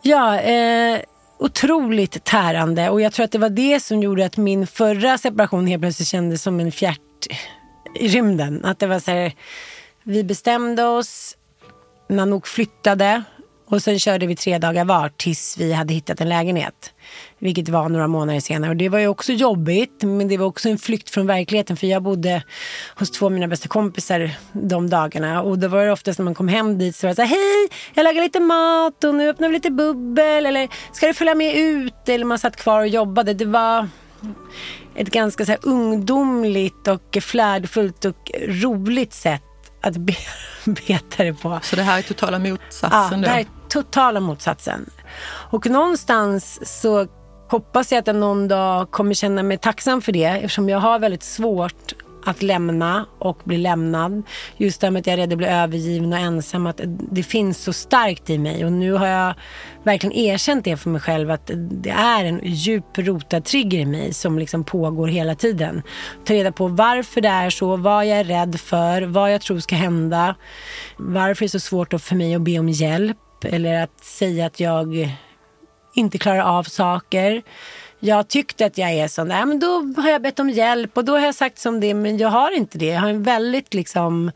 [0.08, 1.00] Ja, eh,
[1.40, 2.90] otroligt tärande.
[2.90, 6.08] Och jag tror att det var det som gjorde att min förra separation helt plötsligt
[6.08, 7.28] kändes som en fjärt
[7.96, 8.66] i rymden.
[8.66, 9.34] Att det var så här,
[10.04, 11.38] vi bestämde oss,
[12.10, 13.24] Nanook flyttade
[13.68, 16.94] och sen körde vi tre dagar var tills vi hade hittat en lägenhet.
[17.40, 18.72] Vilket var några månader senare.
[18.72, 21.78] Och det var ju också jobbigt, men det var också en flykt från verkligheten.
[21.78, 22.44] För jag bodde
[22.96, 25.42] hos två av mina bästa kompisar de dagarna.
[25.42, 27.30] Och då var det oftast när man kom hem dit så var det så här,
[27.30, 30.46] hej, jag lagar lite mat och nu öppnar vi lite bubbel.
[30.46, 32.10] Eller ska du följa med ut?
[32.10, 33.34] Eller man satt kvar och jobbade.
[33.34, 33.88] Det var
[34.96, 39.42] ett ganska så ungdomligt och flärdfullt och roligt sätt
[39.82, 39.98] att
[40.66, 41.60] beta det på.
[41.64, 43.22] Så det här är totala motsatsen?
[43.22, 44.90] Ja, det här är totala motsatsen.
[45.50, 47.08] Och någonstans så
[47.50, 51.00] hoppas jag att jag någon dag kommer känna mig tacksam för det eftersom jag har
[51.00, 51.94] väldigt svårt
[52.28, 54.24] att lämna och bli lämnad.
[54.58, 56.68] Just det med att jag är rädd att bli övergiven och ensam.
[56.68, 58.66] Att det finns så starkt i mig.
[58.66, 59.34] Och nu har jag
[59.84, 61.32] verkligen erkänt det för mig själv.
[61.32, 65.82] Att det är en djup rotad trigger i mig som liksom pågår hela tiden.
[66.26, 69.60] Ta reda på varför det är så, vad jag är rädd för, vad jag tror
[69.60, 70.36] ska hända.
[70.98, 73.18] Varför det är så svårt för mig att be om hjälp.
[73.44, 75.10] Eller att säga att jag
[75.98, 77.44] inte klarar av saker
[78.00, 81.06] jag tyckte att jag är sån, där, men då har jag bett om hjälp och
[81.06, 82.86] då har jag sagt som det, men jag har inte det.
[82.86, 84.32] Jag har en väldigt liksom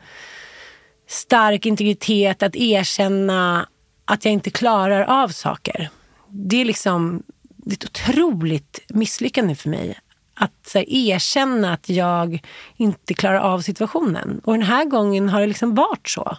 [1.07, 3.67] stark integritet att erkänna
[4.05, 5.89] att jag inte klarar av saker.
[6.29, 9.99] Det är liksom det är ett otroligt misslyckande för mig.
[10.33, 12.39] Att här, erkänna att jag
[12.77, 14.41] inte klarar av situationen.
[14.43, 16.37] Och den här gången har det liksom varit så.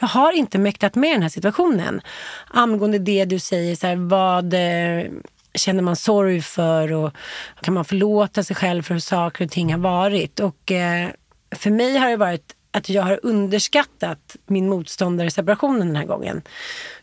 [0.00, 2.00] Jag har inte mäktat med den här situationen.
[2.46, 5.10] Angående det du säger, så här, vad eh,
[5.54, 7.12] känner man sorg för och
[7.60, 10.40] kan man förlåta sig själv för hur saker och ting har varit.
[10.40, 11.08] Och eh,
[11.50, 16.42] för mig har det varit att jag har underskattat min motståndare separationen den här gången.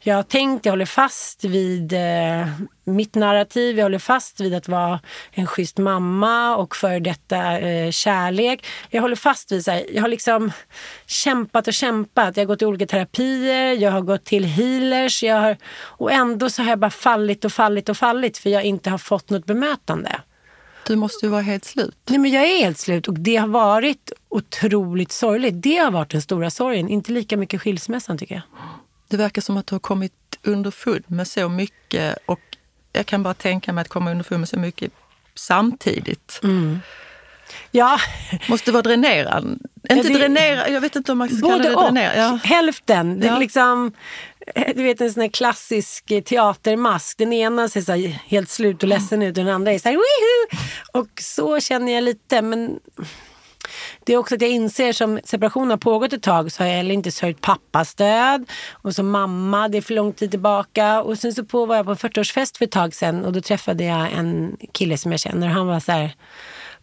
[0.07, 2.47] Jag har tänkt, jag håller fast vid eh,
[2.83, 4.99] mitt narrativ, jag håller fast vid att vara
[5.31, 8.65] en schysst mamma och för detta eh, kärlek.
[8.89, 10.51] Jag håller fast vid, så här, jag har liksom
[11.05, 12.37] kämpat och kämpat.
[12.37, 16.49] Jag har gått i olika terapier, jag har gått till healers jag har, och ändå
[16.49, 19.45] så har jag bara fallit och fallit och fallit för jag inte har fått något
[19.45, 20.21] bemötande.
[20.87, 21.97] Du måste ju vara helt slut.
[22.09, 25.63] Nej, men jag är helt slut och det har varit otroligt sorgligt.
[25.63, 28.43] Det har varit den stora sorgen, inte lika mycket skilsmässan tycker jag.
[29.07, 30.13] Det verkar som att du har kommit
[30.43, 32.39] underfund med så mycket och
[32.93, 34.91] jag kan bara tänka mig att komma underfund med så mycket
[35.35, 36.39] samtidigt.
[36.43, 36.79] Mm.
[37.71, 37.99] Ja.
[38.49, 39.57] Måste vara dränerande.
[39.89, 41.83] Inte Ja, det- dränera, jag vet inte om man ska kalla det och.
[41.83, 42.15] dränera.
[42.15, 42.39] Ja.
[42.43, 43.19] Hälften.
[43.19, 43.39] Det är Ja.
[43.39, 43.91] liksom,
[44.75, 47.17] du vet en sån här klassisk teatermask.
[47.17, 49.89] Den ena ser så här helt slut och ledsen ut och den andra är så
[49.89, 50.61] här Wihu!
[50.91, 52.41] Och så känner jag lite.
[52.41, 52.79] Men
[54.03, 56.77] det är också att jag inser som separationen har pågått ett tag så har jag
[56.77, 58.51] heller inte sörjt pappas död.
[58.71, 61.01] Och som mamma, det är för lång tid tillbaka.
[61.01, 63.41] Och sen så på, var jag på en 40-årsfest för ett tag sedan och då
[63.41, 66.15] träffade jag en kille som jag känner och han var så här,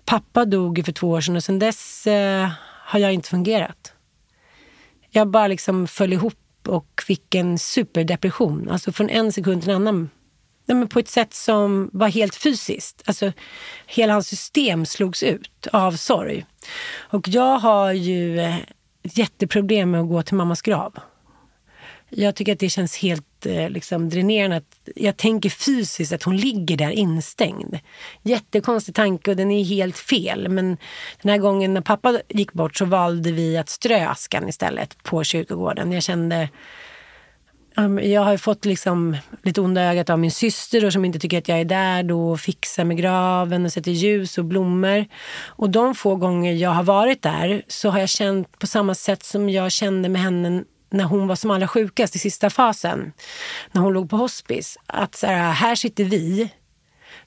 [0.05, 2.49] pappa dog ju för två år sedan och sen dess eh,
[2.85, 3.93] har jag inte fungerat.
[5.11, 6.35] Jag bara liksom föll ihop
[6.69, 8.69] och fick en superdepression.
[8.71, 10.11] Alltså från en sekund till en annan.
[10.67, 13.03] Nej, men på ett sätt som var helt fysiskt.
[13.05, 13.33] Alltså,
[13.87, 16.47] hela hans system slogs ut av sorg.
[16.99, 18.57] Och jag har ju eh,
[19.03, 20.99] jätteproblem med att gå till mammas grav.
[22.15, 24.57] Jag tycker att det känns helt eh, liksom, dränerande.
[24.57, 27.79] Att jag tänker fysiskt att hon ligger där instängd.
[28.23, 30.49] Jättekonstig tanke och den är helt fel.
[30.49, 30.77] Men
[31.23, 35.25] den här gången när pappa gick bort så valde vi att strö askan istället på
[35.25, 35.93] kyrkogården.
[35.93, 36.49] Jag kände
[37.77, 41.39] Ehm, jag har fått liksom lite onda ögat av min syster och som inte tycker
[41.39, 45.07] att jag är där då och fixar med graven och sätter ljus och blommor.
[45.47, 49.23] Och de få gånger jag har varit där så har jag känt på samma sätt
[49.23, 53.13] som jag kände med henne när hon var som allra sjukast i sista fasen.
[53.73, 54.79] När hon låg på hospice.
[54.87, 56.51] Att så här, här sitter vi.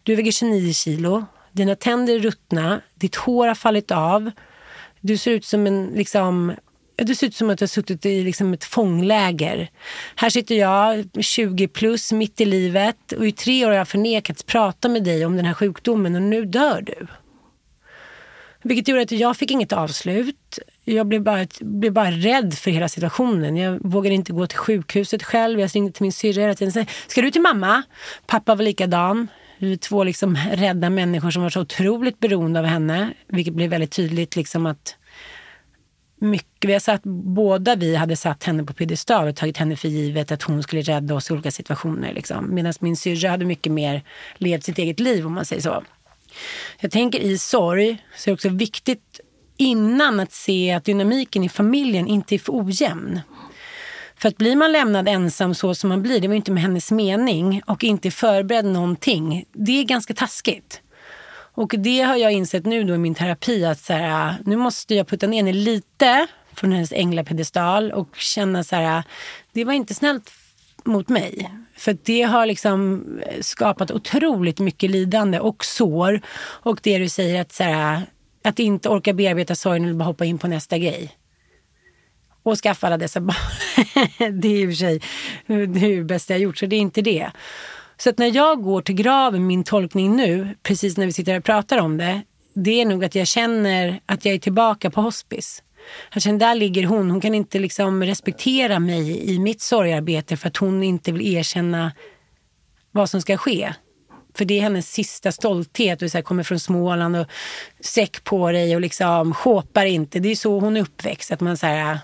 [0.03, 1.25] Du väger 29 kilo.
[1.51, 2.81] Dina tänder är ruttna.
[2.95, 4.31] Ditt hår har fallit av.
[5.01, 6.53] Du ser ut som en liksom
[6.95, 9.69] det ser ut som att du har suttit i liksom ett fångläger.
[10.15, 13.11] Här sitter jag, 20 plus, mitt i livet.
[13.11, 16.21] Och i tre år har jag förnekats prata med dig om den här sjukdomen och
[16.21, 17.07] nu dör du.
[18.63, 20.59] Vilket gjorde att jag fick inget avslut.
[20.85, 23.57] Jag blev bara, blev bara rädd för hela situationen.
[23.57, 25.59] Jag vågade inte gå till sjukhuset själv.
[25.59, 26.85] Jag ringde till min syrra hela tiden.
[27.07, 27.83] Ska du till mamma?
[28.27, 29.27] Pappa var likadan.
[29.57, 33.13] Vi är två liksom rädda människor som var så otroligt beroende av henne.
[33.27, 34.95] Vilket blev väldigt tydligt liksom att
[36.19, 39.87] mycket, vi har satt, båda vi hade satt henne på piedestal och tagit henne för
[39.87, 42.13] givet att hon skulle rädda oss i olika situationer.
[42.13, 42.55] Liksom.
[42.55, 44.03] Medan min syrra hade mycket mer
[44.37, 45.83] levt sitt eget liv om man säger så.
[46.79, 49.19] Jag tänker i sorg så är det också viktigt
[49.57, 53.21] innan att se att dynamiken i familjen inte är för ojämn.
[54.17, 56.63] För att blir man lämnad ensam så som man blir, det var ju inte med
[56.63, 60.81] hennes mening och inte förberedd någonting, det är ganska taskigt.
[61.55, 64.95] Och det har jag insett nu då i min terapi att så här, nu måste
[64.95, 69.03] jag putta ner henne lite från hennes änglapedestal och känna så här,
[69.51, 70.31] det var inte snällt
[70.83, 71.51] mot mig.
[71.77, 73.03] För det har liksom
[73.41, 76.21] skapat otroligt mycket lidande och sår.
[76.37, 78.01] Och det du säger att, så här,
[78.43, 81.17] att inte orka bearbeta sorgen eller bara hoppa in på nästa grej.
[82.43, 83.35] Och skaffa alla dessa barn.
[84.41, 85.01] det är i och för sig
[85.67, 87.31] det bästa jag gjort, så det är inte det.
[87.97, 91.39] Så att när jag går till graven, min tolkning nu, precis när vi sitter här
[91.39, 92.21] och pratar om det,
[92.53, 95.63] det är nog att jag känner att jag är tillbaka på hospice.
[96.13, 97.11] Jag känner, där ligger hon.
[97.11, 101.91] Hon kan inte liksom respektera mig i mitt sorgarbete för att hon inte vill erkänna
[102.91, 103.73] vad som ska ske.
[104.33, 105.99] För det är hennes sista stolthet.
[105.99, 107.27] Du så här, kommer från Småland och
[107.79, 110.19] säck på dig och liksom sjåpar inte.
[110.19, 111.31] Det är så hon är uppväxt.
[111.31, 111.97] Att man så här, äh.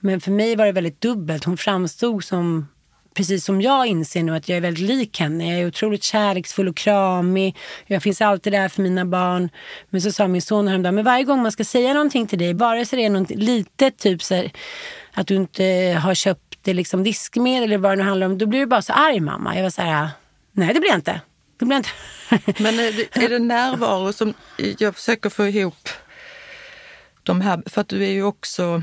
[0.00, 1.44] men för mig var det väldigt dubbelt.
[1.44, 2.66] Hon framstod som
[3.14, 5.52] precis som jag inser nu att jag är väldigt lik henne.
[5.52, 7.56] Jag är otroligt kärleksfull och kramig.
[7.86, 9.50] Jag finns alltid där för mina barn.
[9.90, 12.54] Men så sa min son häromdagen, men varje gång man ska säga någonting till dig,
[12.54, 14.50] vare sig det är något litet, typ så här,
[15.12, 15.64] att du inte
[16.02, 18.82] har köpt eh, liksom diskmedel eller vad det nu handlar om, då blir du bara
[18.82, 19.56] så arg mamma.
[19.56, 20.08] Jag var så här,
[20.52, 21.20] nej det blir jag inte.
[21.58, 22.62] Det blir jag inte.
[22.62, 25.88] Men är det, är det närvaro som eh, jag försöker få ihop
[27.22, 28.82] de här, för att du är ju också,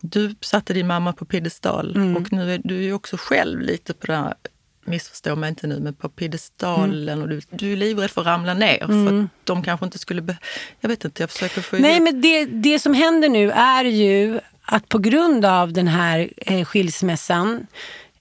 [0.00, 2.16] du satte din mamma på piedestal Mm.
[2.16, 4.34] och nu är du ju också själv lite på det här,
[4.84, 7.22] missförstå mig inte nu, men på piedestalen Mm.
[7.22, 10.22] och du, du är livrädd för att ramla ner för att de kanske inte skulle,
[10.22, 10.36] be,
[10.80, 14.40] jag vet inte, jag försöker få Nej, men det, det som händer nu är ju
[14.62, 17.66] att på grund av den här eh, skilsmässan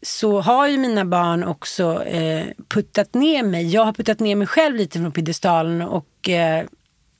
[0.02, 3.68] så har ju mina barn också eh, puttat ner mig.
[3.70, 6.66] Jag har puttat ner mig själv lite från piedestalen och eh,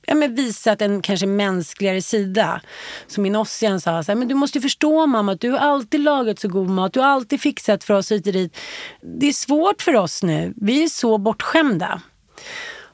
[0.06, 2.60] ja, men visat en kanske mänskligare sida.
[3.06, 6.00] Som min Ossian sa, så här, men du måste förstå mamma att du har alltid
[6.00, 8.56] lagat så god mat, du har alltid fixat för oss hit och dit.
[9.00, 12.00] Det är svårt för oss nu, vi är så bortskämda.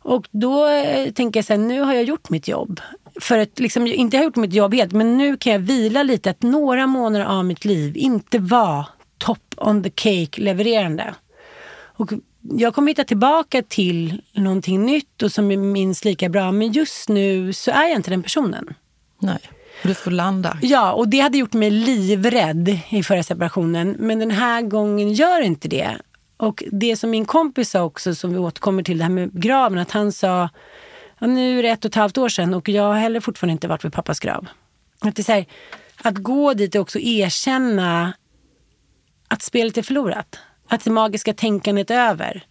[0.05, 2.81] Och då eh, tänker jag så här, nu har jag gjort mitt jobb.
[3.21, 6.03] För att liksom, jag inte har gjort mitt jobb helt, men nu kan jag vila
[6.03, 6.31] lite.
[6.31, 8.87] Att några månader av mitt liv inte var
[9.19, 11.15] top on the cake levererande.
[11.97, 16.52] Och jag kommer hitta tillbaka till någonting nytt och som är minst lika bra.
[16.52, 18.74] Men just nu så är jag inte den personen.
[19.19, 19.39] Nej,
[19.82, 20.59] du får landa.
[20.62, 23.97] Ja, och det hade gjort mig livrädd i förra separationen.
[23.98, 25.97] Men den här gången gör inte det.
[26.36, 29.78] Och det som min kompis sa också, som vi återkommer till det här med graven,
[29.78, 30.48] att han sa,
[31.19, 33.52] ja, nu är det ett och ett halvt år sedan och jag har heller fortfarande
[33.52, 34.48] inte varit vid pappas grav.
[34.98, 35.47] Att, det är här,
[36.02, 38.12] att gå dit och också erkänna
[39.28, 40.39] att spelet är förlorat.
[40.73, 42.44] Att det magiska tänkandet är över.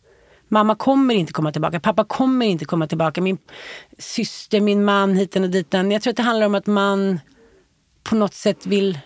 [0.48, 3.22] Mamma kommer inte komma tillbaka, pappa kommer inte komma tillbaka.
[3.22, 3.38] Min
[3.98, 5.91] syster, min man, hiten och diten.
[5.91, 7.19] Jag tror att det handlar om att man
[8.03, 8.99] på något sätt vill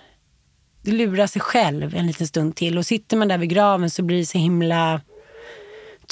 [0.83, 2.77] lura sig själv en liten stund till.
[2.77, 5.01] Och sitter man där vid graven så blir det så himla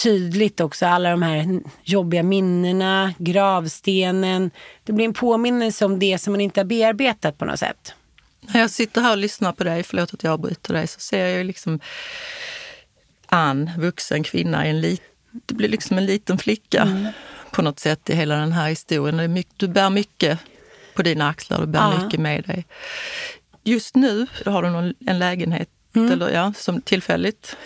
[0.04, 0.86] tydligt också.
[0.86, 4.52] Alla de här jobbiga minnena, gravstenen.
[4.84, 7.94] Det blir en påminnelse om det som man inte har bearbetat på något sätt.
[8.42, 11.26] När jag sitter här och lyssnar på dig, förlåt att jag avbryter dig, så ser
[11.26, 11.80] jag ju liksom
[13.34, 15.02] Ann, vuxen kvinna, en lit,
[15.46, 17.08] det blir liksom en liten flicka mm.
[17.52, 19.44] på något sätt i hela den här historien.
[19.58, 20.40] Du bär mycket
[20.94, 22.04] på dina axlar, du bär ja.
[22.04, 22.66] mycket med dig.
[23.64, 26.12] Just nu har du någon, en lägenhet mm.
[26.12, 27.58] eller, ja, som tillfälligt.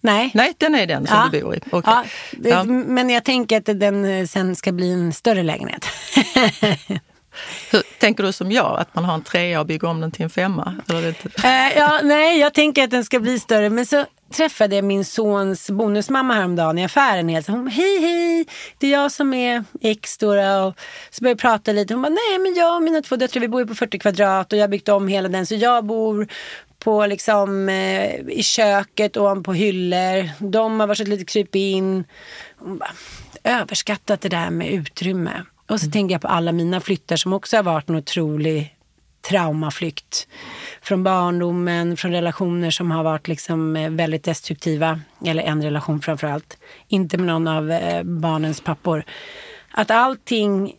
[0.00, 0.30] Nej.
[0.34, 1.28] Nej, den är den som ja.
[1.32, 1.60] du bor i.
[1.70, 1.94] Okay.
[1.94, 2.64] Ja, det, ja.
[2.64, 5.86] Men jag tänker att den sen ska bli en större lägenhet.
[7.70, 10.22] Hur, tänker du som jag, att man har en trea och bygger om den till
[10.22, 10.74] en femma?
[10.88, 11.08] Eller
[11.44, 13.70] äh, ja, nej, jag tänker att den ska bli större.
[13.70, 17.28] Men så träffade jag min sons bonusmamma häromdagen i affären.
[17.28, 17.46] Helt.
[17.46, 18.46] Hon hej hej,
[18.78, 20.18] det är jag som är X.
[20.18, 20.74] Då, och
[21.10, 21.94] så började vi prata lite.
[21.94, 24.52] Hon bara, nej men jag och mina två döttrar vi bor ju på 40 kvadrat
[24.52, 25.46] och jag har byggt om hela den.
[25.46, 26.28] Så jag bor
[26.78, 30.30] på liksom eh, i köket och på hyllor.
[30.50, 32.04] De har varit lite kryp in.
[32.58, 32.90] Hon bara,
[33.44, 35.42] överskattat det där med utrymme.
[35.68, 35.92] Och så mm.
[35.92, 38.76] tänker jag på alla mina flyttar som också har varit en otrolig
[39.28, 40.28] traumaflykt.
[40.82, 45.00] Från barndomen, från relationer som har varit liksom eh, väldigt destruktiva.
[45.24, 46.58] Eller en relation framför allt.
[46.88, 49.04] Inte med någon av eh, barnens pappor.
[49.70, 50.74] Att allting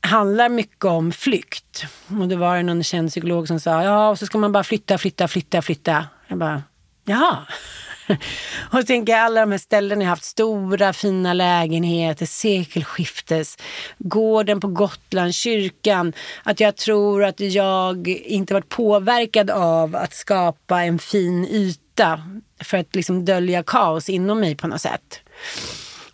[0.00, 1.84] handlar mycket om flykt.
[2.20, 4.98] Och det var någon känd psykolog som sa, ja, och så ska man bara flytta,
[4.98, 6.06] flytta, flytta, flytta.
[6.28, 6.62] Jag bara,
[7.04, 7.36] jaha.
[8.72, 13.56] och så tänker jag alla de här ställena jag haft stora fina lägenheter, sekelskiftes,
[13.98, 16.12] gården på Gotland, kyrkan.
[16.42, 22.20] Att jag tror att jag inte varit påverkad av att skapa en fin yta
[22.60, 25.20] för att liksom dölja kaos inom mig på något sätt.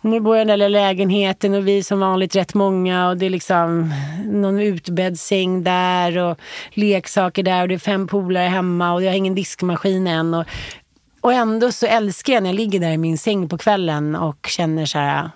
[0.05, 3.17] Nu bor jag i den där lägenheten och vi är som vanligt rätt många och
[3.17, 3.93] det är liksom
[4.25, 6.39] någon utbädd säng där och
[6.73, 10.33] leksaker där och det är fem polare hemma och jag har ingen diskmaskin än.
[10.33, 10.45] Och
[11.25, 14.47] och ändå så älskar jag när jag ligger där i min säng på kvällen och
[14.49, 15.29] känner så här,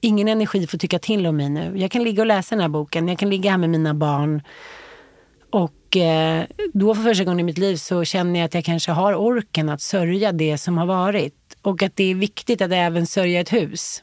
[0.00, 1.72] ingen energi får tycka till om mig nu.
[1.76, 4.42] Jag kan ligga och läsa den här boken, jag kan ligga här med mina barn.
[5.50, 8.92] Och eh, då för första gången i mitt liv så känner jag att jag kanske
[8.92, 11.56] har orken att sörja det som har varit.
[11.62, 14.02] Och att det är viktigt att även sörja ett hus.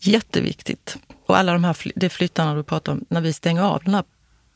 [0.00, 0.96] Jätteviktigt.
[1.26, 4.04] Och alla de här det flyttarna du pratar om, när vi stänger av den här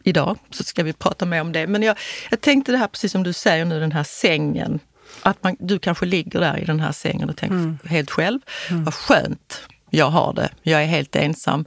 [0.02, 1.66] idag så ska vi prata mer om det.
[1.66, 1.96] Men jag,
[2.30, 4.80] jag tänkte det här precis som du säger nu, den här sängen
[5.26, 7.78] att man, du kanske ligger där i den här sängen och tänker mm.
[7.84, 8.40] helt själv.
[8.70, 8.84] Mm.
[8.84, 10.50] Vad skönt jag har det.
[10.62, 11.64] Jag är helt ensam.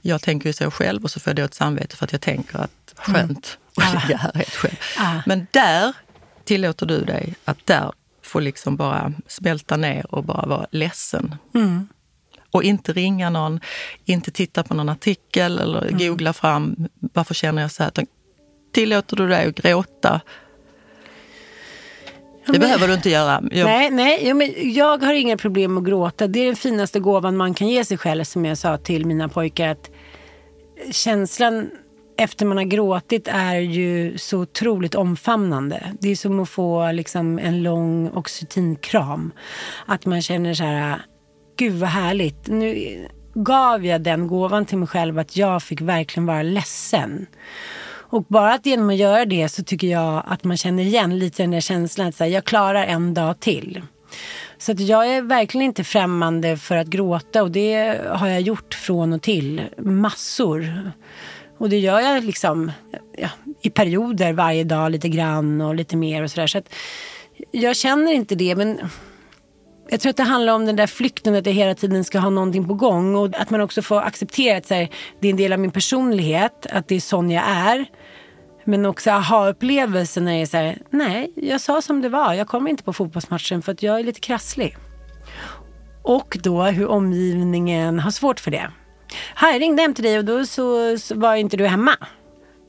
[0.00, 2.20] Jag tänker ju så själv och så får jag då ett samvete för att jag
[2.20, 3.96] tänker att skönt mm.
[3.96, 4.76] att ligga här helt själv.
[4.98, 5.22] Ah.
[5.26, 5.92] Men där
[6.44, 7.92] tillåter du dig att där
[8.22, 11.34] få liksom bara smälta ner och bara vara ledsen.
[11.54, 11.88] Mm.
[12.50, 13.60] Och inte ringa någon,
[14.04, 15.98] inte titta på någon artikel eller mm.
[15.98, 17.92] googla fram varför känner jag så här.
[18.72, 20.20] Tillåter du dig att gråta
[22.46, 23.42] det men, behöver du inte göra.
[23.50, 23.66] Jag...
[23.66, 26.26] Nej, nej jo, men jag har inga problem att gråta.
[26.26, 29.28] Det är den finaste gåvan man kan ge sig själv som jag sa till mina
[29.28, 29.68] pojkar.
[29.68, 29.90] Att
[30.90, 31.70] känslan
[32.18, 35.92] efter man har gråtit är ju så otroligt omfamnande.
[36.00, 39.32] Det är som att få liksom en lång oxytinkram.
[39.86, 41.00] Att man känner så här,
[41.56, 42.48] gud vad härligt.
[42.48, 42.98] Nu
[43.34, 47.26] gav jag den gåvan till mig själv att jag fick verkligen vara ledsen.
[48.08, 51.42] Och bara att genom att göra det så tycker jag att man känner igen lite
[51.42, 53.82] den där känslan att säga, jag klarar en dag till.
[54.58, 58.74] Så att jag är verkligen inte främmande för att gråta och det har jag gjort
[58.74, 59.62] från och till.
[59.78, 60.92] Massor.
[61.58, 62.72] Och det gör jag liksom
[63.18, 63.28] ja,
[63.62, 66.46] i perioder varje dag lite grann och lite mer och sådär.
[66.46, 66.68] Så att
[67.50, 68.80] jag känner inte det men
[69.88, 72.30] jag tror att det handlar om den där flykten, att jag hela tiden ska ha
[72.30, 73.14] någonting på gång.
[73.14, 74.88] Och att man också får acceptera att så här,
[75.20, 77.86] det är en del av min personlighet, att det är sån jag är.
[78.64, 82.34] Men också aha-upplevelsen när jag är så här, nej, jag sa som det var.
[82.34, 84.76] Jag kommer inte på fotbollsmatchen för att jag är lite krasslig.
[86.02, 88.70] Och då hur omgivningen har svårt för det.
[89.34, 91.96] Här, jag ringde hem till dig och då så, så var inte du hemma.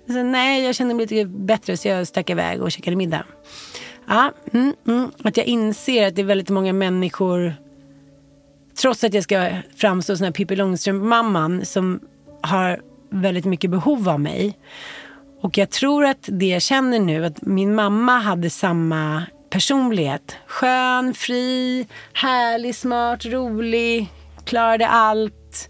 [0.07, 3.25] Så, nej, jag kände mig lite bättre så jag stack iväg och käkade middag.
[4.07, 7.55] Ja, mm, mm, att jag inser att det är väldigt många människor,
[8.81, 11.99] trots att jag ska framstå som den Pippi Långstrump-mamman som
[12.41, 14.57] har väldigt mycket behov av mig.
[15.41, 20.35] Och jag tror att det jag känner nu, att min mamma hade samma personlighet.
[20.47, 24.07] Skön, fri, härlig, smart, rolig,
[24.45, 25.69] klarade allt.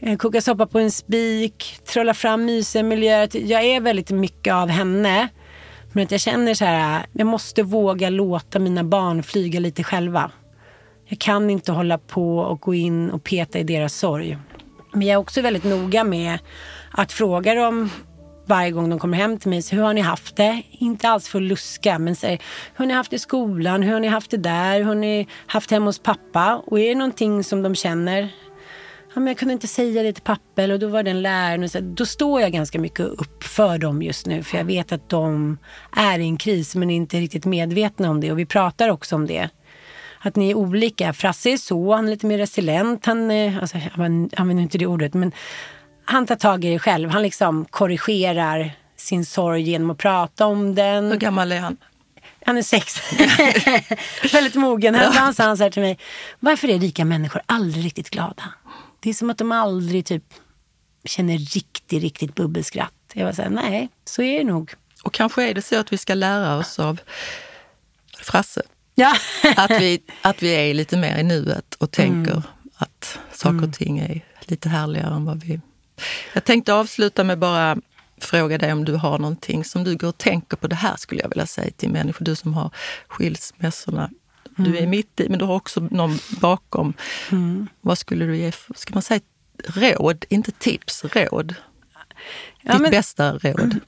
[0.00, 3.28] Eh, koka soppa på en spik, trolla fram mysiga miljöer.
[3.32, 5.28] Jag är väldigt mycket av henne.
[5.92, 10.30] Men att jag känner så här, jag måste våga låta mina barn flyga lite själva.
[11.06, 14.38] Jag kan inte hålla på och gå in och peta i deras sorg.
[14.92, 16.38] Men jag är också väldigt noga med
[16.90, 17.90] att fråga dem
[18.46, 19.62] varje gång de kommer hem till mig.
[19.62, 20.62] Så hur har ni haft det?
[20.70, 22.40] Inte alls för att luska, men säg
[22.74, 23.82] hur har ni haft det i skolan?
[23.82, 24.78] Hur har ni haft det där?
[24.78, 26.62] Hur har ni haft hemma hos pappa?
[26.66, 28.28] Och är det någonting som de känner
[29.14, 31.62] ja, men jag kunde inte säga det till pappa och då var den läraren.
[31.62, 34.92] Och så, då står jag ganska mycket upp för dem just nu för jag vet
[34.92, 35.58] att de
[35.96, 39.26] är i en kris men inte riktigt medvetna om det och vi pratar också om
[39.26, 39.48] det.
[40.22, 41.12] Att ni är olika.
[41.12, 43.06] Frasse är så, han är lite mer resilient.
[43.06, 45.32] Han, alltså, jag använder inte det ordet men
[46.04, 47.10] han tar tag i det själv.
[47.10, 51.10] Han liksom korrigerar sin sorg genom att prata om den.
[51.10, 51.76] Hur gammal är han?
[52.46, 53.00] Han är sex.
[54.32, 54.94] Väldigt mogen.
[54.94, 55.98] Han sa han så här till mig.
[56.40, 58.42] Varför är rika människor aldrig riktigt glada?
[59.00, 60.24] Det är som att de aldrig typ
[61.04, 62.92] känner riktigt, riktigt bubbelskratt.
[63.12, 64.74] Jag var så här, nej, så är det nog.
[65.02, 67.00] Och kanske är det så att vi ska lära oss av
[68.22, 68.62] Frasse.
[68.94, 69.14] Ja.
[69.56, 72.42] att, vi, att vi är lite mer i nuet och tänker mm.
[72.74, 75.60] att saker och ting är lite härligare än vad vi...
[76.32, 77.76] Jag tänkte avsluta med bara
[78.20, 80.66] fråga dig om du har någonting som du går och tänker på.
[80.66, 82.70] Det här skulle jag vilja säga till människor, du som har
[83.08, 84.10] skilsmässorna
[84.56, 84.90] du är mm.
[84.90, 86.92] mitt i, men du har också någon bakom.
[87.32, 87.68] Mm.
[87.80, 89.20] Vad skulle du ge, för, ska man säga
[89.66, 91.54] råd, inte tips, råd?
[92.62, 93.80] Ja, Ditt men, bästa råd?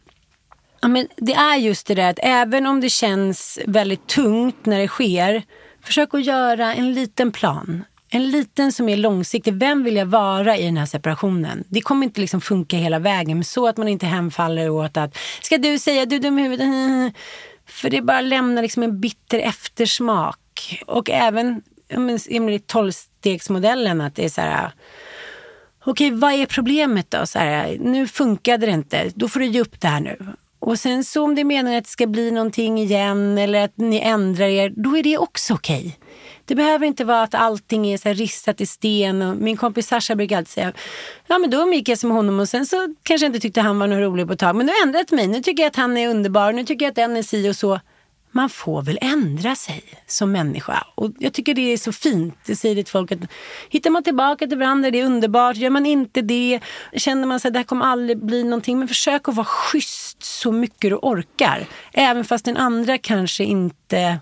[0.81, 4.79] Ja, men det är just det där att även om det känns väldigt tungt när
[4.79, 5.43] det sker,
[5.83, 7.85] försök att göra en liten plan.
[8.09, 9.55] En liten som är långsiktig.
[9.55, 11.65] Vem vill jag vara i den här separationen?
[11.69, 15.17] Det kommer inte liksom funka hela vägen, men så att man inte hemfaller åt att
[15.43, 16.67] ska du säga du är dum i huvudet?
[17.67, 20.39] För det bara lämnar liksom en bitter eftersmak
[20.87, 21.63] och även
[22.29, 24.73] enligt tolvstegsmodellen att det är så här
[25.85, 27.27] Okej, vad är problemet då?
[27.27, 30.17] Så här, nu funkade det inte, då får du ge upp det här nu.
[30.59, 33.99] Och sen så om det menar att det ska bli någonting igen eller att ni
[33.99, 35.99] ändrar er, då är det också okej.
[36.45, 39.23] Det behöver inte vara att allting är så här ristat i sten.
[39.23, 40.73] Och min kompis Sasha brukar alltid säga,
[41.27, 43.79] ja men då umgicks jag med honom och sen så kanske jag inte tyckte han
[43.79, 44.57] var något rolig på ett tag.
[44.57, 46.85] Men nu har jag ändrat mig, nu tycker jag att han är underbar, nu tycker
[46.85, 47.81] jag att den är si och så
[48.33, 50.87] man får väl ändra sig som människa.
[50.95, 52.35] Och jag tycker det är så fint.
[52.47, 53.19] Det säger till folk att
[53.71, 55.57] hittar man tillbaka till varandra, det är underbart.
[55.57, 56.61] Gör man inte det,
[56.97, 58.79] känner man att det här kommer aldrig bli någonting.
[58.79, 61.67] Men försök att vara schysst så mycket du orkar.
[61.93, 64.19] Även fast den andra kanske inte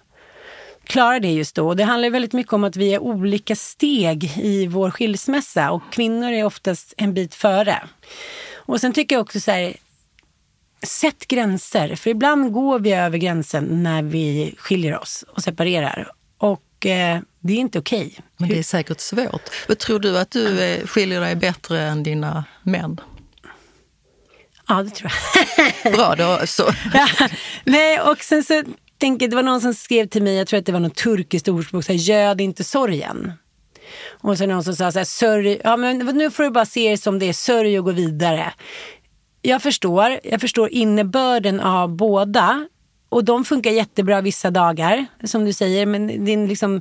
[0.84, 1.68] klarar det just då.
[1.68, 5.82] Och det handlar väldigt mycket om att vi är olika steg i vår skilsmässa och
[5.90, 7.82] kvinnor är oftast en bit före.
[8.54, 9.76] Och sen tycker jag också så här,
[10.86, 16.12] Sätt gränser, för ibland går vi över gränsen när vi skiljer oss och separerar.
[16.39, 18.07] Och eh, det är inte okej.
[18.07, 18.24] Okay.
[18.36, 19.51] Men det är säkert svårt.
[19.69, 23.01] Men tror du att du eh, skiljer dig bättre än dina män?
[24.69, 25.12] Ja, det tror
[25.82, 25.93] jag.
[25.93, 26.47] Bra då.
[26.47, 26.70] Så.
[26.94, 27.09] ja,
[27.65, 28.62] nej, och sen så
[28.98, 31.48] tänker det var någon som skrev till mig, jag tror att det var något turkiskt
[31.48, 33.32] ordspråk, så här, göd inte sorgen.
[34.09, 36.90] Och så någon som sa så här, sörj, ja men nu får du bara se
[36.90, 38.52] det som det är, sörj och gå vidare
[39.42, 40.20] jag förstår.
[40.22, 42.66] Jag förstår innebörden av båda.
[43.10, 45.86] Och de funkar jättebra vissa dagar, som du säger.
[45.86, 46.80] Men det är liksom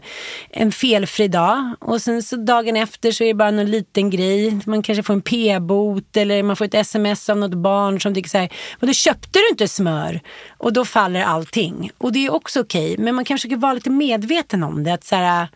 [0.50, 1.74] en felfri dag.
[1.80, 4.60] Och sen så dagen efter så är det bara någon liten grej.
[4.66, 8.30] Man kanske får en p-bot eller man får ett sms av något barn som tycker
[8.30, 8.50] så här.
[8.80, 10.22] då köpte du inte smör?
[10.58, 11.92] Och då faller allting.
[11.98, 12.94] Och det är också okej.
[12.94, 14.94] Okay, men man kanske ska vara lite medveten om det.
[14.94, 15.48] Att så här,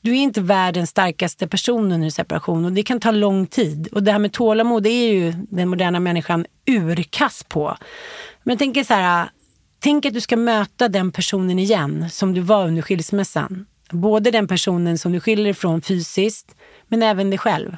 [0.00, 3.88] du är inte världens starkaste person under separation och det kan ta lång tid.
[3.92, 7.76] Och det här med tålamod är ju den moderna människan urkass på.
[8.42, 9.30] Men jag tänker så här,
[9.78, 13.66] tänk att du ska möta den personen igen som du var under skilsmässan.
[13.90, 16.56] Både den personen som du skiljer ifrån fysiskt,
[16.88, 17.76] men även dig själv.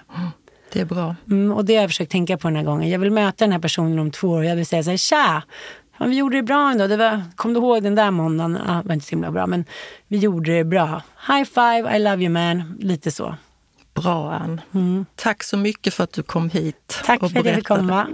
[0.73, 1.16] Det är bra.
[1.31, 2.90] Mm, och det har jag försökt tänka på den här gången.
[2.90, 4.44] Jag vill möta den här personen om två år.
[4.44, 5.43] Jag vill säga så här, tja!
[6.02, 6.86] Ja, vi gjorde det bra ändå.
[6.86, 8.58] Det var, kom du ihåg den där måndagen?
[8.66, 9.64] Ja, det var inte så himla bra, men
[10.08, 11.02] vi gjorde det bra.
[11.28, 12.78] High five, I love you man.
[12.80, 13.34] Lite så.
[13.94, 14.60] Bra Ann.
[14.74, 15.06] Mm.
[15.14, 17.00] Tack så mycket för att du kom hit.
[17.04, 18.06] Tack för att jag fick komma.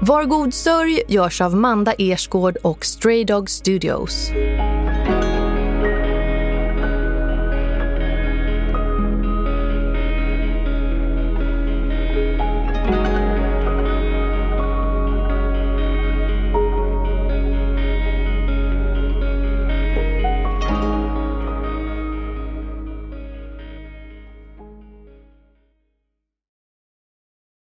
[0.00, 4.30] Var god sörj görs av Manda Ersgård och Stray Dog Studios.